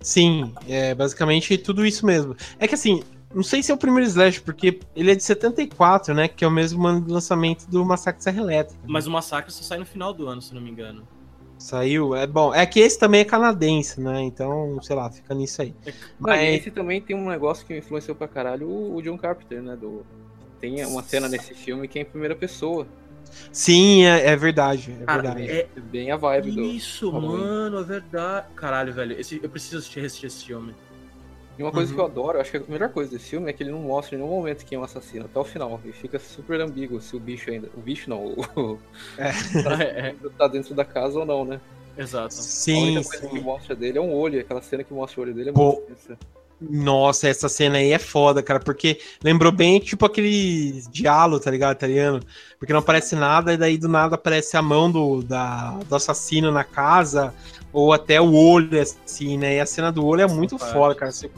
Sim, 0.00 0.54
é 0.66 0.94
basicamente 0.94 1.58
tudo 1.58 1.84
isso 1.84 2.06
mesmo. 2.06 2.34
É 2.58 2.66
que 2.66 2.74
assim, 2.74 3.02
Não 3.34 3.42
sei 3.42 3.62
se 3.62 3.70
é 3.70 3.74
o 3.74 3.76
primeiro 3.76 4.06
Slash, 4.08 4.40
porque 4.40 4.80
ele 4.96 5.10
é 5.10 5.14
de 5.14 5.22
74, 5.22 6.14
né? 6.14 6.28
Que 6.28 6.46
é 6.46 6.48
o 6.48 6.50
mesmo 6.50 6.86
ano 6.86 7.02
do 7.02 7.12
lançamento 7.12 7.66
do 7.68 7.84
Massacre 7.84 8.22
Serra 8.22 8.40
Elétrica. 8.40 8.80
Mas 8.86 9.06
o 9.06 9.10
Massacre 9.10 9.52
só 9.52 9.62
sai 9.62 9.76
no 9.78 9.84
final 9.84 10.14
do 10.14 10.26
ano, 10.28 10.40
se 10.40 10.54
não 10.54 10.62
me 10.62 10.70
engano. 10.70 11.06
Saiu, 11.58 12.14
é 12.14 12.26
bom. 12.26 12.54
É 12.54 12.64
que 12.66 12.80
esse 12.80 12.98
também 12.98 13.20
é 13.20 13.24
canadense, 13.24 14.00
né? 14.00 14.22
Então, 14.22 14.80
sei 14.82 14.94
lá, 14.96 15.10
fica 15.10 15.34
nisso 15.34 15.60
aí. 15.62 15.76
Mas 16.18 16.40
Mas, 16.40 16.40
esse 16.42 16.70
também 16.70 17.00
tem 17.04 17.16
um 17.16 17.28
negócio 17.28 17.66
que 17.66 17.76
influenciou 17.76 18.16
pra 18.16 18.28
caralho 18.28 18.68
o, 18.68 18.96
o 18.96 19.02
John 19.02 19.16
Carpenter, 19.18 19.62
né? 19.62 19.76
Do, 19.76 20.06
tem 20.60 20.84
uma 20.86 21.02
cena 21.02 21.28
nesse 21.28 21.54
filme 21.54 21.88
que 21.88 21.98
é 21.98 22.02
em 22.02 22.10
primeira 22.10 22.36
pessoa. 22.36 22.92
sim, 23.52 24.04
é, 24.04 24.26
é 24.28 24.36
verdade. 24.36 24.92
É 25.00 25.06
Cara, 25.06 25.22
verdade. 25.22 25.42
é 25.46 25.70
É 25.76 25.80
bem 25.80 26.10
a 26.10 26.16
vibe 26.16 26.52
do. 26.52 26.76
isso, 26.76 27.12
mano, 27.12 27.78
é 27.78 27.84
verdade. 27.84 28.48
Caralho, 28.54 28.92
velho, 28.92 29.18
esse, 29.18 29.40
eu 29.42 29.50
preciso 29.50 29.78
assistir, 29.78 30.04
assistir 30.04 30.26
esse 30.26 30.44
filme. 30.44 30.76
E 31.58 31.62
uma 31.62 31.72
coisa 31.72 31.90
Uhum. 31.90 31.94
que 31.96 32.00
eu 32.00 32.04
adoro, 32.06 32.38
eu 32.38 32.40
acho 32.42 32.50
que 32.52 32.56
a 32.58 32.62
melhor 32.68 32.90
coisa 32.90 33.10
desse 33.10 33.30
filme 33.30 33.50
é 33.50 33.52
que 33.52 33.62
ele 33.62 33.72
não 33.72 33.80
mostra 33.80 34.14
em 34.16 34.18
nenhum 34.20 34.30
momento 34.30 34.64
quem 34.64 34.76
é 34.76 34.80
o 34.80 34.84
assassino, 34.84 35.24
até 35.24 35.38
o 35.40 35.44
final. 35.44 35.80
E 35.84 35.92
fica 35.92 36.18
super 36.18 36.60
ambíguo 36.60 37.00
se 37.00 37.16
o 37.16 37.20
bicho 37.20 37.50
ainda. 37.50 37.68
O 37.76 37.80
bicho 37.80 38.08
não, 38.08 38.24
o, 38.56 38.80
é, 39.18 40.10
é, 40.10 40.16
tá 40.36 40.46
dentro 40.48 40.74
da 40.74 40.84
casa 40.84 41.18
ou 41.18 41.26
não, 41.26 41.44
né? 41.44 41.60
exato. 41.96 42.40
a 42.40 42.42
Sim, 42.42 42.98
única 42.98 43.02
coisa 43.04 43.28
que 43.28 43.36
sim. 43.36 43.40
mostra 43.40 43.74
dele 43.76 43.98
é 43.98 44.00
um 44.00 44.14
olho, 44.14 44.40
aquela 44.40 44.62
cena 44.62 44.84
que 44.84 44.92
mostra 44.94 45.20
o 45.20 45.24
olho 45.24 45.34
dele 45.34 45.50
é 45.50 45.52
Pô. 45.52 45.82
muito. 45.88 46.18
Nossa, 46.60 47.28
essa 47.28 47.48
cena 47.48 47.78
aí 47.78 47.92
é 47.92 47.98
foda, 48.00 48.42
cara, 48.42 48.58
porque 48.58 49.00
lembrou 49.22 49.52
bem, 49.52 49.78
tipo, 49.78 50.04
aquele 50.04 50.82
diálogo, 50.90 51.42
tá 51.42 51.52
ligado, 51.52 51.76
italiano? 51.76 52.20
Porque 52.58 52.72
não 52.72 52.80
aparece 52.80 53.14
nada, 53.14 53.52
e 53.52 53.56
daí 53.56 53.78
do 53.78 53.86
nada 53.88 54.16
aparece 54.16 54.56
a 54.56 54.62
mão 54.62 54.90
do, 54.90 55.22
da, 55.22 55.70
do 55.88 55.94
assassino 55.94 56.50
na 56.50 56.64
casa, 56.64 57.32
ou 57.72 57.92
até 57.92 58.20
o 58.20 58.32
olho, 58.34 58.80
assim, 58.80 59.36
né? 59.36 59.56
E 59.56 59.60
a 59.60 59.66
cena 59.66 59.92
do 59.92 60.04
olho 60.04 60.22
é 60.22 60.26
muito 60.26 60.56
parte. 60.58 60.72
foda, 60.72 60.94
cara. 60.94 61.12
Você- 61.12 61.30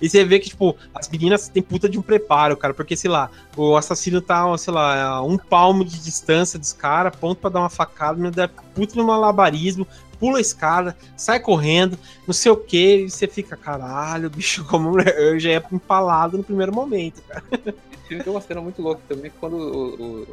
E 0.00 0.08
você 0.08 0.24
vê 0.24 0.38
que, 0.38 0.50
tipo, 0.50 0.76
as 0.94 1.08
meninas 1.08 1.48
têm 1.48 1.62
puta 1.62 1.88
de 1.88 1.98
um 1.98 2.02
preparo, 2.02 2.56
cara, 2.56 2.74
porque, 2.74 2.96
sei 2.96 3.10
lá, 3.10 3.30
o 3.56 3.76
assassino 3.76 4.20
tá, 4.20 4.56
sei 4.58 4.72
lá, 4.74 5.04
a 5.04 5.22
um 5.22 5.38
palmo 5.38 5.84
de 5.84 5.98
distância 6.00 6.58
dos 6.58 6.72
caras, 6.72 7.14
ponto 7.16 7.38
pra 7.40 7.50
dar 7.50 7.60
uma 7.60 7.70
facada, 7.70 8.18
mas 8.20 8.32
dá 8.32 8.46
puta 8.48 8.94
no 8.96 9.04
malabarismo, 9.06 9.86
pula 10.18 10.36
a 10.36 10.40
escada, 10.40 10.94
sai 11.16 11.40
correndo, 11.40 11.98
não 12.26 12.34
sei 12.34 12.52
o 12.52 12.56
que, 12.56 13.04
e 13.06 13.10
você 13.10 13.26
fica, 13.26 13.56
caralho, 13.56 14.28
bicho, 14.28 14.64
como 14.66 14.92
eu 15.00 15.38
já 15.40 15.50
ia 15.50 15.64
empalado 15.72 16.36
no 16.36 16.44
primeiro 16.44 16.74
momento, 16.74 17.22
cara. 17.26 17.42
Esse 17.50 18.06
filme 18.08 18.22
tem 18.24 18.32
uma 18.32 18.40
cena 18.42 18.60
muito 18.60 18.82
louca 18.82 19.00
também, 19.08 19.30
quando 19.40 19.56
o- 19.56 19.94
o- 20.02 20.26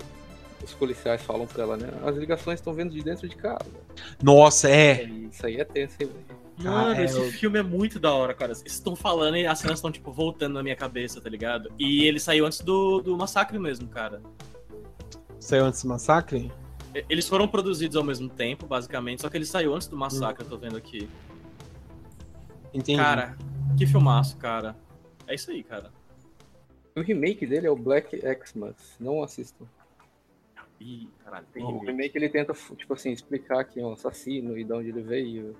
os 0.64 0.74
policiais 0.74 1.22
falam 1.22 1.46
pra 1.48 1.64
ela, 1.64 1.78
né? 1.78 1.90
As 2.06 2.16
ligações 2.16 2.60
estão 2.60 2.74
vindo 2.74 2.92
de 2.94 3.02
dentro 3.04 3.28
de 3.28 3.36
casa. 3.36 3.66
Nossa, 4.22 4.70
é. 4.70 5.04
Isso 5.04 5.46
aí 5.46 5.58
é 5.58 5.64
tenso, 5.66 5.96
hein, 6.02 6.08
velho? 6.08 6.38
Mano, 6.60 6.88
Ah, 6.90 7.00
é, 7.00 7.06
esse 7.06 7.18
eu- 7.18 7.32
filme 7.32 7.60
é 7.60 7.64
muito 7.64 8.00
da 8.00 8.12
hora, 8.14 8.34
cara. 8.34 8.56
Vocês 8.56 8.74
estão 8.74 8.96
falando 8.96 9.38
e 9.38 9.46
as 9.46 9.60
cenas 9.60 9.78
estão, 9.78 9.92
tipo, 9.92 10.12
voltando 10.12 10.54
na 10.56 10.64
minha 10.64 10.76
cabeça, 10.76 11.22
tá 11.22 11.30
ligado? 11.30 11.72
E 11.78 12.04
ele 12.06 12.20
saiu 12.20 12.46
antes 12.48 12.62
do, 12.62 13.00
do 13.02 13.16
massacre 13.16 13.60
mesmo, 13.60 13.88
cara. 13.88 14.22
Saiu 15.40 15.66
antes 15.66 15.84
do 15.84 15.90
massacre? 15.90 16.52
Eles 17.08 17.28
foram 17.30 17.48
produzidos 17.48 17.96
ao 17.96 18.04
mesmo 18.04 18.28
tempo, 18.28 18.66
basicamente, 18.66 19.22
só 19.22 19.30
que 19.30 19.38
ele 19.38 19.46
saiu 19.46 19.76
antes 19.76 19.88
do 19.88 19.96
massacre, 19.96 20.44
eu 20.44 20.50
tô 20.50 20.58
vendo 20.58 20.76
aqui. 20.78 21.08
Entendi. 22.74 22.98
Cara, 23.00 23.38
que 23.78 23.86
filmaço, 23.86 24.36
cara. 24.38 24.76
É 25.28 25.36
isso 25.36 25.52
aí, 25.52 25.64
cara. 25.64 25.92
O 26.96 27.02
remake 27.02 27.46
dele 27.46 27.68
é 27.68 27.70
o 27.70 27.76
Black 27.76 28.20
Xmas, 28.46 28.76
não 29.00 29.22
assistam. 29.22 29.66
Ih, 30.80 31.10
caralho, 31.24 31.46
tem 31.52 31.64
O 31.64 31.68
remake. 31.80 31.86
remake 31.88 32.18
ele 32.18 32.30
tenta, 32.30 32.54
tipo 32.76 32.94
assim, 32.94 33.12
explicar 33.12 33.64
quem 33.66 33.82
é 33.82 33.86
o 33.86 33.94
assassino 33.94 34.58
e 34.58 34.64
de 34.64 34.72
onde 34.74 34.90
ele 34.90 35.02
veio. 35.02 35.56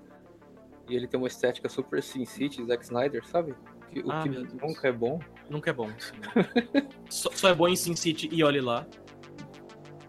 E 0.88 0.94
ele 0.96 1.06
tem 1.06 1.18
uma 1.18 1.26
estética 1.28 1.68
super 1.68 2.02
Sin 2.02 2.24
City, 2.24 2.64
Zack 2.64 2.84
Snyder, 2.84 3.26
sabe? 3.26 3.54
Que- 3.90 4.00
o 4.00 4.10
Ah, 4.10 4.22
que 4.22 4.28
nunca 4.28 4.88
é 4.88 4.92
bom. 4.92 5.18
Nunca 5.50 5.70
é 5.70 5.72
bom. 5.72 5.90
só, 7.10 7.30
só 7.32 7.48
é 7.50 7.54
bom 7.54 7.68
em 7.68 7.76
Sin 7.76 7.96
City 7.96 8.28
e 8.32 8.42
olhe 8.44 8.60
lá. 8.60 8.86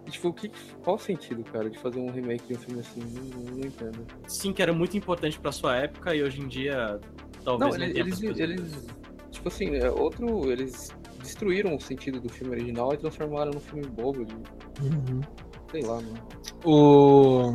E, 0.06 0.12
tipo, 0.12 0.30
o 0.30 0.34
que, 0.34 0.50
qual 0.84 0.96
o 0.96 1.00
sentido, 1.00 1.44
cara, 1.44 1.70
de 1.70 1.78
fazer 1.80 2.00
um 2.00 2.10
remake 2.12 2.48
de 2.48 2.54
um 2.54 2.60
filme 2.60 2.80
assim? 2.82 3.02
Não, 3.02 3.56
não 3.58 3.66
entendo. 3.66 4.06
Sim, 4.28 4.54
que 4.54 4.62
era 4.62 4.72
muito 4.74 4.96
importante 4.98 5.40
pra 5.40 5.52
sua 5.52 5.76
época 5.76 6.16
e 6.16 6.24
hoje 6.24 6.42
em 6.42 6.48
dia 6.48 7.00
talvez 7.44 7.72
Não, 7.78 7.80
não, 7.80 7.86
eles, 7.86 8.22
eles, 8.22 8.40
eles- 8.40 8.88
tipo 9.32 9.48
assim, 9.48 9.76
é 9.76 9.90
outro, 9.90 10.52
eles 10.52 10.90
destruíram 11.22 11.76
o 11.76 11.80
sentido 11.80 12.20
do 12.20 12.30
filme 12.30 12.54
original 12.54 12.94
e 12.94 12.98
transformaram 12.98 13.52
num 13.52 13.60
filme 13.60 13.86
bobo, 13.88 14.26
de, 14.26 14.34
Uhum. 14.82 15.22
sei 15.72 15.82
lá, 15.84 15.96
mano. 15.96 16.20
O. 16.66 17.54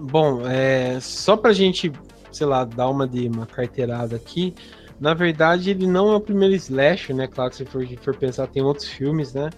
Bom, 0.00 0.46
é, 0.46 0.98
só 1.00 1.36
pra 1.36 1.52
gente, 1.52 1.92
sei 2.32 2.46
lá, 2.46 2.64
dar 2.64 2.88
uma 2.88 3.06
de 3.06 3.28
uma 3.28 3.46
carteirada 3.46 4.16
aqui. 4.16 4.54
Na 5.00 5.14
verdade, 5.14 5.70
ele 5.70 5.86
não 5.86 6.12
é 6.12 6.16
o 6.16 6.20
primeiro 6.20 6.54
slash, 6.54 7.12
né? 7.12 7.26
Claro 7.26 7.50
que 7.50 7.56
se 7.56 7.64
for, 7.64 7.86
for 7.98 8.16
pensar, 8.16 8.46
tem 8.48 8.62
outros 8.62 8.88
filmes, 8.88 9.34
né? 9.34 9.50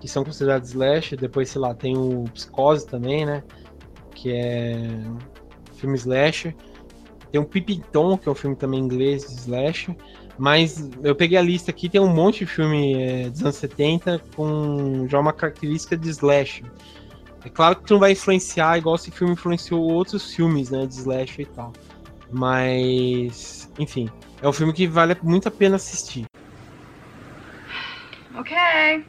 Que 0.00 0.08
são 0.08 0.24
considerados 0.24 0.70
slash. 0.70 1.16
Depois, 1.16 1.50
sei 1.50 1.60
lá, 1.60 1.74
tem 1.74 1.96
o 1.96 2.24
Psicose 2.34 2.86
também, 2.86 3.24
né? 3.26 3.42
Que 4.14 4.32
é 4.32 4.76
filme 5.74 5.96
slash. 5.96 6.54
Tem 7.32 7.40
o 7.40 7.44
Pipiton, 7.44 8.18
que 8.18 8.28
é 8.28 8.32
um 8.32 8.34
filme 8.34 8.56
também 8.56 8.80
inglês 8.80 9.22
de 9.26 9.34
slash. 9.34 9.96
Mas 10.38 10.88
eu 11.02 11.14
peguei 11.14 11.36
a 11.36 11.42
lista 11.42 11.70
aqui, 11.70 11.88
tem 11.88 12.00
um 12.00 12.08
monte 12.08 12.40
de 12.40 12.46
filme 12.46 12.94
é, 12.94 13.28
dos 13.28 13.42
anos 13.42 13.56
70 13.56 14.20
com 14.34 15.06
já 15.08 15.18
uma 15.18 15.32
característica 15.32 15.96
de 15.96 16.08
slash. 16.08 16.62
É 17.44 17.48
claro 17.48 17.76
que 17.76 17.90
não 17.90 17.98
vai 17.98 18.12
influenciar 18.12 18.78
igual 18.78 18.96
esse 18.96 19.10
filme 19.10 19.32
influenciou 19.32 19.80
outros 19.82 20.34
filmes, 20.34 20.70
né, 20.70 20.86
de 20.86 20.94
slash 20.94 21.42
e 21.42 21.46
tal. 21.46 21.72
Mas, 22.32 23.70
enfim, 23.78 24.08
é 24.40 24.48
um 24.48 24.52
filme 24.52 24.72
que 24.72 24.86
vale 24.86 25.16
muito 25.22 25.48
a 25.48 25.50
pena 25.50 25.76
assistir. 25.76 26.26
Okay. 28.38 29.04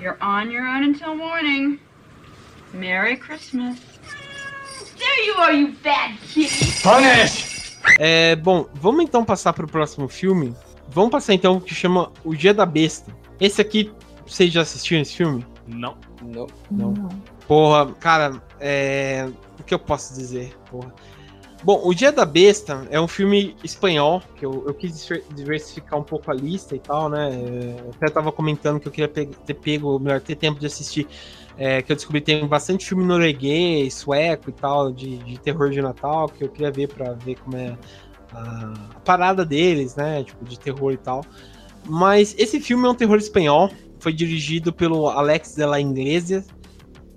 You're 0.00 0.16
on 0.22 0.50
your 0.50 0.66
own 0.66 0.82
until 0.82 1.14
morning. 1.14 1.78
Merry 2.72 3.16
Christmas. 3.16 3.78
There 4.96 5.24
you 5.24 5.34
are, 5.34 5.52
you 5.52 5.72
bad 5.82 6.18
kitty. 6.22 7.49
É, 7.98 8.36
bom, 8.36 8.66
vamos 8.74 9.04
então 9.04 9.24
passar 9.24 9.52
para 9.52 9.64
o 9.64 9.68
próximo 9.68 10.08
filme. 10.08 10.54
Vamos 10.88 11.10
passar 11.10 11.34
então 11.34 11.56
o 11.56 11.60
que 11.60 11.74
chama 11.74 12.12
O 12.24 12.34
Dia 12.34 12.54
da 12.54 12.66
Besta. 12.66 13.14
Esse 13.40 13.60
aqui, 13.60 13.92
vocês 14.26 14.52
já 14.52 14.62
assistiram 14.62 15.02
esse 15.02 15.16
filme? 15.16 15.46
Não. 15.66 15.96
Não. 16.22 16.46
Não. 16.70 16.94
Porra, 17.46 17.92
cara, 17.94 18.42
é... 18.58 19.28
o 19.58 19.62
que 19.62 19.74
eu 19.74 19.78
posso 19.78 20.14
dizer? 20.14 20.56
Porra. 20.70 20.92
Bom, 21.62 21.82
O 21.84 21.92
Dia 21.92 22.10
da 22.10 22.24
Besta 22.24 22.86
é 22.90 22.98
um 22.98 23.06
filme 23.06 23.54
espanhol, 23.62 24.22
que 24.36 24.46
eu, 24.46 24.64
eu 24.66 24.72
quis 24.72 25.02
diver- 25.02 25.24
diversificar 25.34 25.98
um 25.98 26.02
pouco 26.02 26.30
a 26.30 26.34
lista 26.34 26.74
e 26.74 26.78
tal, 26.78 27.10
né? 27.10 27.30
É, 27.30 27.80
eu 27.84 27.90
até 27.90 28.08
tava 28.08 28.32
comentando 28.32 28.80
que 28.80 28.88
eu 28.88 28.92
queria 28.92 29.08
ter 29.08 29.54
pego, 29.54 29.88
ou 29.88 30.00
melhor, 30.00 30.20
ter 30.20 30.36
tempo 30.36 30.58
de 30.58 30.66
assistir, 30.66 31.06
é, 31.56 31.82
que 31.82 31.92
eu 31.92 31.96
descobri 31.96 32.20
que 32.20 32.26
tem 32.26 32.46
bastante 32.46 32.86
filme 32.86 33.04
norueguês, 33.04 33.94
sueco 33.94 34.50
e 34.50 34.52
tal, 34.52 34.92
de, 34.92 35.18
de 35.18 35.38
terror 35.38 35.70
de 35.70 35.82
Natal, 35.82 36.28
que 36.28 36.44
eu 36.44 36.48
queria 36.48 36.70
ver 36.70 36.88
pra 36.88 37.12
ver 37.12 37.36
como 37.36 37.56
é 37.56 37.76
a, 38.32 38.72
a 38.94 39.00
parada 39.00 39.44
deles, 39.44 39.96
né? 39.96 40.24
Tipo, 40.24 40.44
de 40.44 40.58
terror 40.58 40.92
e 40.92 40.96
tal. 40.96 41.24
Mas 41.86 42.34
esse 42.38 42.60
filme 42.60 42.86
é 42.86 42.90
um 42.90 42.94
terror 42.94 43.16
espanhol, 43.16 43.70
foi 43.98 44.12
dirigido 44.12 44.72
pelo 44.72 45.08
Alex 45.08 45.54
de 45.54 45.64
la 45.64 45.80
Iglesia, 45.80 46.44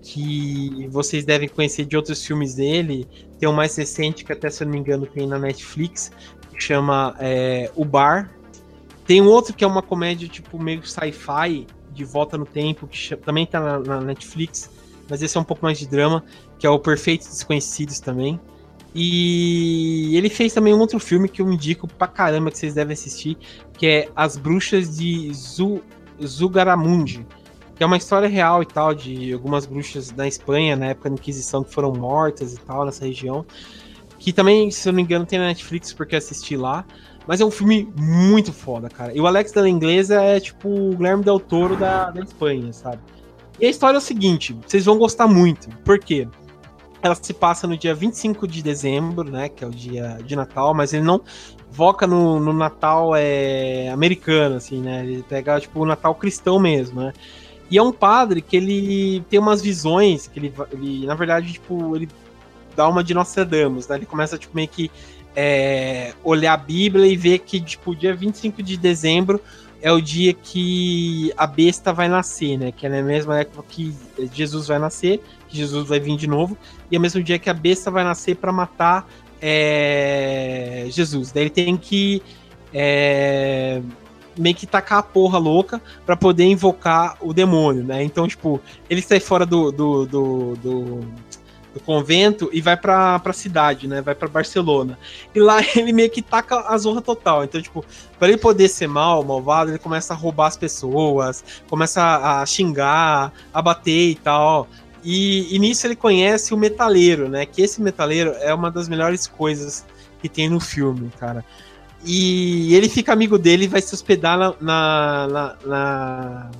que 0.01 0.87
vocês 0.89 1.23
devem 1.23 1.47
conhecer 1.47 1.85
de 1.85 1.95
outros 1.95 2.25
filmes 2.25 2.55
dele. 2.55 3.07
Tem 3.39 3.47
um 3.47 3.53
mais 3.53 3.75
recente 3.75 4.25
que 4.25 4.33
até, 4.33 4.49
se 4.49 4.63
eu 4.63 4.65
não 4.65 4.73
me 4.73 4.79
engano, 4.79 5.05
tem 5.05 5.25
na 5.25 5.39
Netflix, 5.39 6.11
que 6.53 6.61
chama 6.61 7.15
é, 7.19 7.71
O 7.75 7.85
Bar. 7.85 8.35
Tem 9.05 9.21
um 9.21 9.27
outro 9.27 9.53
que 9.53 9.63
é 9.63 9.67
uma 9.67 9.81
comédia 9.81 10.27
tipo 10.27 10.61
meio 10.61 10.85
sci-fi, 10.85 11.65
de 11.93 12.03
volta 12.03 12.37
no 12.37 12.45
tempo, 12.45 12.87
que 12.87 13.15
também 13.17 13.45
tá 13.45 13.59
na, 13.59 13.79
na 13.79 14.01
Netflix, 14.01 14.69
mas 15.09 15.21
esse 15.21 15.37
é 15.37 15.39
um 15.39 15.43
pouco 15.43 15.63
mais 15.63 15.77
de 15.77 15.87
drama, 15.87 16.23
que 16.57 16.65
é 16.65 16.69
o 16.69 16.79
Perfeitos 16.79 17.27
Desconhecidos 17.27 17.99
também. 17.99 18.39
E 18.95 20.15
ele 20.15 20.29
fez 20.29 20.53
também 20.53 20.73
um 20.73 20.79
outro 20.79 20.99
filme 20.99 21.27
que 21.27 21.41
eu 21.41 21.51
indico 21.51 21.87
pra 21.87 22.07
caramba 22.07 22.51
que 22.51 22.57
vocês 22.57 22.75
devem 22.75 22.93
assistir, 22.93 23.37
que 23.73 23.87
é 23.87 24.09
As 24.15 24.37
Bruxas 24.37 24.97
de 24.97 25.33
Zu, 25.33 25.81
Zugaramundi, 26.23 27.25
que 27.75 27.83
é 27.83 27.85
uma 27.85 27.97
história 27.97 28.29
real 28.29 28.61
e 28.61 28.65
tal, 28.67 28.93
de 28.93 29.33
algumas 29.33 29.65
bruxas 29.65 30.11
da 30.11 30.27
Espanha, 30.27 30.75
na 30.75 30.87
época 30.87 31.09
da 31.09 31.15
Inquisição, 31.15 31.63
que 31.63 31.73
foram 31.73 31.91
mortas 31.91 32.53
e 32.53 32.59
tal, 32.59 32.85
nessa 32.85 33.05
região. 33.05 33.43
Que 34.19 34.31
também, 34.31 34.69
se 34.69 34.87
eu 34.87 34.93
não 34.93 34.97
me 34.97 35.01
engano, 35.01 35.25
tem 35.25 35.39
na 35.39 35.47
Netflix, 35.47 35.91
porque 35.91 36.15
assisti 36.15 36.55
lá. 36.55 36.85
Mas 37.27 37.39
é 37.39 37.45
um 37.45 37.51
filme 37.51 37.91
muito 37.95 38.51
foda, 38.51 38.89
cara. 38.89 39.15
E 39.15 39.21
o 39.21 39.27
Alex 39.27 39.51
da 39.51 39.67
Inglesa 39.67 40.21
é 40.21 40.39
tipo 40.39 40.69
o 40.69 40.95
Guilherme 40.95 41.23
Del 41.23 41.39
Toro 41.39 41.75
da, 41.75 42.11
da 42.11 42.21
Espanha, 42.21 42.71
sabe? 42.73 42.99
E 43.59 43.65
a 43.65 43.69
história 43.69 43.97
é 43.97 43.99
o 43.99 44.01
seguinte, 44.01 44.57
vocês 44.65 44.85
vão 44.85 44.97
gostar 44.97 45.27
muito. 45.27 45.69
Por 45.85 45.99
quê? 45.99 46.27
Ela 47.01 47.15
se 47.15 47.33
passa 47.33 47.67
no 47.67 47.77
dia 47.77 47.93
25 47.93 48.47
de 48.47 48.63
dezembro, 48.63 49.29
né? 49.29 49.49
Que 49.49 49.63
é 49.63 49.67
o 49.67 49.71
dia 49.71 50.19
de 50.25 50.35
Natal, 50.35 50.73
mas 50.73 50.93
ele 50.93 51.03
não 51.03 51.21
foca 51.71 52.07
no, 52.07 52.39
no 52.39 52.53
Natal 52.53 53.15
é, 53.15 53.89
americano, 53.89 54.55
assim, 54.55 54.81
né? 54.81 55.03
Ele 55.05 55.23
pega, 55.27 55.59
tipo, 55.59 55.81
o 55.81 55.85
Natal 55.85 56.15
cristão 56.15 56.59
mesmo, 56.59 57.01
né? 57.01 57.13
E 57.69 57.77
é 57.77 57.81
um 57.81 57.91
padre 57.91 58.41
que 58.41 58.55
ele 58.55 59.21
tem 59.29 59.39
umas 59.39 59.61
visões, 59.61 60.27
que 60.27 60.39
ele, 60.39 60.53
ele 60.71 61.05
na 61.05 61.15
verdade, 61.15 61.53
tipo, 61.53 61.95
ele 61.95 62.07
dá 62.75 62.87
uma 62.87 63.03
de 63.03 63.13
Nostradamus, 63.13 63.87
né? 63.87 63.97
Ele 63.97 64.05
começa, 64.05 64.37
tipo, 64.37 64.55
meio 64.55 64.67
que 64.67 64.91
é, 65.35 66.13
olhar 66.23 66.53
a 66.53 66.57
Bíblia 66.57 67.05
e 67.07 67.15
ver 67.15 67.39
que, 67.39 67.59
tipo, 67.59 67.95
dia 67.95 68.15
25 68.15 68.61
de 68.61 68.77
dezembro 68.77 69.41
é 69.81 69.91
o 69.91 69.99
dia 69.99 70.33
que 70.33 71.33
a 71.35 71.45
besta 71.45 71.91
vai 71.91 72.07
nascer, 72.07 72.57
né? 72.57 72.71
Que 72.71 72.85
é 72.85 72.89
na 72.89 73.01
mesma 73.01 73.41
época 73.41 73.65
que 73.67 73.93
Jesus 74.33 74.67
vai 74.67 74.79
nascer, 74.79 75.21
que 75.49 75.57
Jesus 75.57 75.87
vai 75.87 75.99
vir 75.99 76.15
de 76.15 76.25
novo, 76.25 76.57
e 76.89 76.95
é 76.95 76.99
o 76.99 77.01
mesmo 77.01 77.21
dia 77.21 77.37
que 77.37 77.49
a 77.49 77.53
besta 77.53 77.91
vai 77.91 78.03
nascer 78.03 78.35
para 78.35 78.51
matar 78.51 79.05
é, 79.41 80.85
Jesus. 80.89 81.33
Daí 81.33 81.43
ele 81.43 81.49
tem 81.49 81.75
que 81.75 82.23
é, 82.73 83.81
meio 84.37 84.55
que 84.55 84.65
tacar 84.65 84.99
a 84.99 85.03
porra 85.03 85.37
louca 85.37 85.81
para 86.05 86.15
poder 86.15 86.45
invocar 86.45 87.17
o 87.19 87.33
demônio, 87.33 87.83
né? 87.83 88.03
Então, 88.03 88.25
tipo, 88.25 88.61
ele 88.89 89.01
sai 89.01 89.19
fora 89.19 89.45
do, 89.45 89.71
do, 89.71 90.05
do, 90.05 90.55
do 90.55 90.99
do 91.73 91.79
convento 91.79 92.49
e 92.53 92.61
vai 92.61 92.77
pra, 92.77 93.17
pra 93.19 93.33
cidade, 93.33 93.87
né? 93.87 94.01
Vai 94.01 94.13
pra 94.13 94.27
Barcelona. 94.27 94.97
E 95.33 95.39
lá 95.39 95.59
ele 95.75 95.91
meio 95.91 96.09
que 96.09 96.21
taca 96.21 96.67
a 96.67 96.77
zorra 96.77 97.01
total. 97.01 97.43
Então, 97.43 97.61
tipo, 97.61 97.83
para 98.19 98.27
ele 98.27 98.37
poder 98.37 98.67
ser 98.67 98.87
mal, 98.87 99.23
malvado, 99.23 99.71
ele 99.71 99.79
começa 99.79 100.13
a 100.13 100.17
roubar 100.17 100.47
as 100.47 100.57
pessoas, 100.57 101.43
começa 101.67 102.41
a 102.41 102.45
xingar, 102.45 103.33
a 103.53 103.61
bater 103.61 104.11
e 104.11 104.15
tal. 104.15 104.67
E, 105.03 105.53
e 105.53 105.59
nisso 105.59 105.85
ele 105.87 105.95
conhece 105.95 106.53
o 106.53 106.57
metaleiro, 106.57 107.27
né? 107.27 107.45
Que 107.45 107.61
esse 107.61 107.81
metaleiro 107.81 108.31
é 108.39 108.53
uma 108.53 108.71
das 108.71 108.87
melhores 108.87 109.27
coisas 109.27 109.85
que 110.21 110.29
tem 110.29 110.49
no 110.49 110.59
filme, 110.59 111.11
cara. 111.19 111.43
E 112.05 112.73
ele 112.75 112.87
fica 112.87 113.11
amigo 113.11 113.37
dele 113.37 113.65
e 113.65 113.67
vai 113.67 113.81
se 113.81 113.93
hospedar 113.93 114.37
na, 114.37 114.55
na, 114.61 115.27
na, 115.27 115.55
na 115.65 116.51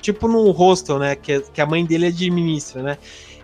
tipo 0.00 0.26
num 0.26 0.50
hostel, 0.50 0.98
né? 0.98 1.14
Que, 1.14 1.40
que 1.40 1.60
a 1.60 1.66
mãe 1.66 1.84
dele 1.84 2.06
administra, 2.06 2.82
né? 2.82 2.98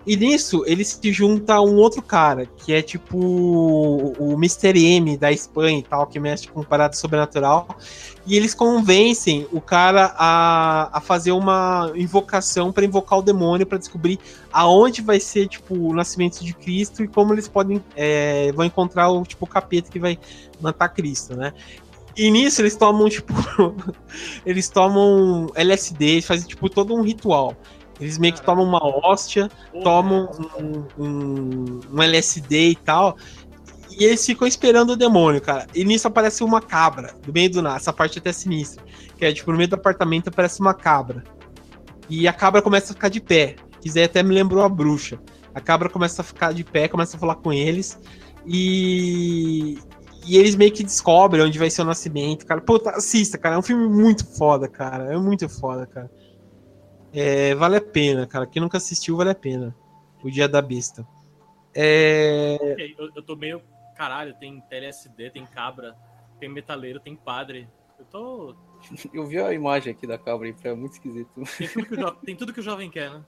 E 0.09 0.17
nisso, 0.17 0.63
ele 0.65 0.83
se 0.83 1.13
junta 1.13 1.53
a 1.53 1.61
um 1.61 1.75
outro 1.75 2.01
cara, 2.01 2.47
que 2.47 2.73
é 2.73 2.81
tipo 2.81 3.15
o 3.15 4.33
Mr. 4.33 4.75
M 4.75 5.15
da 5.15 5.31
Espanha 5.31 5.77
e 5.77 5.83
tal, 5.83 6.07
que 6.07 6.19
mexe 6.19 6.47
com 6.47 6.63
parada 6.63 6.95
sobrenatural. 6.95 7.67
E 8.25 8.35
eles 8.35 8.55
convencem 8.55 9.47
o 9.51 9.61
cara 9.61 10.15
a, 10.17 10.97
a 10.97 10.99
fazer 10.99 11.31
uma 11.31 11.91
invocação 11.93 12.71
para 12.71 12.85
invocar 12.85 13.19
o 13.19 13.21
demônio, 13.21 13.67
para 13.67 13.77
descobrir 13.77 14.17
aonde 14.51 15.03
vai 15.03 15.19
ser 15.19 15.47
tipo 15.47 15.75
o 15.75 15.93
nascimento 15.93 16.43
de 16.43 16.55
Cristo 16.55 17.03
e 17.03 17.07
como 17.07 17.31
eles 17.31 17.47
podem 17.47 17.79
é, 17.95 18.51
vão 18.53 18.65
encontrar 18.65 19.09
o 19.11 19.21
tipo 19.23 19.45
o 19.45 19.47
capeta 19.47 19.91
que 19.91 19.99
vai 19.99 20.17
matar 20.59 20.89
Cristo, 20.89 21.35
né? 21.35 21.53
E 22.17 22.31
nisso 22.31 22.63
eles 22.63 22.75
tomam, 22.75 23.07
tipo, 23.09 23.31
eles 24.43 24.69
tomam 24.69 25.51
LSD, 25.53 26.23
fazem, 26.23 26.47
tipo, 26.47 26.67
todo 26.67 26.95
um 26.95 27.03
ritual. 27.03 27.55
Eles 27.99 28.17
meio 28.17 28.33
que 28.33 28.41
tomam 28.41 28.63
uma 28.63 28.79
hóstia, 28.81 29.49
tomam 29.83 30.29
um, 30.57 30.85
um, 30.97 31.79
um, 31.91 32.01
LSD 32.01 32.69
e 32.69 32.75
tal. 32.75 33.17
E 33.91 34.05
eles 34.05 34.25
ficam 34.25 34.47
esperando 34.47 34.91
o 34.91 34.95
demônio, 34.95 35.41
cara. 35.41 35.67
E 35.75 35.83
nisso 35.83 36.07
aparece 36.07 36.43
uma 36.43 36.61
cabra, 36.61 37.13
do 37.21 37.33
meio 37.33 37.51
do 37.51 37.61
nada. 37.61 37.75
Essa 37.75 37.91
parte 37.91 38.17
é 38.17 38.21
até 38.21 38.31
sinistra. 38.31 38.83
Que 39.17 39.25
é, 39.25 39.33
tipo, 39.33 39.51
no 39.51 39.57
meio 39.57 39.69
do 39.69 39.75
apartamento 39.75 40.29
aparece 40.29 40.61
uma 40.61 40.73
cabra. 40.73 41.23
E 42.09 42.27
a 42.27 42.33
cabra 42.33 42.61
começa 42.61 42.93
a 42.93 42.95
ficar 42.95 43.09
de 43.09 43.19
pé. 43.19 43.55
Quiser 43.81 44.05
até 44.05 44.23
me 44.23 44.33
lembrou 44.33 44.63
a 44.63 44.69
bruxa. 44.69 45.19
A 45.53 45.59
cabra 45.59 45.89
começa 45.89 46.21
a 46.21 46.25
ficar 46.25 46.53
de 46.53 46.63
pé, 46.63 46.87
começa 46.87 47.17
a 47.17 47.19
falar 47.19 47.35
com 47.35 47.51
eles. 47.51 47.99
E, 48.45 49.77
e 50.25 50.37
eles 50.37 50.55
meio 50.55 50.71
que 50.71 50.83
descobrem 50.83 51.43
onde 51.43 51.59
vai 51.59 51.69
ser 51.69 51.81
o 51.81 51.85
nascimento, 51.85 52.45
cara. 52.45 52.61
Puta, 52.61 52.91
assista, 52.91 53.37
cara. 53.37 53.55
É 53.55 53.57
um 53.57 53.63
filme 53.63 53.87
muito 53.89 54.25
foda, 54.25 54.69
cara. 54.69 55.13
É 55.13 55.17
muito 55.17 55.49
foda, 55.49 55.85
cara. 55.85 56.09
É, 57.13 57.55
vale 57.55 57.77
a 57.77 57.81
pena, 57.81 58.27
cara. 58.27 58.45
Quem 58.45 58.61
nunca 58.61 58.77
assistiu, 58.77 59.17
vale 59.17 59.31
a 59.31 59.35
pena. 59.35 59.75
O 60.23 60.29
Dia 60.29 60.47
da 60.47 60.61
Besta. 60.61 61.07
É... 61.73 62.57
Eu, 62.97 63.09
eu 63.15 63.23
tô 63.23 63.35
meio. 63.35 63.61
Caralho, 63.95 64.33
tem 64.35 64.61
TLSD, 64.61 65.29
tem 65.31 65.45
cabra, 65.45 65.95
tem 66.39 66.49
metaleiro, 66.49 66.99
tem 66.99 67.15
padre. 67.15 67.67
Eu 67.97 68.05
tô. 68.05 68.55
Eu 69.13 69.27
vi 69.27 69.37
a 69.39 69.53
imagem 69.53 69.91
aqui 69.91 70.07
da 70.07 70.17
cabra 70.17 70.47
e 70.47 70.55
é 70.63 70.73
muito 70.73 70.93
esquisito. 70.93 71.29
Tem 71.57 71.67
tudo 71.67 71.85
que 71.85 71.93
o, 71.93 71.97
jo... 71.97 72.11
tem 72.25 72.35
tudo 72.35 72.53
que 72.53 72.59
o 72.59 72.63
jovem 72.63 72.89
quer, 72.89 73.11
né? 73.11 73.23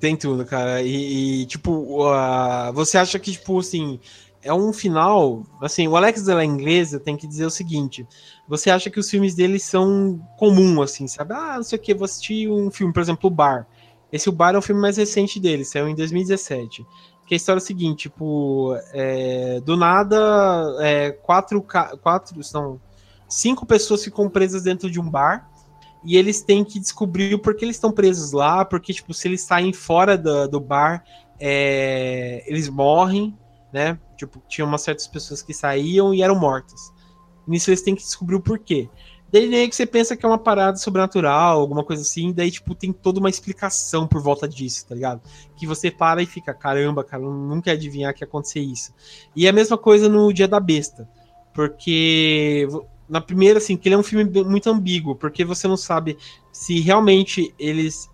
Tem 0.00 0.16
tudo, 0.16 0.44
cara. 0.44 0.82
E, 0.82 1.42
e 1.42 1.46
tipo, 1.46 1.70
uh, 1.70 2.72
você 2.72 2.98
acha 2.98 3.18
que, 3.18 3.32
tipo, 3.32 3.58
assim, 3.58 4.00
é 4.46 4.54
um 4.54 4.72
final. 4.72 5.42
Assim, 5.60 5.88
o 5.88 5.96
Alex 5.96 6.24
da 6.24 6.44
Inglesa 6.44 7.00
tem 7.00 7.16
que 7.16 7.26
dizer 7.26 7.44
o 7.44 7.50
seguinte: 7.50 8.06
você 8.48 8.70
acha 8.70 8.88
que 8.88 9.00
os 9.00 9.10
filmes 9.10 9.34
dele 9.34 9.58
são 9.58 10.20
comum, 10.38 10.80
assim, 10.80 11.06
sabe? 11.08 11.34
Ah, 11.34 11.56
não 11.56 11.62
sei 11.62 11.78
o 11.78 11.82
que, 11.82 11.94
vou 11.94 12.04
assistir 12.04 12.48
um 12.48 12.70
filme, 12.70 12.92
por 12.92 13.00
exemplo, 13.00 13.28
O 13.28 13.32
Bar. 13.32 13.66
Esse 14.12 14.28
O 14.28 14.32
Bar 14.32 14.54
é 14.54 14.58
o 14.58 14.62
filme 14.62 14.80
mais 14.80 14.96
recente 14.96 15.40
dele, 15.40 15.64
saiu 15.64 15.88
em 15.88 15.94
2017. 15.94 16.86
Que 17.26 17.34
a 17.34 17.36
história 17.36 17.58
é 17.58 17.62
a 17.62 17.66
seguinte: 17.66 18.02
tipo, 18.02 18.76
é, 18.92 19.60
do 19.60 19.76
nada, 19.76 20.16
é, 20.80 21.10
quatro, 21.10 21.64
quatro, 22.00 22.42
são 22.44 22.80
cinco 23.28 23.66
pessoas 23.66 24.04
ficam 24.04 24.30
presas 24.30 24.62
dentro 24.62 24.88
de 24.88 25.00
um 25.00 25.10
bar 25.10 25.50
e 26.04 26.16
eles 26.16 26.40
têm 26.40 26.64
que 26.64 26.78
descobrir 26.78 27.34
o 27.34 27.38
porquê 27.40 27.64
eles 27.64 27.76
estão 27.76 27.90
presos 27.90 28.30
lá, 28.30 28.64
porque, 28.64 28.92
tipo, 28.92 29.12
se 29.12 29.26
eles 29.26 29.42
saem 29.42 29.72
fora 29.72 30.16
do, 30.16 30.46
do 30.46 30.60
bar, 30.60 31.04
é, 31.40 32.44
eles 32.46 32.68
morrem, 32.68 33.36
né? 33.72 33.98
Tipo, 34.16 34.42
tinha 34.48 34.64
umas 34.64 34.82
certas 34.82 35.06
pessoas 35.06 35.42
que 35.42 35.52
saíam 35.52 36.14
e 36.14 36.22
eram 36.22 36.34
mortas. 36.34 36.92
Nisso 37.46 37.70
eles 37.70 37.82
têm 37.82 37.94
que 37.94 38.02
descobrir 38.02 38.36
o 38.36 38.40
porquê. 38.40 38.88
Daí 39.32 39.48
nem 39.48 39.68
que 39.68 39.74
você 39.74 39.84
pensa 39.84 40.16
que 40.16 40.24
é 40.24 40.28
uma 40.28 40.38
parada 40.38 40.76
sobrenatural, 40.76 41.60
alguma 41.60 41.82
coisa 41.82 42.02
assim, 42.02 42.32
daí, 42.32 42.50
tipo, 42.50 42.74
tem 42.74 42.92
toda 42.92 43.18
uma 43.18 43.28
explicação 43.28 44.06
por 44.06 44.22
volta 44.22 44.48
disso, 44.48 44.86
tá 44.86 44.94
ligado? 44.94 45.20
Que 45.56 45.66
você 45.66 45.90
para 45.90 46.22
e 46.22 46.26
fica, 46.26 46.54
caramba, 46.54 47.02
cara, 47.02 47.22
não 47.22 47.60
quer 47.60 47.72
adivinhar 47.72 48.14
que 48.14 48.22
ia 48.22 48.26
acontecer 48.26 48.60
isso. 48.60 48.94
E 49.34 49.46
é 49.46 49.50
a 49.50 49.52
mesma 49.52 49.76
coisa 49.76 50.08
no 50.08 50.32
Dia 50.32 50.46
da 50.46 50.60
Besta. 50.60 51.08
Porque 51.52 52.68
na 53.08 53.20
primeira, 53.20 53.58
assim, 53.58 53.76
que 53.76 53.88
ele 53.88 53.94
é 53.94 53.98
um 53.98 54.02
filme 54.02 54.24
muito 54.44 54.68
ambíguo, 54.70 55.16
porque 55.16 55.44
você 55.44 55.66
não 55.66 55.76
sabe 55.76 56.16
se 56.52 56.80
realmente 56.80 57.54
eles 57.58 58.08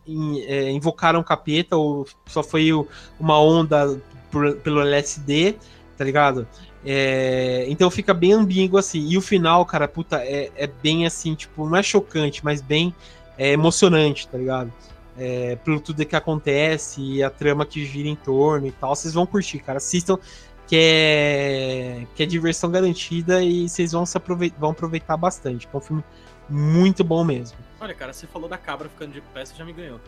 é, 0.46 0.70
invocaram 0.70 1.20
o 1.20 1.24
capeta 1.24 1.76
ou 1.76 2.06
só 2.26 2.42
foi 2.42 2.70
uma 3.18 3.40
onda 3.40 4.00
por, 4.30 4.56
pelo 4.56 4.80
LSD, 4.80 5.56
tá 5.96 6.04
ligado? 6.04 6.46
É, 6.84 7.64
então 7.68 7.90
fica 7.90 8.12
bem 8.12 8.32
ambíguo 8.32 8.78
assim. 8.78 9.08
E 9.08 9.16
o 9.16 9.20
final, 9.20 9.64
cara, 9.64 9.86
puta, 9.86 10.16
é, 10.24 10.50
é 10.56 10.66
bem 10.66 11.06
assim, 11.06 11.34
tipo, 11.34 11.68
não 11.68 11.76
é 11.76 11.82
chocante, 11.82 12.44
mas 12.44 12.60
bem 12.60 12.94
é, 13.38 13.52
emocionante, 13.52 14.28
tá 14.28 14.38
ligado? 14.38 14.72
É, 15.16 15.56
pelo 15.56 15.78
tudo 15.78 16.04
que 16.04 16.16
acontece 16.16 17.00
e 17.00 17.22
a 17.22 17.30
trama 17.30 17.66
que 17.66 17.84
gira 17.84 18.08
em 18.08 18.16
torno 18.16 18.66
e 18.66 18.72
tal. 18.72 18.94
Vocês 18.94 19.14
vão 19.14 19.26
curtir, 19.26 19.58
cara. 19.58 19.78
Assistam, 19.78 20.18
que 20.66 20.76
é, 20.76 22.06
que 22.14 22.22
é 22.22 22.26
diversão 22.26 22.70
garantida 22.70 23.42
e 23.42 23.68
vocês 23.68 23.92
vão, 23.92 24.06
se 24.06 24.16
aproveitar, 24.16 24.58
vão 24.58 24.70
aproveitar 24.70 25.16
bastante. 25.16 25.68
É 25.72 25.76
um 25.76 25.80
filme 25.80 26.04
muito 26.48 27.04
bom 27.04 27.22
mesmo. 27.24 27.58
Olha, 27.80 27.94
cara, 27.94 28.12
você 28.12 28.26
falou 28.26 28.48
da 28.48 28.58
cabra 28.58 28.88
ficando 28.88 29.12
de 29.12 29.20
pé, 29.20 29.44
você 29.44 29.54
já 29.54 29.64
me 29.64 29.72
ganhou. 29.72 30.00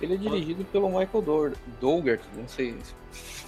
Ele 0.00 0.14
é 0.14 0.16
dirigido 0.16 0.64
pelo 0.66 0.88
Michael 0.88 1.22
Dougert, 1.80 2.20
não 2.36 2.46
sei 2.48 2.74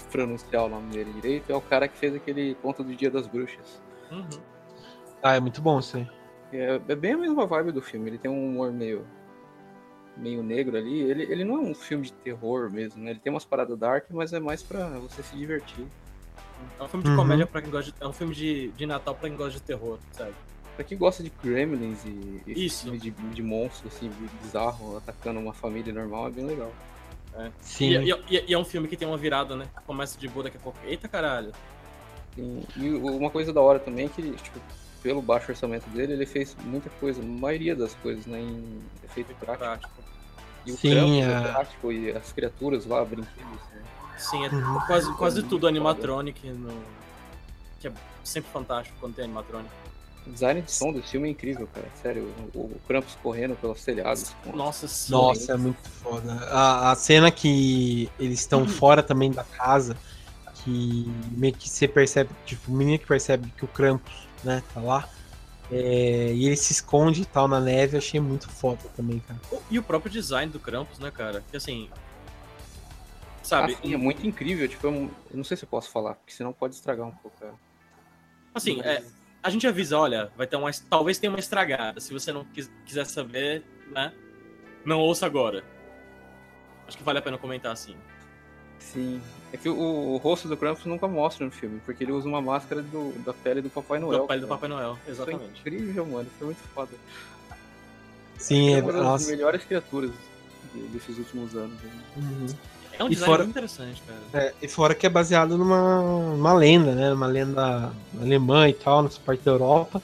pronunciar 0.09 0.65
o 0.65 0.69
nome 0.69 0.91
dele 0.91 1.13
direito, 1.13 1.51
é 1.53 1.55
o 1.55 1.61
cara 1.61 1.87
que 1.89 1.97
fez 1.99 2.15
aquele 2.15 2.55
Conto 2.57 2.83
do 2.83 2.95
Dia 2.95 3.11
das 3.11 3.27
Bruxas. 3.27 3.81
Uhum. 4.11 4.41
Ah, 5.23 5.37
é 5.37 5.41
muito 5.41 5.61
bom 5.63 5.79
isso 5.79 5.97
aí. 5.97 6.09
É, 6.53 6.81
é 6.89 6.95
bem 6.97 7.13
a 7.13 7.19
mesma 7.19 7.47
vibe 7.47 7.73
do 7.73 7.83
filme, 7.83 8.09
ele 8.11 8.19
tem 8.19 8.31
um 8.31 8.49
humor 8.49 8.73
meio 8.73 9.05
meio 10.17 10.43
negro 10.43 10.77
ali. 10.77 11.01
Ele, 11.03 11.23
ele 11.25 11.45
não 11.45 11.57
é 11.57 11.61
um 11.61 11.75
filme 11.75 12.05
de 12.07 12.13
terror 12.13 12.71
mesmo, 12.71 13.03
né? 13.03 13.11
Ele 13.11 13.21
tem 13.21 13.33
umas 13.33 13.45
paradas 13.45 13.79
dark, 13.79 14.07
mas 14.11 14.33
é 14.33 14.41
mais 14.41 14.63
pra 14.63 14.89
você 14.99 15.23
se 15.23 15.37
divertir. 15.37 15.87
É 16.79 16.83
um 16.83 16.89
filme 16.89 17.05
de 17.05 17.11
Uhum. 17.11 17.17
comédia 17.17 17.47
pra 17.47 17.63
quem 17.63 17.71
gosta 17.71 17.93
de. 17.93 17.97
É 18.01 18.07
um 18.07 18.13
filme 18.13 18.35
de, 18.35 18.69
de 18.73 18.87
Natal 18.87 19.15
pra 19.15 19.29
quem 19.29 19.39
gosta 19.39 19.53
de 19.53 19.63
terror, 19.63 19.99
sabe? 20.13 20.35
Pra 20.75 20.85
quem 20.85 20.99
gosta 20.99 21.23
de 21.23 21.33
gremlins 21.43 22.05
e, 22.05 22.43
e 22.47 22.67
Isso. 22.67 22.85
filme 22.85 22.99
de, 22.99 23.11
de 23.11 23.43
monstros 23.43 23.95
assim, 23.95 24.11
bizarro, 24.43 24.97
atacando 24.97 25.39
uma 25.41 25.53
família 25.53 25.93
normal, 25.93 26.29
é 26.29 26.31
bem 26.31 26.47
legal. 26.47 26.73
Sim. 27.61 27.91
E, 28.03 28.11
e- 28.31 28.45
e- 28.49 28.55
é 28.55 28.59
um 28.59 28.65
filme 28.65 28.89
que 28.89 28.97
tem 28.97 29.07
uma 29.09 29.17
virada, 29.17 29.55
né? 29.57 29.67
Começa 29.87 30.19
de 30.19 30.29
boa 30.29 30.45
daqui 30.45 30.57
a 30.57 30.61
pouco. 30.61 30.79
Eita 30.85 31.09
caralho. 31.09 31.53
Sim, 32.35 32.65
E 32.77 32.89
uma 32.91 33.31
coisa 33.31 33.53
da 33.53 33.61
hora 33.61 33.79
também 33.79 34.07
é 34.07 34.09
que, 34.09 34.31
tipo, 34.33 34.61
pelo 35.03 35.21
baixo 35.23 35.51
orçamento 35.51 35.89
dele, 35.91 36.13
ele 36.13 36.27
fez 36.27 36.57
muita 36.65 36.89
coisa, 37.01 37.21
a 37.21 37.25
maioria 37.25 37.75
das 37.75 37.95
coisas, 37.95 38.27
né, 38.27 38.41
em 38.41 38.81
efeito 39.05 39.35
prático. 39.37 39.65
Prático. 39.65 39.93
E 40.67 40.73
o 40.73 40.77
Sim, 40.77 41.23
é. 41.23 41.31
é 41.31 41.41
prático, 41.41 41.93
e 41.93 42.11
as 42.11 42.33
criaturas 42.33 42.85
lá, 42.87 43.05
brinquedos, 43.05 43.61
né? 43.73 43.83
Sim, 44.19 44.45
é 44.45 44.49
Uhum. 44.49 44.81
quase, 44.87 45.13
quase 45.15 45.43
tudo 45.45 45.67
animatronic. 45.69 46.47
No... 46.51 46.73
Que 47.81 47.89
é 47.89 47.93
sempre 48.25 48.51
fantástico 48.51 48.97
quando 49.01 49.15
tem 49.15 49.25
animatronic. 49.25 49.71
O 50.29 50.33
design 50.33 50.61
de 50.61 50.71
som 50.71 50.93
desse 50.93 51.09
filme 51.09 51.29
é 51.29 51.31
incrível, 51.31 51.67
cara. 51.73 51.87
Sério, 52.03 52.33
o, 52.55 52.59
o 52.59 52.81
Krampus 52.87 53.17
correndo 53.23 53.57
pelos 53.57 53.83
telhados. 53.83 54.37
Nossa 54.55 54.87
sim. 54.87 55.11
Nossa, 55.13 55.53
é 55.53 55.57
muito 55.57 55.89
foda. 55.89 56.35
A, 56.51 56.93
a 56.93 56.95
cena 56.95 57.31
que 57.31 58.11
eles 58.21 58.41
estão 58.41 58.67
fora 58.69 59.03
também 59.03 59.33
da 59.33 59.43
casa, 59.43 59.97
que 60.63 61.11
meio 61.33 61.55
que 61.55 61.69
você 61.69 61.89
percebe, 61.89 62.31
tipo, 62.45 62.71
o 62.71 62.75
menino 62.75 62.99
que 62.99 63.07
percebe 63.07 63.51
que 63.57 63.65
o 63.65 63.69
Krampus, 63.69 64.13
né, 64.45 64.63
tá 64.75 64.81
lá. 64.81 65.09
é, 65.73 66.33
e 66.35 66.45
ele 66.47 66.57
se 66.57 66.73
esconde 66.73 67.23
e 67.23 67.27
tal 67.27 67.49
na 67.49 67.59
neve, 67.61 67.97
eu 67.97 67.99
achei 67.99 68.21
muito 68.21 68.49
foda 68.51 68.81
também, 68.95 69.21
cara. 69.21 69.41
E 69.71 69.79
o 69.79 69.83
próprio 69.83 70.13
design 70.13 70.53
do 70.53 70.61
Krampus, 70.61 70.99
né, 70.99 71.11
cara? 71.11 71.43
Que 71.51 71.57
assim. 71.57 71.89
Sabe? 73.43 73.79
sim, 73.83 73.95
é 73.95 73.97
muito 73.97 74.27
incrível. 74.27 74.69
Tipo, 74.69 74.89
eu 74.89 74.91
não- 74.91 75.11
eu 75.31 75.37
não 75.39 75.45
sei 75.45 75.57
se 75.57 75.65
eu 75.65 75.69
posso 75.69 75.89
falar, 75.91 76.15
porque 76.17 76.33
senão 76.35 76.53
pode 76.53 76.75
estragar 76.75 77.07
um 77.07 77.13
pouco, 77.13 77.35
cara. 77.41 77.55
Assim, 78.55 78.77
Mas- 78.77 78.87
é, 78.87 79.03
a 79.43 79.51
gente 79.51 79.67
avisa, 79.67 79.99
olha, 79.99 80.31
vai 80.37 80.47
ter 80.47 80.57
uma. 80.57 80.71
Talvez 80.91 81.19
tenha 81.19 81.31
uma 81.31 81.39
estragada. 81.39 82.01
Se 82.01 82.13
você 82.13 82.33
não 82.33 82.45
quis- 82.45 82.71
quiser 82.85 83.07
saber, 83.07 83.63
né? 83.91 84.13
Não 84.85 84.99
ouça 85.01 85.27
agora. 85.27 85.63
Acho 86.87 86.97
que 86.97 87.03
vale 87.03 87.19
a 87.19 87.23
pena 87.23 87.37
comentar 87.39 87.73
assim. 87.73 87.97
Sim. 88.79 89.21
É 89.53 89.57
que 89.57 89.69
o, 89.69 89.77
o 89.79 90.17
rosto 90.19 90.49
do 90.49 90.57
Krampus 90.57 90.85
nunca 90.87 91.07
mostra 91.09 91.45
no 91.45 91.51
filme, 91.53 91.81
porque 91.85 92.05
ele 92.05 92.13
usa 92.13 92.27
uma 92.29 92.41
máscara 92.41 92.81
do- 92.83 93.13
da 93.25 93.33
pele 93.35 93.61
do 93.61 93.69
Papai 93.71 93.99
Noel. 93.99 94.21
Do 94.23 94.27
pele 94.27 94.41
do. 94.43 94.49
Papai 94.49 94.69
Noel, 94.69 94.93
Isso 95.03 95.09
é 95.09 95.13
exatamente. 95.13 95.61
incrível, 95.61 96.07
mano. 96.07 96.29
Isso 96.33 96.43
é 96.43 96.45
muito 96.45 96.63
foda. 96.75 96.93
Sim, 98.39 98.75
é, 98.75 98.79
é 98.79 98.83
uma 98.83 98.93
das 98.93 99.03
nossa. 99.03 99.31
melhores 99.31 99.65
criaturas 99.65 100.11
de- 100.73 100.81
desses 100.89 101.19
últimos 101.19 101.55
anos. 101.57 101.81
né? 101.83 101.91
Uhum. 102.17 102.47
É 102.99 103.05
um 103.05 103.07
E 103.07 103.11
design 103.11 103.27
fora- 103.33 103.45
interessante, 103.45 104.03
cara. 104.07 104.45
É, 104.45 104.55
e 104.61 104.69
fora 104.69 104.95
que 104.95 105.07
é 105.07 105.09
baseado 105.09 105.57
numa 105.57 106.01
uma 106.01 106.53
lenda, 106.53 106.93
né? 106.95 107.13
Uma 107.13 107.27
lenda 107.27 107.93
alemã 108.21 108.69
e 108.69 108.73
tal, 108.75 109.03
nessa 109.03 109.21
parte 109.21 109.45
da 109.45 109.53
Europa, 109.53 110.03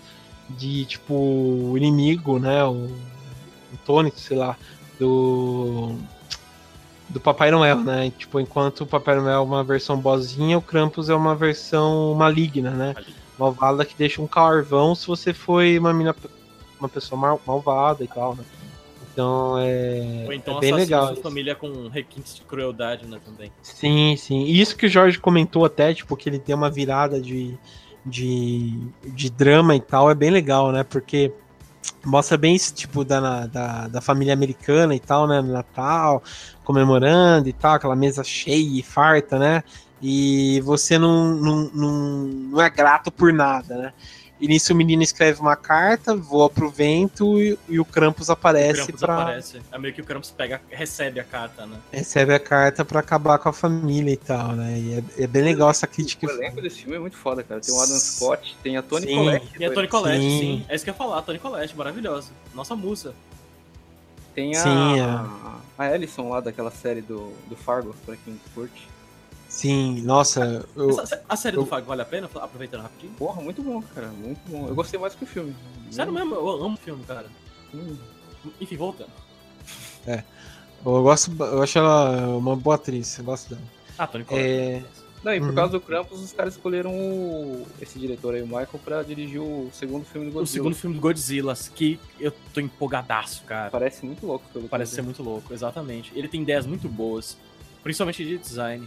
de 0.50 0.84
tipo 0.84 1.12
o 1.14 1.76
inimigo, 1.76 2.38
né? 2.38 2.62
O, 2.64 2.72
o 2.86 3.76
tônico, 3.84 4.18
sei 4.18 4.36
lá, 4.36 4.56
do 4.98 5.96
do 7.08 7.20
Papai 7.20 7.50
Noel, 7.50 7.78
né? 7.80 8.10
Tipo, 8.16 8.40
enquanto 8.40 8.80
o 8.82 8.86
Papai 8.86 9.16
Noel 9.16 9.36
é 9.36 9.40
uma 9.40 9.62
versão 9.62 9.98
boazinha, 9.98 10.56
o 10.56 10.62
Krampus 10.62 11.08
é 11.10 11.14
uma 11.14 11.34
versão 11.34 12.14
maligna, 12.14 12.70
né? 12.70 12.94
Malvada 13.38 13.84
que 13.84 13.94
deixa 13.96 14.22
um 14.22 14.26
carvão 14.26 14.94
se 14.94 15.06
você 15.06 15.34
foi 15.34 15.78
uma 15.78 15.92
mina, 15.92 16.14
uma 16.78 16.88
pessoa 16.88 17.20
mal- 17.20 17.40
malvada 17.46 18.02
e 18.04 18.08
tal, 18.08 18.34
né? 18.36 18.44
Então 19.14 19.56
é, 19.58 20.24
Ou 20.26 20.32
então 20.32 20.58
é 20.58 20.60
bem 20.60 20.74
legal. 20.74 21.04
sua 21.04 21.12
isso. 21.12 21.22
família 21.22 21.54
com 21.54 21.86
requintes 21.88 22.34
de 22.34 22.42
crueldade, 22.42 23.06
né, 23.06 23.20
também. 23.24 23.50
Sim, 23.62 24.16
sim. 24.18 24.42
E 24.42 24.60
isso 24.60 24.76
que 24.76 24.86
o 24.86 24.88
Jorge 24.88 25.20
comentou 25.20 25.64
até, 25.64 25.94
tipo, 25.94 26.16
que 26.16 26.28
ele 26.28 26.40
tem 26.40 26.52
uma 26.52 26.68
virada 26.68 27.20
de, 27.20 27.56
de, 28.04 28.76
de 29.04 29.30
drama 29.30 29.76
e 29.76 29.80
tal, 29.80 30.10
é 30.10 30.14
bem 30.16 30.30
legal, 30.30 30.72
né? 30.72 30.82
Porque 30.82 31.32
mostra 32.04 32.36
bem 32.36 32.56
esse 32.56 32.74
tipo 32.74 33.04
da, 33.04 33.46
da, 33.46 33.86
da 33.86 34.00
família 34.00 34.34
americana 34.34 34.96
e 34.96 35.00
tal, 35.00 35.28
né? 35.28 35.40
No 35.40 35.52
Natal, 35.52 36.20
comemorando 36.64 37.48
e 37.48 37.52
tal, 37.52 37.74
aquela 37.74 37.94
mesa 37.94 38.24
cheia 38.24 38.80
e 38.80 38.82
farta, 38.82 39.38
né? 39.38 39.62
E 40.02 40.60
você 40.62 40.98
não, 40.98 41.34
não, 41.34 41.70
não, 41.72 41.92
não 42.26 42.60
é 42.60 42.68
grato 42.68 43.12
por 43.12 43.32
nada, 43.32 43.76
né? 43.76 43.92
E 44.44 44.46
nisso 44.46 44.74
o 44.74 44.76
menino 44.76 45.02
escreve 45.02 45.40
uma 45.40 45.56
carta, 45.56 46.14
voa 46.14 46.50
pro 46.50 46.68
vento 46.68 47.40
e, 47.40 47.58
e 47.66 47.80
o 47.80 47.84
Krampus 47.84 48.28
o 48.28 48.32
aparece 48.32 48.84
Krampus 48.84 49.00
pra. 49.00 49.22
aparece. 49.22 49.62
É 49.72 49.78
meio 49.78 49.94
que 49.94 50.02
o 50.02 50.04
Krampus 50.04 50.30
pega, 50.30 50.60
recebe 50.68 51.18
a 51.18 51.24
carta, 51.24 51.64
né? 51.64 51.78
Recebe 51.90 52.34
a 52.34 52.38
carta 52.38 52.84
pra 52.84 53.00
acabar 53.00 53.38
com 53.38 53.48
a 53.48 53.54
família 53.54 54.12
e 54.12 54.18
tal, 54.18 54.52
né? 54.52 54.78
E 54.78 54.98
é, 54.98 55.24
é 55.24 55.26
bem 55.26 55.42
legal 55.42 55.70
essa 55.70 55.86
crítica. 55.86 56.26
O 56.26 56.30
elenco 56.30 56.60
desse 56.60 56.80
filme 56.80 56.94
é 56.94 56.98
muito 56.98 57.16
foda, 57.16 57.42
cara. 57.42 57.58
Tem 57.58 57.74
o 57.74 57.80
Adam 57.80 57.96
Scott, 57.98 58.54
tem 58.62 58.76
a 58.76 58.82
Toni 58.82 59.06
Sim. 59.06 59.14
Collette. 59.14 59.46
E 59.46 59.64
a 59.64 59.68
Toni 59.68 59.74
velho. 59.76 59.88
Collette, 59.88 60.20
Sim. 60.20 60.40
sim. 60.40 60.66
É 60.68 60.74
isso 60.74 60.84
que 60.84 60.90
eu 60.90 60.92
ia 60.92 60.98
falar, 60.98 61.22
Toni 61.22 61.38
Collette, 61.38 61.74
maravilhosa. 61.74 62.30
Nossa 62.54 62.76
musa. 62.76 63.14
Tem 64.34 64.54
a, 64.54 64.62
Sim, 64.62 65.00
é. 65.00 65.64
a 65.78 65.94
Ellison 65.94 66.28
lá 66.28 66.40
daquela 66.40 66.70
série 66.70 67.00
do, 67.00 67.32
do 67.48 67.56
Fargo, 67.56 67.96
pra 68.04 68.14
quem 68.14 68.38
curte. 68.54 68.93
Sim, 69.54 70.02
nossa, 70.02 70.66
eu, 70.74 70.90
Essa- 71.00 71.22
a 71.28 71.36
série 71.36 71.56
eu- 71.56 71.62
do 71.62 71.68
Fag 71.68 71.86
vale 71.86 72.02
a 72.02 72.04
pena? 72.04 72.28
Aproveitando 72.34 72.82
rapidinho. 72.82 73.12
Porra, 73.14 73.40
muito 73.40 73.62
bom, 73.62 73.80
cara. 73.94 74.08
Muito 74.08 74.40
bom. 74.48 74.66
Eu 74.68 74.74
gostei 74.74 74.98
mais 74.98 75.14
que 75.14 75.22
o 75.22 75.26
filme. 75.26 75.54
Sério 75.92 76.12
mesmo, 76.12 76.34
eu 76.34 76.48
amo 76.64 76.74
o 76.74 76.76
filme, 76.76 77.04
cara. 77.04 77.26
Hum. 77.72 77.96
Enfim, 78.60 78.76
voltando. 78.76 79.10
eu 80.06 81.02
gosto, 81.02 81.30
eu 81.40 81.62
acho 81.62 81.78
ela 81.78 82.36
uma 82.36 82.56
boa 82.56 82.74
atriz, 82.76 83.16
eu 83.18 83.24
gosto 83.24 83.50
dela. 83.54 83.62
Ah, 83.96 84.06
Collette. 84.08 84.34
É, 84.34 84.82
Não, 85.22 85.32
e 85.32 85.40
por 85.40 85.48
Uhum. 85.50 85.54
causa 85.54 85.72
do 85.72 85.80
Krampus, 85.80 86.20
os 86.20 86.32
caras 86.32 86.52
escolheram 86.54 86.90
o- 86.92 87.66
esse 87.80 87.98
diretor 87.98 88.34
aí, 88.34 88.42
o 88.42 88.46
Michael, 88.46 88.68
pra 88.84 89.02
dirigir 89.02 89.40
o 89.40 89.70
segundo 89.72 90.04
filme 90.04 90.26
do 90.26 90.32
O 90.32 90.34
Godzilla. 90.40 90.52
segundo 90.62 90.74
filme 90.76 90.96
do 90.96 91.00
Godzilla, 91.00 91.54
que 91.74 91.98
eu 92.20 92.30
tô 92.52 92.60
empolgadaço, 92.60 93.42
cara. 93.44 93.70
Parece 93.70 94.04
muito 94.04 94.26
louco. 94.26 94.44
Pelo 94.52 94.68
Parece 94.68 94.94
ser 94.96 95.00
muito 95.02 95.22
louco, 95.22 95.54
exatamente. 95.54 96.12
Ele 96.14 96.28
tem 96.28 96.42
ideias 96.42 96.66
muito 96.66 96.90
boas, 96.90 97.38
principalmente 97.82 98.22
de 98.22 98.36
design. 98.36 98.86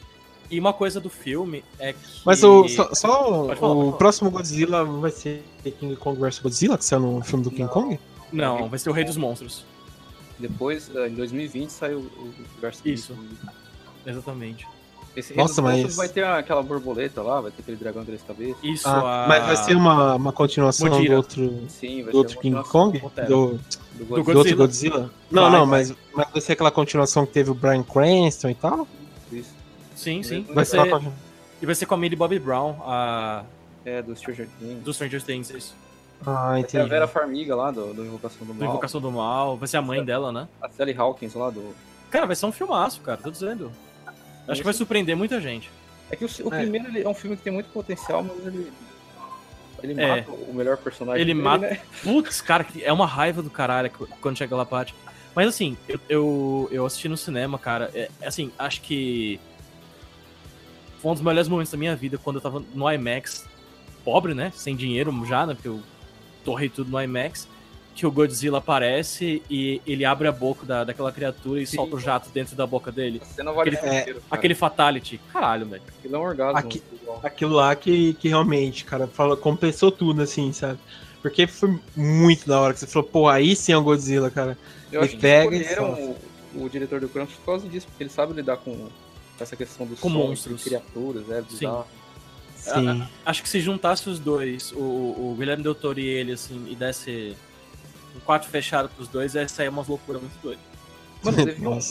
E 0.49 0.59
uma 0.59 0.71
coisa 0.73 0.99
do 1.01 1.09
filme 1.09 1.63
é 1.77 1.91
que. 1.93 1.99
Mas 2.25 2.43
o, 2.43 2.67
só, 2.69 2.93
só 2.93 3.53
falar, 3.55 3.73
o 3.73 3.93
próximo 3.93 4.31
Godzilla 4.31 4.83
vai 4.85 5.11
ser 5.11 5.43
King 5.79 5.95
Kong 5.97 6.19
vs 6.19 6.39
Godzilla, 6.39 6.77
que 6.77 6.85
saiu 6.85 7.01
no 7.01 7.21
filme 7.23 7.43
do 7.43 7.49
King 7.51 7.63
Não. 7.63 7.69
Kong? 7.69 7.99
Não, 8.31 8.69
vai 8.69 8.79
ser 8.79 8.89
o 8.89 8.93
Rei 8.93 9.03
dos 9.03 9.17
Monstros. 9.17 9.65
Depois, 10.39 10.89
eh, 10.95 11.07
em 11.07 11.15
2020, 11.15 11.69
saiu 11.69 11.99
o 11.99 12.33
Versus 12.61 12.81
Isso. 12.85 13.13
Exatamente. 14.05 14.67
Esse 15.15 15.35
Nossa, 15.35 15.61
Nossa, 15.61 15.77
mas- 15.83 15.95
vai 15.95 16.07
ter 16.07 16.23
aquela 16.23 16.61
borboleta 16.61 17.21
lá, 17.23 17.41
vai 17.41 17.49
ter 17.51 17.61
aquele 17.63 17.77
dragão 17.77 18.01
de 18.03 18.07
três 18.07 18.21
cabeças. 18.21 18.57
Isso 18.63 18.87
Ah, 18.87 19.25
a... 19.25 19.27
Mas 19.27 19.45
vai 19.47 19.55
ser 19.57 19.75
uma, 19.75 20.13
uma 20.15 20.31
continuação 20.31 20.87
do 21.03 21.13
outro, 21.13 21.63
Sim, 21.67 22.03
vai 22.03 22.11
do 22.11 22.17
outro 22.19 22.39
King 22.39 22.63
Kong? 22.69 22.99
Do, 22.99 23.09
do 23.27 23.59
Do 23.97 24.05
do 24.05 24.05
Godzilla. 24.23 24.37
outro 24.37 24.57
Godzilla? 24.57 25.11
Não, 25.31 25.43
Vai, 25.43 25.51
não, 25.51 25.67
vai. 25.67 25.79
mas, 25.79 25.95
mas 26.13 26.31
vai 26.31 26.41
ser 26.41 26.53
aquela 26.53 26.69
continuação 26.69 27.25
que 27.25 27.33
teve 27.33 27.49
o 27.49 27.55
Brian 27.55 27.81
Cranston 27.81 28.49
e 28.49 28.55
tal? 28.55 28.87
Isso. 29.97 30.03
Sim, 30.03 30.23
sim. 30.23 30.45
Vai 30.53 30.63
ser 30.65 30.77
E 31.61 31.65
vai 31.65 31.75
ser 31.75 31.85
com 31.85 31.95
a 31.95 31.97
Millie 31.97 32.15
Bobby 32.17 32.39
Brown, 32.39 32.75
a... 32.83 33.43
É, 33.85 34.01
do 34.01 34.15
Stranger 34.15 34.47
Things. 34.59 34.83
do 34.83 34.93
Stranger 34.93 35.23
Things. 35.23 35.49
Isso. 35.49 35.75
Ah, 36.25 36.49
Vai 36.49 36.63
ter 36.63 36.77
a 36.77 36.81
entendi. 36.81 36.89
Vera 36.89 37.07
Farmiga 37.07 37.55
lá, 37.55 37.71
do, 37.71 37.93
do 37.93 38.05
Invocação 38.05 38.39
do 38.45 38.53
Do 38.53 38.59
Mal. 38.59 38.69
Invocação 38.69 38.99
do 39.01 39.11
Mal. 39.11 39.55
Vai 39.57 39.67
ser 39.67 39.77
a 39.77 39.81
mãe 39.81 40.03
dela, 40.03 40.31
né? 40.31 40.47
A 40.61 40.69
Sally 40.69 40.93
Hawkins 40.97 41.33
lá 41.35 41.49
do... 41.49 41.73
Cara, 42.11 42.25
vai 42.25 42.35
ser 42.35 42.45
um 42.47 42.51
filmaço, 42.51 43.01
cara. 43.01 43.17
Tô 43.21 43.29
dizendo. 43.31 43.71
Acho 44.47 44.59
que 44.61 44.65
vai 44.65 44.73
surpreender 44.73 45.15
muita 45.15 45.39
gente. 45.41 45.69
É 46.11 46.15
que 46.15 46.25
o, 46.25 46.29
o 46.45 46.53
É. 46.53 46.59
primeiro 46.61 46.87
ele 46.87 47.03
é 47.03 47.07
um 47.09 47.13
filme 47.13 47.35
que 47.37 47.43
tem 47.43 47.53
muito 47.53 47.69
potencial, 47.71 48.23
mas 48.23 48.45
ele... 48.45 48.71
Ele 49.83 50.01
É. 50.01 50.07
mata 50.21 50.31
o 50.31 50.53
melhor 50.53 50.75
personagem 50.77 51.21
Ele 51.21 51.33
dele, 51.33 51.43
mata- 51.43 51.69
né? 51.69 51.79
Putz, 52.03 52.41
cara, 52.41 52.63
que 52.63 52.83
é 52.83 52.91
uma 52.91 53.05
raiva 53.05 53.41
do 53.43 53.49
caralho 53.49 53.91
quando 54.21 54.37
chega 54.37 54.55
lá 54.55 54.63
a 54.63 54.65
parte. 54.65 54.93
Mas 55.35 55.47
assim, 55.49 55.77
eu, 55.87 55.99
eu, 56.09 56.69
eu 56.71 56.85
assisti 56.85 57.07
no 57.07 57.15
cinema, 57.15 57.59
cara. 57.59 57.91
É, 57.93 58.09
assim, 58.25 58.51
acho 58.57 58.81
que 58.81 59.39
um 61.03 61.13
dos 61.13 61.21
melhores 61.21 61.47
momentos 61.47 61.71
da 61.71 61.77
minha 61.77 61.95
vida 61.95 62.17
quando 62.17 62.37
eu 62.37 62.41
tava 62.41 62.63
no 62.73 62.91
IMAX, 62.91 63.45
pobre, 64.03 64.33
né? 64.33 64.51
Sem 64.55 64.75
dinheiro 64.75 65.13
já, 65.25 65.45
né? 65.45 65.53
Porque 65.53 65.67
eu 65.67 65.81
torrei 66.43 66.69
tudo 66.69 66.89
no 66.91 67.01
IMAX. 67.01 67.47
que 67.95 68.05
o 68.05 68.11
Godzilla 68.11 68.59
aparece 68.59 69.41
e 69.49 69.81
ele 69.85 70.05
abre 70.05 70.27
a 70.27 70.31
boca 70.31 70.63
da, 70.67 70.83
daquela 70.83 71.11
criatura 71.11 71.59
e 71.59 71.65
Sim. 71.65 71.77
solta 71.77 71.95
o 71.95 71.99
jato 71.99 72.29
dentro 72.29 72.55
da 72.55 72.67
boca 72.67 72.91
dele. 72.91 73.19
A 73.23 73.25
cena 73.25 73.51
vale 73.51 73.71
Aquele- 73.75 73.91
o 73.91 73.99
inteiro. 73.99 74.21
Aquele 74.29 74.53
fatality. 74.53 75.19
Caralho, 75.33 75.65
velho. 75.65 75.81
Aquilo 75.97 76.15
é 76.15 76.19
um 76.19 76.21
orgasmo. 76.21 76.57
Aqui-. 76.59 76.83
Aquilo 77.23 77.53
lá 77.55 77.75
que, 77.75 78.13
que 78.13 78.27
realmente, 78.27 78.85
cara, 78.85 79.07
fala, 79.07 79.35
compensou 79.35 79.91
tudo, 79.91 80.21
assim, 80.21 80.53
sabe? 80.53 80.77
Porque 81.23 81.47
foi 81.47 81.79
muito 81.95 82.47
da 82.47 82.61
hora 82.61 82.71
que 82.75 82.79
você 82.81 82.85
falou, 82.85 83.07
pô, 83.09 83.27
aí 83.27 83.55
sim 83.55 83.71
é 83.71 83.77
o 83.77 83.81
Godzilla, 83.81 84.29
cara. 84.29 84.55
Eu 84.91 84.99
Ele 85.01 85.07
acho 85.07 85.15
que 85.15 85.21
pega 85.21 85.55
e 85.55 85.61
escolheram 85.61 86.15
o, 86.53 86.65
o 86.65 86.69
diretor 86.69 86.99
do 87.01 87.09
Krampus 87.09 87.33
por 87.37 87.45
causa 87.45 87.67
disso, 87.67 87.87
porque 87.87 88.03
ele 88.03 88.11
sabe 88.11 88.31
lidar 88.33 88.57
com 88.57 88.89
essa 89.43 89.55
questão 89.55 89.85
dos 89.85 89.99
Com 89.99 90.09
sons, 90.09 90.27
monstros. 90.29 90.63
criaturas, 90.63 91.29
é 91.29 91.41
bizarro. 91.41 91.87
Sim. 92.57 93.03
Acho 93.25 93.43
que 93.43 93.49
se 93.49 93.59
juntasse 93.61 94.09
os 94.09 94.19
dois, 94.19 94.71
o, 94.73 94.77
o 94.79 95.35
Guilherme 95.37 95.63
Del 95.63 95.75
Toro 95.75 95.99
e 95.99 96.05
ele, 96.05 96.33
assim, 96.33 96.65
e 96.69 96.75
desse 96.75 97.35
um 98.15 98.19
quarto 98.19 98.47
fechado 98.49 98.89
pros 98.89 99.07
dois, 99.07 99.35
ia 99.35 99.47
sair 99.47 99.69
umas 99.69 99.87
loucuras 99.87 100.21
muito 100.21 100.37
doidas. 100.41 100.63
Mano, 101.23 101.37
teve 101.45 101.65
um, 101.65 101.71
não 101.71 101.81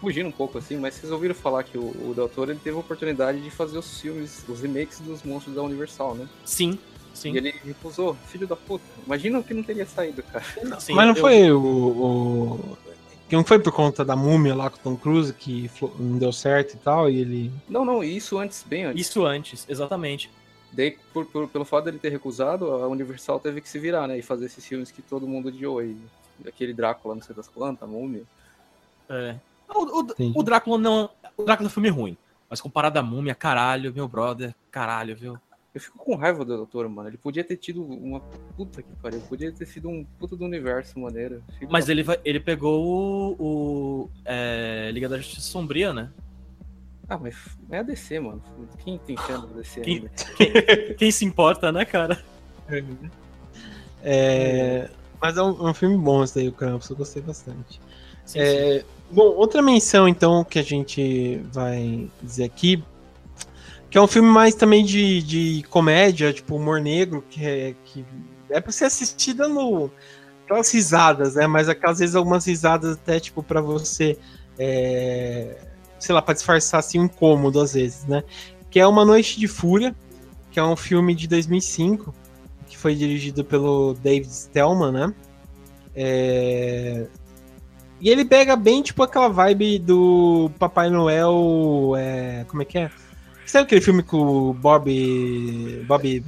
fugindo 0.00 0.28
um 0.28 0.32
pouco 0.32 0.58
assim, 0.58 0.76
mas 0.76 0.94
vocês 0.94 1.12
ouviram 1.12 1.34
falar 1.34 1.62
que 1.64 1.76
o, 1.78 1.82
o 1.82 2.12
Del 2.14 2.28
Toro 2.28 2.50
ele 2.50 2.60
teve 2.62 2.76
a 2.76 2.80
oportunidade 2.80 3.40
de 3.40 3.50
fazer 3.50 3.78
os 3.78 4.00
filmes, 4.00 4.44
os 4.48 4.60
remakes 4.60 5.00
dos 5.00 5.22
monstros 5.22 5.54
da 5.54 5.62
Universal, 5.62 6.14
né? 6.14 6.26
Sim, 6.44 6.78
sim. 7.14 7.32
E 7.32 7.36
ele 7.36 7.54
recusou, 7.64 8.16
filho 8.28 8.46
da 8.46 8.56
puta. 8.56 8.84
Imagina 9.06 9.38
o 9.38 9.44
que 9.44 9.52
não 9.54 9.62
teria 9.62 9.86
saído, 9.86 10.22
cara. 10.24 10.44
Sim, 10.80 10.94
Mas 10.94 11.06
não 11.08 11.14
eu- 11.14 11.20
foi 11.20 11.52
o, 11.52 11.60
o. 11.60 12.78
Que 13.32 13.36
não 13.36 13.46
foi 13.46 13.58
por 13.58 13.72
conta 13.72 14.04
da 14.04 14.14
múmia 14.14 14.54
lá 14.54 14.68
com 14.68 14.76
o 14.76 14.80
Tom 14.82 14.94
Cruise 14.94 15.32
que 15.32 15.70
não 15.98 16.18
deu 16.18 16.30
certo 16.34 16.74
e 16.74 16.76
tal, 16.76 17.08
e 17.08 17.18
ele. 17.18 17.50
Não, 17.66 17.82
não, 17.82 18.04
isso 18.04 18.36
antes, 18.36 18.62
bem 18.62 18.84
antes. 18.84 19.06
Isso 19.06 19.24
antes, 19.24 19.64
exatamente. 19.70 20.30
Daí, 20.70 20.98
por, 21.14 21.24
por- 21.24 21.48
pelo 21.48 21.64
fato 21.64 21.86
dele 21.86 21.98
ter 21.98 22.10
recusado, 22.10 22.70
a 22.70 22.86
Universal 22.88 23.40
teve 23.40 23.62
que 23.62 23.70
se 23.70 23.78
virar, 23.78 24.06
né? 24.06 24.18
E 24.18 24.22
fazer 24.22 24.44
esses 24.44 24.66
filmes 24.66 24.90
que 24.90 25.00
todo 25.00 25.26
mundo 25.26 25.48
odiou. 25.48 25.82
E 25.82 25.96
aquele 26.46 26.74
Drácula, 26.74 27.14
não 27.14 27.22
sei 27.22 27.34
das 27.34 27.48
quantas, 27.48 27.82
a 27.84 27.86
múmia. 27.90 28.22
É. 29.08 29.36
O, 29.74 30.00
o- 30.00 30.02
Entendi. 30.02 30.38
o 30.38 30.42
Drácula 30.42 30.76
não. 30.76 31.08
O 31.34 31.44
Drácula 31.44 31.66
é 31.66 31.70
um 31.70 31.72
filme 31.72 31.88
ruim. 31.88 32.18
Mas 32.50 32.60
comparado 32.60 32.98
à 32.98 33.02
múmia, 33.02 33.34
caralho, 33.34 33.94
meu 33.94 34.06
brother, 34.06 34.54
caralho, 34.70 35.16
viu? 35.16 35.38
Eu 35.74 35.80
fico 35.80 35.96
com 35.98 36.14
raiva 36.16 36.44
do 36.44 36.54
doutor, 36.56 36.86
mano. 36.88 37.08
Ele 37.08 37.16
podia 37.16 37.42
ter 37.42 37.56
tido 37.56 37.82
uma 37.82 38.20
puta 38.56 38.82
que 38.82 38.92
pariu. 39.00 39.20
Podia 39.28 39.50
ter 39.50 39.64
sido 39.66 39.88
um 39.88 40.04
puta 40.18 40.36
do 40.36 40.44
universo 40.44 40.98
maneiro. 41.00 41.42
Filho 41.58 41.70
Mas 41.72 41.88
ele, 41.88 42.02
vai- 42.02 42.20
ele 42.24 42.38
pegou 42.38 42.84
o, 43.38 43.42
o 44.04 44.10
é, 44.24 44.90
Liga 44.92 45.08
da 45.08 45.16
Justiça 45.16 45.40
Sombria, 45.48 45.94
né? 45.94 46.10
Ah, 47.08 47.16
mas 47.18 47.36
é 47.70 47.78
a 47.78 47.82
DC, 47.82 48.20
mano. 48.20 48.42
Quem 48.84 48.98
tem 48.98 49.16
chance 49.16 49.46
da 49.46 49.54
DC 49.60 49.80
Quem- 49.80 49.94
ainda? 49.96 50.94
Quem 50.98 51.10
se 51.10 51.24
importa, 51.24 51.72
né, 51.72 51.84
cara? 51.86 52.22
É, 54.02 54.88
mas 55.20 55.36
é 55.36 55.42
um, 55.42 55.68
um 55.70 55.74
filme 55.74 55.96
bom 55.96 56.22
esse 56.24 56.34
daí, 56.34 56.48
o 56.48 56.52
Krampus, 56.52 56.90
eu 56.90 56.96
gostei 56.96 57.22
bastante. 57.22 57.80
Sim, 58.24 58.38
sim. 58.38 58.40
É, 58.40 58.84
bom, 59.10 59.22
outra 59.24 59.62
menção 59.62 60.08
então 60.08 60.44
que 60.44 60.58
a 60.58 60.62
gente 60.62 61.36
vai 61.52 62.08
dizer 62.22 62.44
aqui, 62.44 62.82
que 63.92 63.98
é 63.98 64.00
um 64.00 64.06
filme 64.06 64.30
mais 64.30 64.54
também 64.54 64.82
de, 64.82 65.22
de 65.22 65.62
comédia, 65.68 66.32
tipo 66.32 66.56
humor 66.56 66.80
negro, 66.80 67.22
que 67.28 67.44
é, 67.44 67.74
que 67.84 68.02
é 68.48 68.58
pra 68.58 68.72
ser 68.72 68.86
assistida 68.86 69.46
no 69.46 69.90
aquelas 70.44 70.72
risadas, 70.72 71.34
né? 71.34 71.46
Mas 71.46 71.68
aquelas 71.68 71.98
vezes 71.98 72.16
algumas 72.16 72.46
risadas 72.46 72.94
até 72.94 73.20
tipo 73.20 73.42
pra 73.42 73.60
você, 73.60 74.18
é, 74.58 75.58
sei 75.98 76.14
lá, 76.14 76.22
pra 76.22 76.32
disfarçar 76.32 76.80
assim 76.80 77.00
um 77.00 77.04
incômodo 77.04 77.60
às 77.60 77.74
vezes, 77.74 78.06
né? 78.06 78.24
Que 78.70 78.80
é 78.80 78.86
Uma 78.86 79.04
Noite 79.04 79.38
de 79.38 79.46
Fúria, 79.46 79.94
que 80.50 80.58
é 80.58 80.64
um 80.64 80.74
filme 80.74 81.14
de 81.14 81.28
2005 81.28 82.14
que 82.66 82.78
foi 82.78 82.94
dirigido 82.94 83.44
pelo 83.44 83.92
David 83.92 84.32
Stellman, 84.32 84.90
né? 84.90 85.14
É, 85.94 87.06
e 88.00 88.08
ele 88.08 88.24
pega 88.24 88.56
bem, 88.56 88.80
tipo, 88.80 89.02
aquela 89.02 89.28
vibe 89.28 89.80
do 89.80 90.50
Papai 90.58 90.88
Noel. 90.88 91.92
é, 91.98 92.46
como 92.48 92.62
é 92.62 92.64
que 92.64 92.78
é? 92.78 92.90
Sabe 93.52 93.64
aquele 93.64 93.82
filme 93.82 94.02
com 94.02 94.16
o 94.16 94.54
Bob. 94.54 95.84
Bob, 95.86 96.20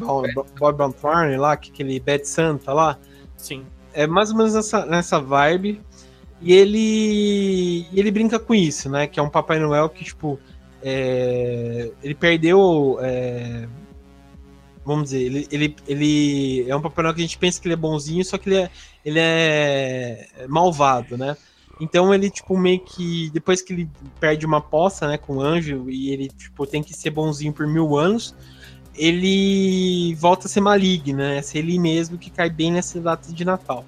Bob 0.58 0.76
Brown 0.76 0.92
Thorne 0.92 1.38
lá, 1.38 1.56
que 1.56 1.70
aquele 1.70 1.98
Bad 1.98 2.28
Santa 2.28 2.70
lá? 2.70 2.98
Sim. 3.34 3.64
É 3.94 4.06
mais 4.06 4.30
ou 4.30 4.36
menos 4.36 4.52
nessa, 4.52 4.84
nessa 4.84 5.18
vibe. 5.18 5.80
E 6.42 6.52
ele. 6.52 7.86
ele 7.94 8.10
brinca 8.10 8.38
com 8.38 8.54
isso, 8.54 8.90
né? 8.90 9.06
Que 9.06 9.18
é 9.18 9.22
um 9.22 9.30
Papai 9.30 9.58
Noel 9.58 9.88
que, 9.88 10.04
tipo. 10.04 10.38
é, 10.82 11.90
ele 12.02 12.14
perdeu. 12.14 12.98
é, 13.00 13.68
vamos 14.84 15.04
dizer, 15.04 15.22
ele, 15.22 15.48
ele, 15.50 15.76
ele 15.88 16.70
é 16.70 16.76
um 16.76 16.82
Papai 16.82 17.04
Noel 17.04 17.14
que 17.14 17.22
a 17.22 17.24
gente 17.24 17.38
pensa 17.38 17.58
que 17.58 17.66
ele 17.66 17.72
é 17.72 17.78
bonzinho, 17.78 18.22
só 18.22 18.36
que 18.36 18.50
ele 18.50 18.58
é, 18.58 18.70
ele 19.02 19.18
é 19.18 20.28
malvado, 20.46 21.16
né? 21.16 21.38
Então 21.80 22.14
ele, 22.14 22.30
tipo, 22.30 22.56
meio 22.56 22.80
que. 22.80 23.30
Depois 23.30 23.60
que 23.60 23.72
ele 23.72 23.88
perde 24.20 24.46
uma 24.46 24.58
aposta, 24.58 25.08
né, 25.08 25.18
com 25.18 25.36
o 25.36 25.40
anjo, 25.42 25.90
e 25.90 26.10
ele, 26.10 26.28
tipo, 26.28 26.66
tem 26.66 26.82
que 26.82 26.94
ser 26.94 27.10
bonzinho 27.10 27.52
por 27.52 27.66
mil 27.66 27.96
anos, 27.96 28.34
ele 28.96 30.14
volta 30.14 30.46
a 30.46 30.50
ser 30.50 30.60
maligno, 30.60 31.18
né? 31.18 31.42
Ser 31.42 31.58
ele 31.58 31.78
mesmo 31.78 32.16
que 32.18 32.30
cai 32.30 32.48
bem 32.48 32.70
nessa 32.72 33.00
data 33.00 33.32
de 33.32 33.44
Natal. 33.44 33.84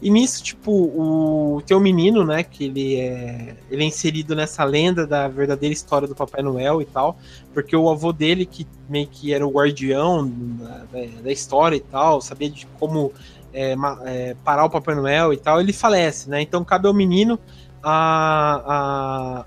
E 0.00 0.10
nisso, 0.10 0.42
tipo, 0.42 0.72
o 0.72 1.62
tem 1.64 1.76
um 1.76 1.80
menino, 1.80 2.24
né, 2.24 2.42
que 2.42 2.64
ele 2.64 2.96
é, 2.96 3.54
ele 3.70 3.84
é 3.84 3.86
inserido 3.86 4.34
nessa 4.34 4.64
lenda 4.64 5.06
da 5.06 5.28
verdadeira 5.28 5.72
história 5.72 6.08
do 6.08 6.14
Papai 6.14 6.42
Noel 6.42 6.82
e 6.82 6.84
tal, 6.84 7.16
porque 7.54 7.76
o 7.76 7.88
avô 7.88 8.12
dele, 8.12 8.44
que 8.44 8.66
meio 8.88 9.06
que 9.06 9.32
era 9.32 9.46
o 9.46 9.50
guardião 9.52 10.26
da, 10.26 10.78
da- 10.90 11.20
da 11.22 11.30
história 11.32 11.76
e 11.76 11.80
tal, 11.80 12.20
sabia 12.20 12.50
de 12.50 12.66
como 12.80 13.12
é, 13.52 13.74
é, 14.04 14.36
parar 14.44 14.64
o 14.64 14.70
Papai 14.70 14.94
Noel 14.94 15.32
e 15.32 15.36
tal, 15.36 15.60
ele 15.60 15.72
falece, 15.72 16.28
né? 16.28 16.40
Então 16.42 16.64
cabe 16.64 16.86
ao 16.88 16.94
menino 16.94 17.38
a, 17.82 19.44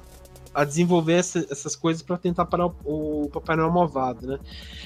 a, 0.53 0.61
a 0.61 0.63
desenvolver 0.65 1.13
essa- 1.13 1.45
essas 1.49 1.75
coisas 1.75 2.01
para 2.01 2.17
tentar 2.17 2.45
parar 2.45 2.67
o, 2.67 3.23
o 3.25 3.29
Papai 3.31 3.55
Noel 3.55 3.71
malvado, 3.71 4.27
né? 4.27 4.39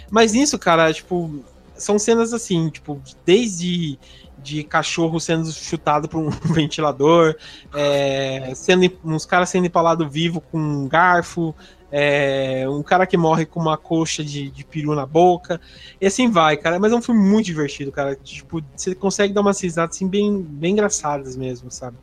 Mas 0.09 0.33
nisso, 0.33 0.57
cara, 0.57 0.93
tipo, 0.93 1.43
são 1.75 1.97
cenas 1.99 2.33
assim, 2.33 2.69
tipo, 2.69 3.01
desde 3.25 3.97
de 4.41 4.63
cachorro 4.63 5.19
sendo 5.19 5.51
chutado 5.51 6.07
por 6.07 6.19
um 6.19 6.29
ventilador, 6.53 7.35
é, 7.73 8.53
sendo 8.55 8.89
uns 9.03 9.25
caras 9.25 9.49
sendo 9.49 9.67
empalados 9.67 10.11
vivo 10.11 10.39
com 10.41 10.57
um 10.57 10.87
garfo, 10.87 11.53
é, 11.91 12.65
um 12.69 12.83
cara 12.83 13.05
que 13.07 13.17
morre 13.17 13.45
com 13.45 13.59
uma 13.59 13.77
coxa 13.77 14.23
de, 14.23 14.49
de 14.49 14.63
peru 14.63 14.93
na 14.95 15.05
boca, 15.05 15.59
e 15.99 16.05
assim 16.05 16.29
vai, 16.29 16.55
cara. 16.57 16.79
Mas 16.79 16.91
é 16.91 16.95
um 16.95 17.01
filme 17.01 17.21
muito 17.21 17.45
divertido, 17.45 17.91
cara. 17.91 18.15
Tipo, 18.15 18.61
você 18.75 18.93
consegue 18.93 19.33
dar 19.33 19.41
umas 19.41 19.59
risadas 19.61 19.95
assim, 19.95 20.07
bem, 20.07 20.41
bem 20.41 20.73
engraçadas 20.73 21.35
mesmo, 21.35 21.71
sabe? 21.71 21.97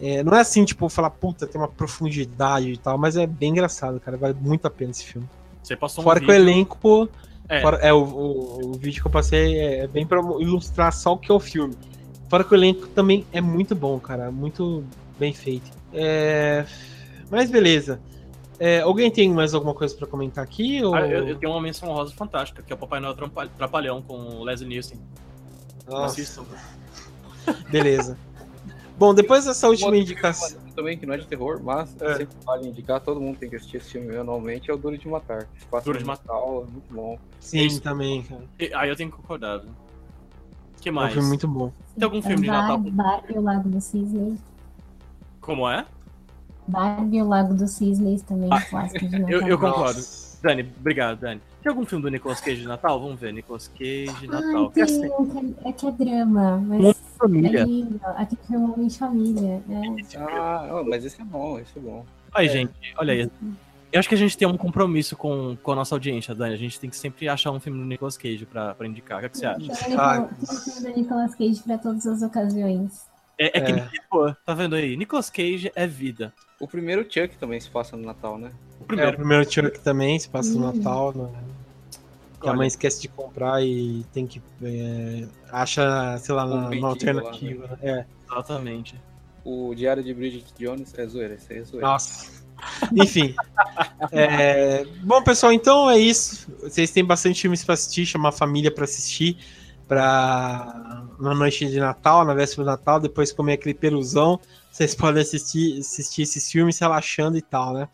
É, 0.00 0.22
não 0.22 0.34
é 0.34 0.40
assim, 0.40 0.64
tipo, 0.64 0.88
falar, 0.88 1.10
puta, 1.10 1.46
tem 1.46 1.60
uma 1.60 1.66
profundidade 1.68 2.70
e 2.72 2.76
tal, 2.76 2.96
mas 2.96 3.16
é 3.16 3.26
bem 3.26 3.50
engraçado, 3.50 3.98
cara. 4.00 4.16
Vale 4.16 4.36
muito 4.40 4.66
a 4.66 4.70
pena 4.70 4.92
esse 4.92 5.04
filme. 5.04 5.28
Você 5.62 5.74
passou 5.76 6.02
um 6.02 6.04
Fora 6.04 6.20
que 6.20 6.26
o 6.26 6.28
vídeo- 6.28 6.40
elenco. 6.42 7.08
É. 7.50 7.62
fora- 7.62 7.78
é, 7.78 7.92
o, 7.92 8.02
o, 8.04 8.66
o 8.66 8.72
vídeo 8.74 9.00
que 9.02 9.08
eu 9.08 9.10
passei 9.10 9.58
é 9.58 9.86
bem 9.86 10.06
pra 10.06 10.20
ilustrar 10.20 10.92
só 10.92 11.14
o 11.14 11.18
que 11.18 11.32
é 11.32 11.34
o 11.34 11.40
filme. 11.40 11.74
Fora 12.28 12.44
que 12.44 12.52
o 12.52 12.56
elenco 12.56 12.86
também 12.88 13.26
é 13.32 13.40
muito 13.40 13.74
bom, 13.74 13.98
cara. 13.98 14.30
Muito 14.30 14.84
bem 15.18 15.32
feito. 15.32 15.70
É, 15.92 16.64
Mas 17.30 17.50
beleza. 17.50 17.98
É, 18.58 18.80
alguém 18.80 19.10
tem 19.10 19.32
mais 19.32 19.54
alguma 19.54 19.72
coisa 19.74 19.94
pra 19.94 20.06
comentar 20.06 20.42
aqui? 20.42 20.82
Ou... 20.84 20.94
Ah, 20.94 21.06
eu, 21.06 21.28
eu 21.28 21.36
tenho 21.38 21.52
uma 21.52 21.60
menção 21.60 21.88
rosa 21.92 22.12
fantástica, 22.14 22.62
que 22.62 22.72
é 22.72 22.76
o 22.76 22.78
Papai 22.78 22.98
Noel 23.00 23.14
Trapalhão 23.56 24.02
com 24.02 24.14
o 24.14 24.42
Leslie 24.44 24.68
Nielsen. 24.68 24.98
Assistam. 25.86 26.44
beleza. 27.70 28.18
Bom, 28.98 29.14
depois 29.14 29.44
dessa 29.44 29.68
última 29.68 29.96
indicação. 29.96 30.58
também 30.74 30.98
que 30.98 31.06
não 31.06 31.14
é 31.14 31.18
de 31.18 31.26
terror, 31.26 31.60
mas 31.62 31.94
É. 32.02 32.16
sempre 32.16 32.36
vale 32.44 32.68
indicar, 32.68 33.00
todo 33.00 33.20
mundo 33.20 33.38
tem 33.38 33.48
que 33.48 33.54
assistir 33.56 33.76
esse 33.76 33.90
filme 33.92 34.16
anualmente, 34.16 34.68
é 34.70 34.74
o 34.74 34.76
Duro 34.76 34.98
de 34.98 35.06
Matar. 35.08 35.46
Duro 35.84 35.98
de 35.98 36.04
Natal, 36.04 36.64
é 36.66 36.70
muito 36.72 36.92
bom. 36.92 37.16
Sim, 37.38 37.64
Isso. 37.66 37.80
também, 37.80 38.26
Aí 38.74 38.88
eu 38.88 38.96
tenho 38.96 39.08
que 39.10 39.16
concordar. 39.16 39.58
viu? 39.58 39.70
que 40.80 40.88
É 40.88 40.92
um 40.92 40.94
mais? 40.96 41.12
filme 41.12 41.28
muito 41.28 41.46
bom. 41.48 41.72
Tem 41.96 42.04
algum 42.04 42.20
filme 42.22 42.42
de 42.42 42.48
Bar- 42.48 42.62
Natal? 42.62 42.78
Barbie 42.78 43.34
e 43.34 43.38
o 43.38 43.40
Lago 43.40 43.68
dos 43.68 43.84
Cisnes. 43.84 44.38
Como 45.40 45.68
é? 45.68 45.84
Barbie 46.68 47.16
e 47.18 47.22
o 47.22 47.28
Lago 47.28 47.54
dos 47.54 47.70
Cisnes 47.72 48.22
também, 48.22 48.48
Ah, 48.52 48.60
clássico 48.60 49.06
de 49.06 49.18
Natal. 49.18 49.30
Eu, 49.30 49.46
eu 49.48 49.58
concordo. 49.58 49.94
Nossa. 49.98 50.28
Dani, 50.42 50.72
obrigado, 50.78 51.18
Dani. 51.18 51.40
Tem 51.62 51.70
algum 51.70 51.84
filme 51.84 52.02
do 52.04 52.10
Nicolas 52.10 52.40
Cage 52.40 52.60
de 52.60 52.68
Natal? 52.68 53.00
Vamos 53.00 53.18
ver. 53.18 53.32
Nicolas 53.32 53.66
Cage 53.68 54.12
de 54.20 54.26
Natal. 54.28 54.66
Ah, 54.66 54.72
Que 54.72 54.80
é 54.82 54.86
tem 54.86 54.96
assim, 55.04 55.12
um 55.18 55.26
que 55.26 55.38
é, 55.66 55.68
é 55.68 55.72
que 55.72 55.86
é 55.86 55.90
drama, 55.90 56.58
mas 56.58 56.80
Uma 56.80 56.90
é 56.90 56.94
família. 57.18 57.64
lindo. 57.64 58.00
Aqui 58.04 58.38
foi 58.46 58.56
um 58.56 58.72
homem 58.72 58.86
de 58.86 58.98
família. 58.98 59.62
né? 59.66 59.96
Ah, 60.16 60.68
oh, 60.80 60.84
mas 60.88 61.04
esse 61.04 61.20
é 61.20 61.24
bom, 61.24 61.58
esse 61.58 61.76
é 61.76 61.80
bom. 61.80 62.04
Aí, 62.32 62.48
gente, 62.48 62.72
olha 62.96 63.12
aí. 63.14 63.30
Eu 63.90 63.98
acho 63.98 64.08
que 64.08 64.14
a 64.14 64.18
gente 64.18 64.36
tem 64.36 64.46
um 64.46 64.56
compromisso 64.56 65.16
com, 65.16 65.56
com 65.62 65.72
a 65.72 65.74
nossa 65.74 65.94
audiência, 65.94 66.34
Dani. 66.34 66.54
A 66.54 66.58
gente 66.58 66.78
tem 66.78 66.88
que 66.90 66.96
sempre 66.96 67.28
achar 67.28 67.50
um 67.50 67.58
filme 67.58 67.78
do 67.80 67.84
Nicolas 67.86 68.16
Cage 68.16 68.46
pra, 68.46 68.74
pra 68.74 68.86
indicar. 68.86 69.16
O 69.16 69.20
que, 69.20 69.26
é 69.26 69.28
que 69.30 69.38
você 69.38 69.46
acha? 69.46 69.84
Tem 69.86 69.96
o 69.96 70.00
Ah. 70.00 70.28
Tem 70.28 70.56
o 70.56 70.60
filme 70.60 70.92
do 70.92 71.00
Nicolas 71.00 71.34
Cage 71.34 71.62
pra 71.64 71.78
todas 71.78 72.06
as 72.06 72.22
ocasiões. 72.22 73.08
É, 73.40 73.58
é 73.58 73.60
que, 73.60 73.72
É. 73.72 73.88
pô, 74.10 74.32
tá 74.44 74.54
vendo 74.54 74.74
aí? 74.76 74.96
Nicolas 74.96 75.30
Cage 75.30 75.72
é 75.74 75.86
vida. 75.86 76.32
O 76.60 76.66
primeiro 76.66 77.02
Chuck 77.02 77.36
também 77.38 77.60
se 77.60 77.68
passa 77.70 77.96
no 77.96 78.04
Natal, 78.04 78.36
né? 78.38 78.50
O 78.80 78.82
É, 78.82 78.84
o 78.84 78.86
primeiro. 78.86 79.16
primeiro 79.16 79.50
Chuck 79.52 79.80
também 79.80 80.18
se 80.18 80.28
passa 80.28 80.50
no 80.50 80.68
Hum. 80.68 80.72
Natal. 80.76 81.12
Né? 81.14 81.28
Que 82.40 82.48
a 82.48 82.52
mãe 82.52 82.68
esquece 82.68 83.00
de 83.00 83.08
comprar 83.08 83.62
e 83.64 84.04
tem 84.12 84.26
que. 84.26 84.40
é, 84.62 85.26
acha, 85.50 86.16
sei 86.18 86.34
lá, 86.34 86.44
Um 86.44 86.50
uma, 86.50 86.62
mendigo 86.68 86.82
uma 86.82 86.88
lá, 86.88 86.94
alternativa. 86.94 87.66
né? 87.68 87.78
É. 87.82 88.06
Exatamente. 88.32 88.94
O 89.44 89.74
Diário 89.74 90.02
de 90.04 90.12
Bridget 90.14 90.46
Jones 90.58 90.92
é 90.98 91.06
zoeira, 91.06 91.34
isso 91.34 91.46
aí 91.52 91.58
é 91.58 91.62
zoeira. 91.64 91.86
Nossa. 91.86 92.30
Enfim. 92.94 93.34
É, 94.12 94.84
Bom, 95.02 95.22
pessoal, 95.22 95.52
então 95.52 95.88
é 95.90 95.98
isso. 95.98 96.50
Vocês 96.62 96.90
têm 96.90 97.04
bastante 97.04 97.40
filmes 97.40 97.64
pra 97.64 97.74
assistir, 97.74 98.04
chamar 98.06 98.30
a 98.30 98.32
família 98.32 98.70
pra 98.70 98.84
assistir. 98.84 99.36
Pra 99.86 101.04
na 101.18 101.34
noite 101.34 101.66
de 101.66 101.80
Natal, 101.80 102.24
na 102.24 102.34
véspera 102.34 102.62
do 102.64 102.66
Natal, 102.70 103.00
depois 103.00 103.32
comer 103.32 103.54
aquele 103.54 103.74
peruzão. 103.74 104.38
Vocês 104.78 104.94
podem 104.94 105.20
assistir, 105.20 105.80
assistir 105.80 106.22
esses 106.22 106.48
filmes 106.48 106.78
relaxando 106.78 107.36
e 107.36 107.42
tal, 107.42 107.72
né? 107.72 107.88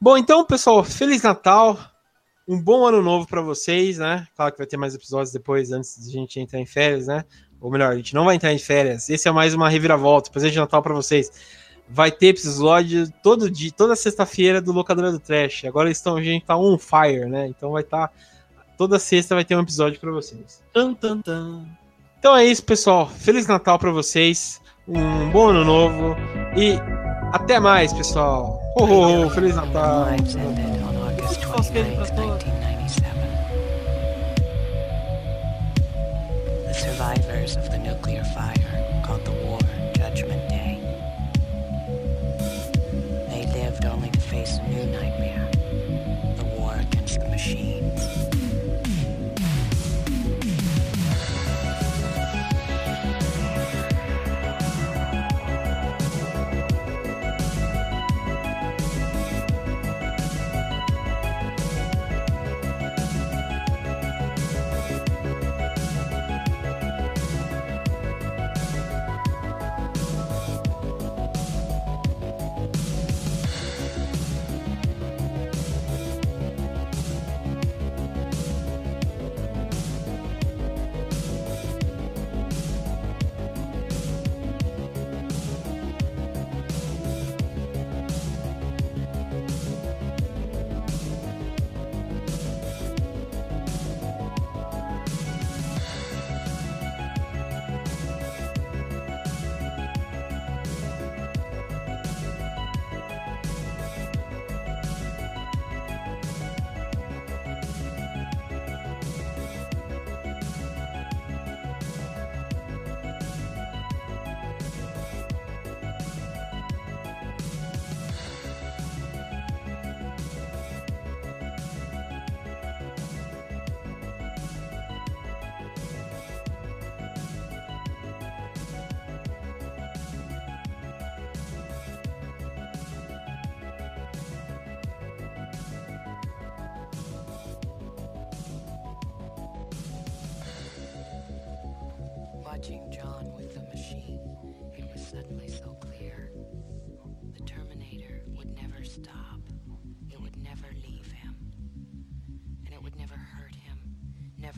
Bom, 0.00 0.18
então, 0.18 0.44
pessoal, 0.44 0.82
Feliz 0.82 1.22
Natal. 1.22 1.78
Um 2.48 2.60
bom 2.60 2.84
ano 2.84 3.00
novo 3.00 3.28
pra 3.28 3.40
vocês, 3.40 3.98
né? 3.98 4.26
Claro 4.34 4.50
que 4.50 4.58
vai 4.58 4.66
ter 4.66 4.76
mais 4.76 4.92
episódios 4.92 5.30
depois, 5.30 5.70
antes 5.70 6.02
de 6.02 6.08
a 6.08 6.20
gente 6.20 6.40
entrar 6.40 6.58
em 6.58 6.66
férias, 6.66 7.06
né? 7.06 7.24
Ou 7.60 7.70
melhor, 7.70 7.92
a 7.92 7.96
gente 7.96 8.12
não 8.12 8.24
vai 8.24 8.34
entrar 8.34 8.52
em 8.52 8.58
férias. 8.58 9.08
Esse 9.08 9.28
é 9.28 9.30
mais 9.30 9.54
uma 9.54 9.68
reviravolta, 9.68 10.32
presente 10.32 10.54
de 10.54 10.58
Natal 10.58 10.82
pra 10.82 10.92
vocês 10.92 11.30
vai 11.88 12.10
ter 12.10 12.28
episódio 12.28 13.08
todo 13.22 13.48
dia, 13.48 13.70
toda 13.70 13.94
sexta-feira 13.94 14.60
do 14.60 14.72
Locadora 14.72 15.12
do 15.12 15.20
Trash. 15.20 15.64
Agora 15.64 15.88
estão, 15.92 16.16
a 16.16 16.22
gente 16.22 16.44
tá 16.44 16.56
on 16.56 16.76
fire, 16.76 17.26
né? 17.26 17.46
Então 17.46 17.70
vai 17.70 17.82
estar 17.82 18.12
toda 18.76 18.98
sexta 18.98 19.36
vai 19.36 19.44
ter 19.44 19.54
um 19.54 19.60
episódio 19.60 20.00
pra 20.00 20.10
vocês. 20.10 20.60
Tan, 20.72 20.92
tan, 20.92 21.20
tan. 21.20 21.64
Então 22.18 22.36
é 22.36 22.44
isso, 22.44 22.64
pessoal. 22.64 23.08
Feliz 23.08 23.46
Natal 23.46 23.78
pra 23.78 23.92
vocês. 23.92 24.60
Um 24.92 25.30
bom 25.30 25.50
ano 25.50 25.64
novo 25.64 26.16
e 26.56 26.76
até 27.32 27.60
mais, 27.60 27.92
pessoal. 27.92 28.60
Oh, 28.74 28.84
oh, 28.84 29.26
oh, 29.26 29.30
Feliz 29.30 29.54
Natal. 29.54 30.06
Lives 30.10 30.34
ended 30.34 30.82
on 30.82 30.96
August 30.96 31.40
29, 31.42 31.96
1997. 31.96 33.20
The 36.66 36.74
survivors 36.74 37.56
of 37.56 37.70
the 37.70 37.78
nuclear 37.78 38.24
fire 38.34 38.56
called 39.06 39.24
the 39.24 39.30
war 39.46 39.60
Judgment 39.96 40.48
Day. 40.48 40.80
They 43.28 43.46
lived 43.54 43.84
only 43.84 44.10
to 44.10 44.20
face 44.20 44.58
a 44.58 44.68
new 44.68 44.86
nightmare 44.86 45.48
the 46.36 46.44
war 46.58 46.74
against 46.74 47.20
the 47.20 47.28
machines. 47.28 47.79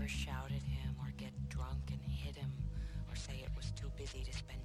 Never 0.03 0.09
shout 0.13 0.47
at 0.47 0.63
him 0.63 0.97
or 1.01 1.13
get 1.17 1.31
drunk 1.49 1.79
and 1.93 2.01
hit 2.13 2.35
him 2.35 2.51
or 3.09 3.15
say 3.15 3.35
it 3.35 3.51
was 3.57 3.71
too 3.73 3.89
busy 3.97 4.25
to 4.25 4.33
spend 4.33 4.62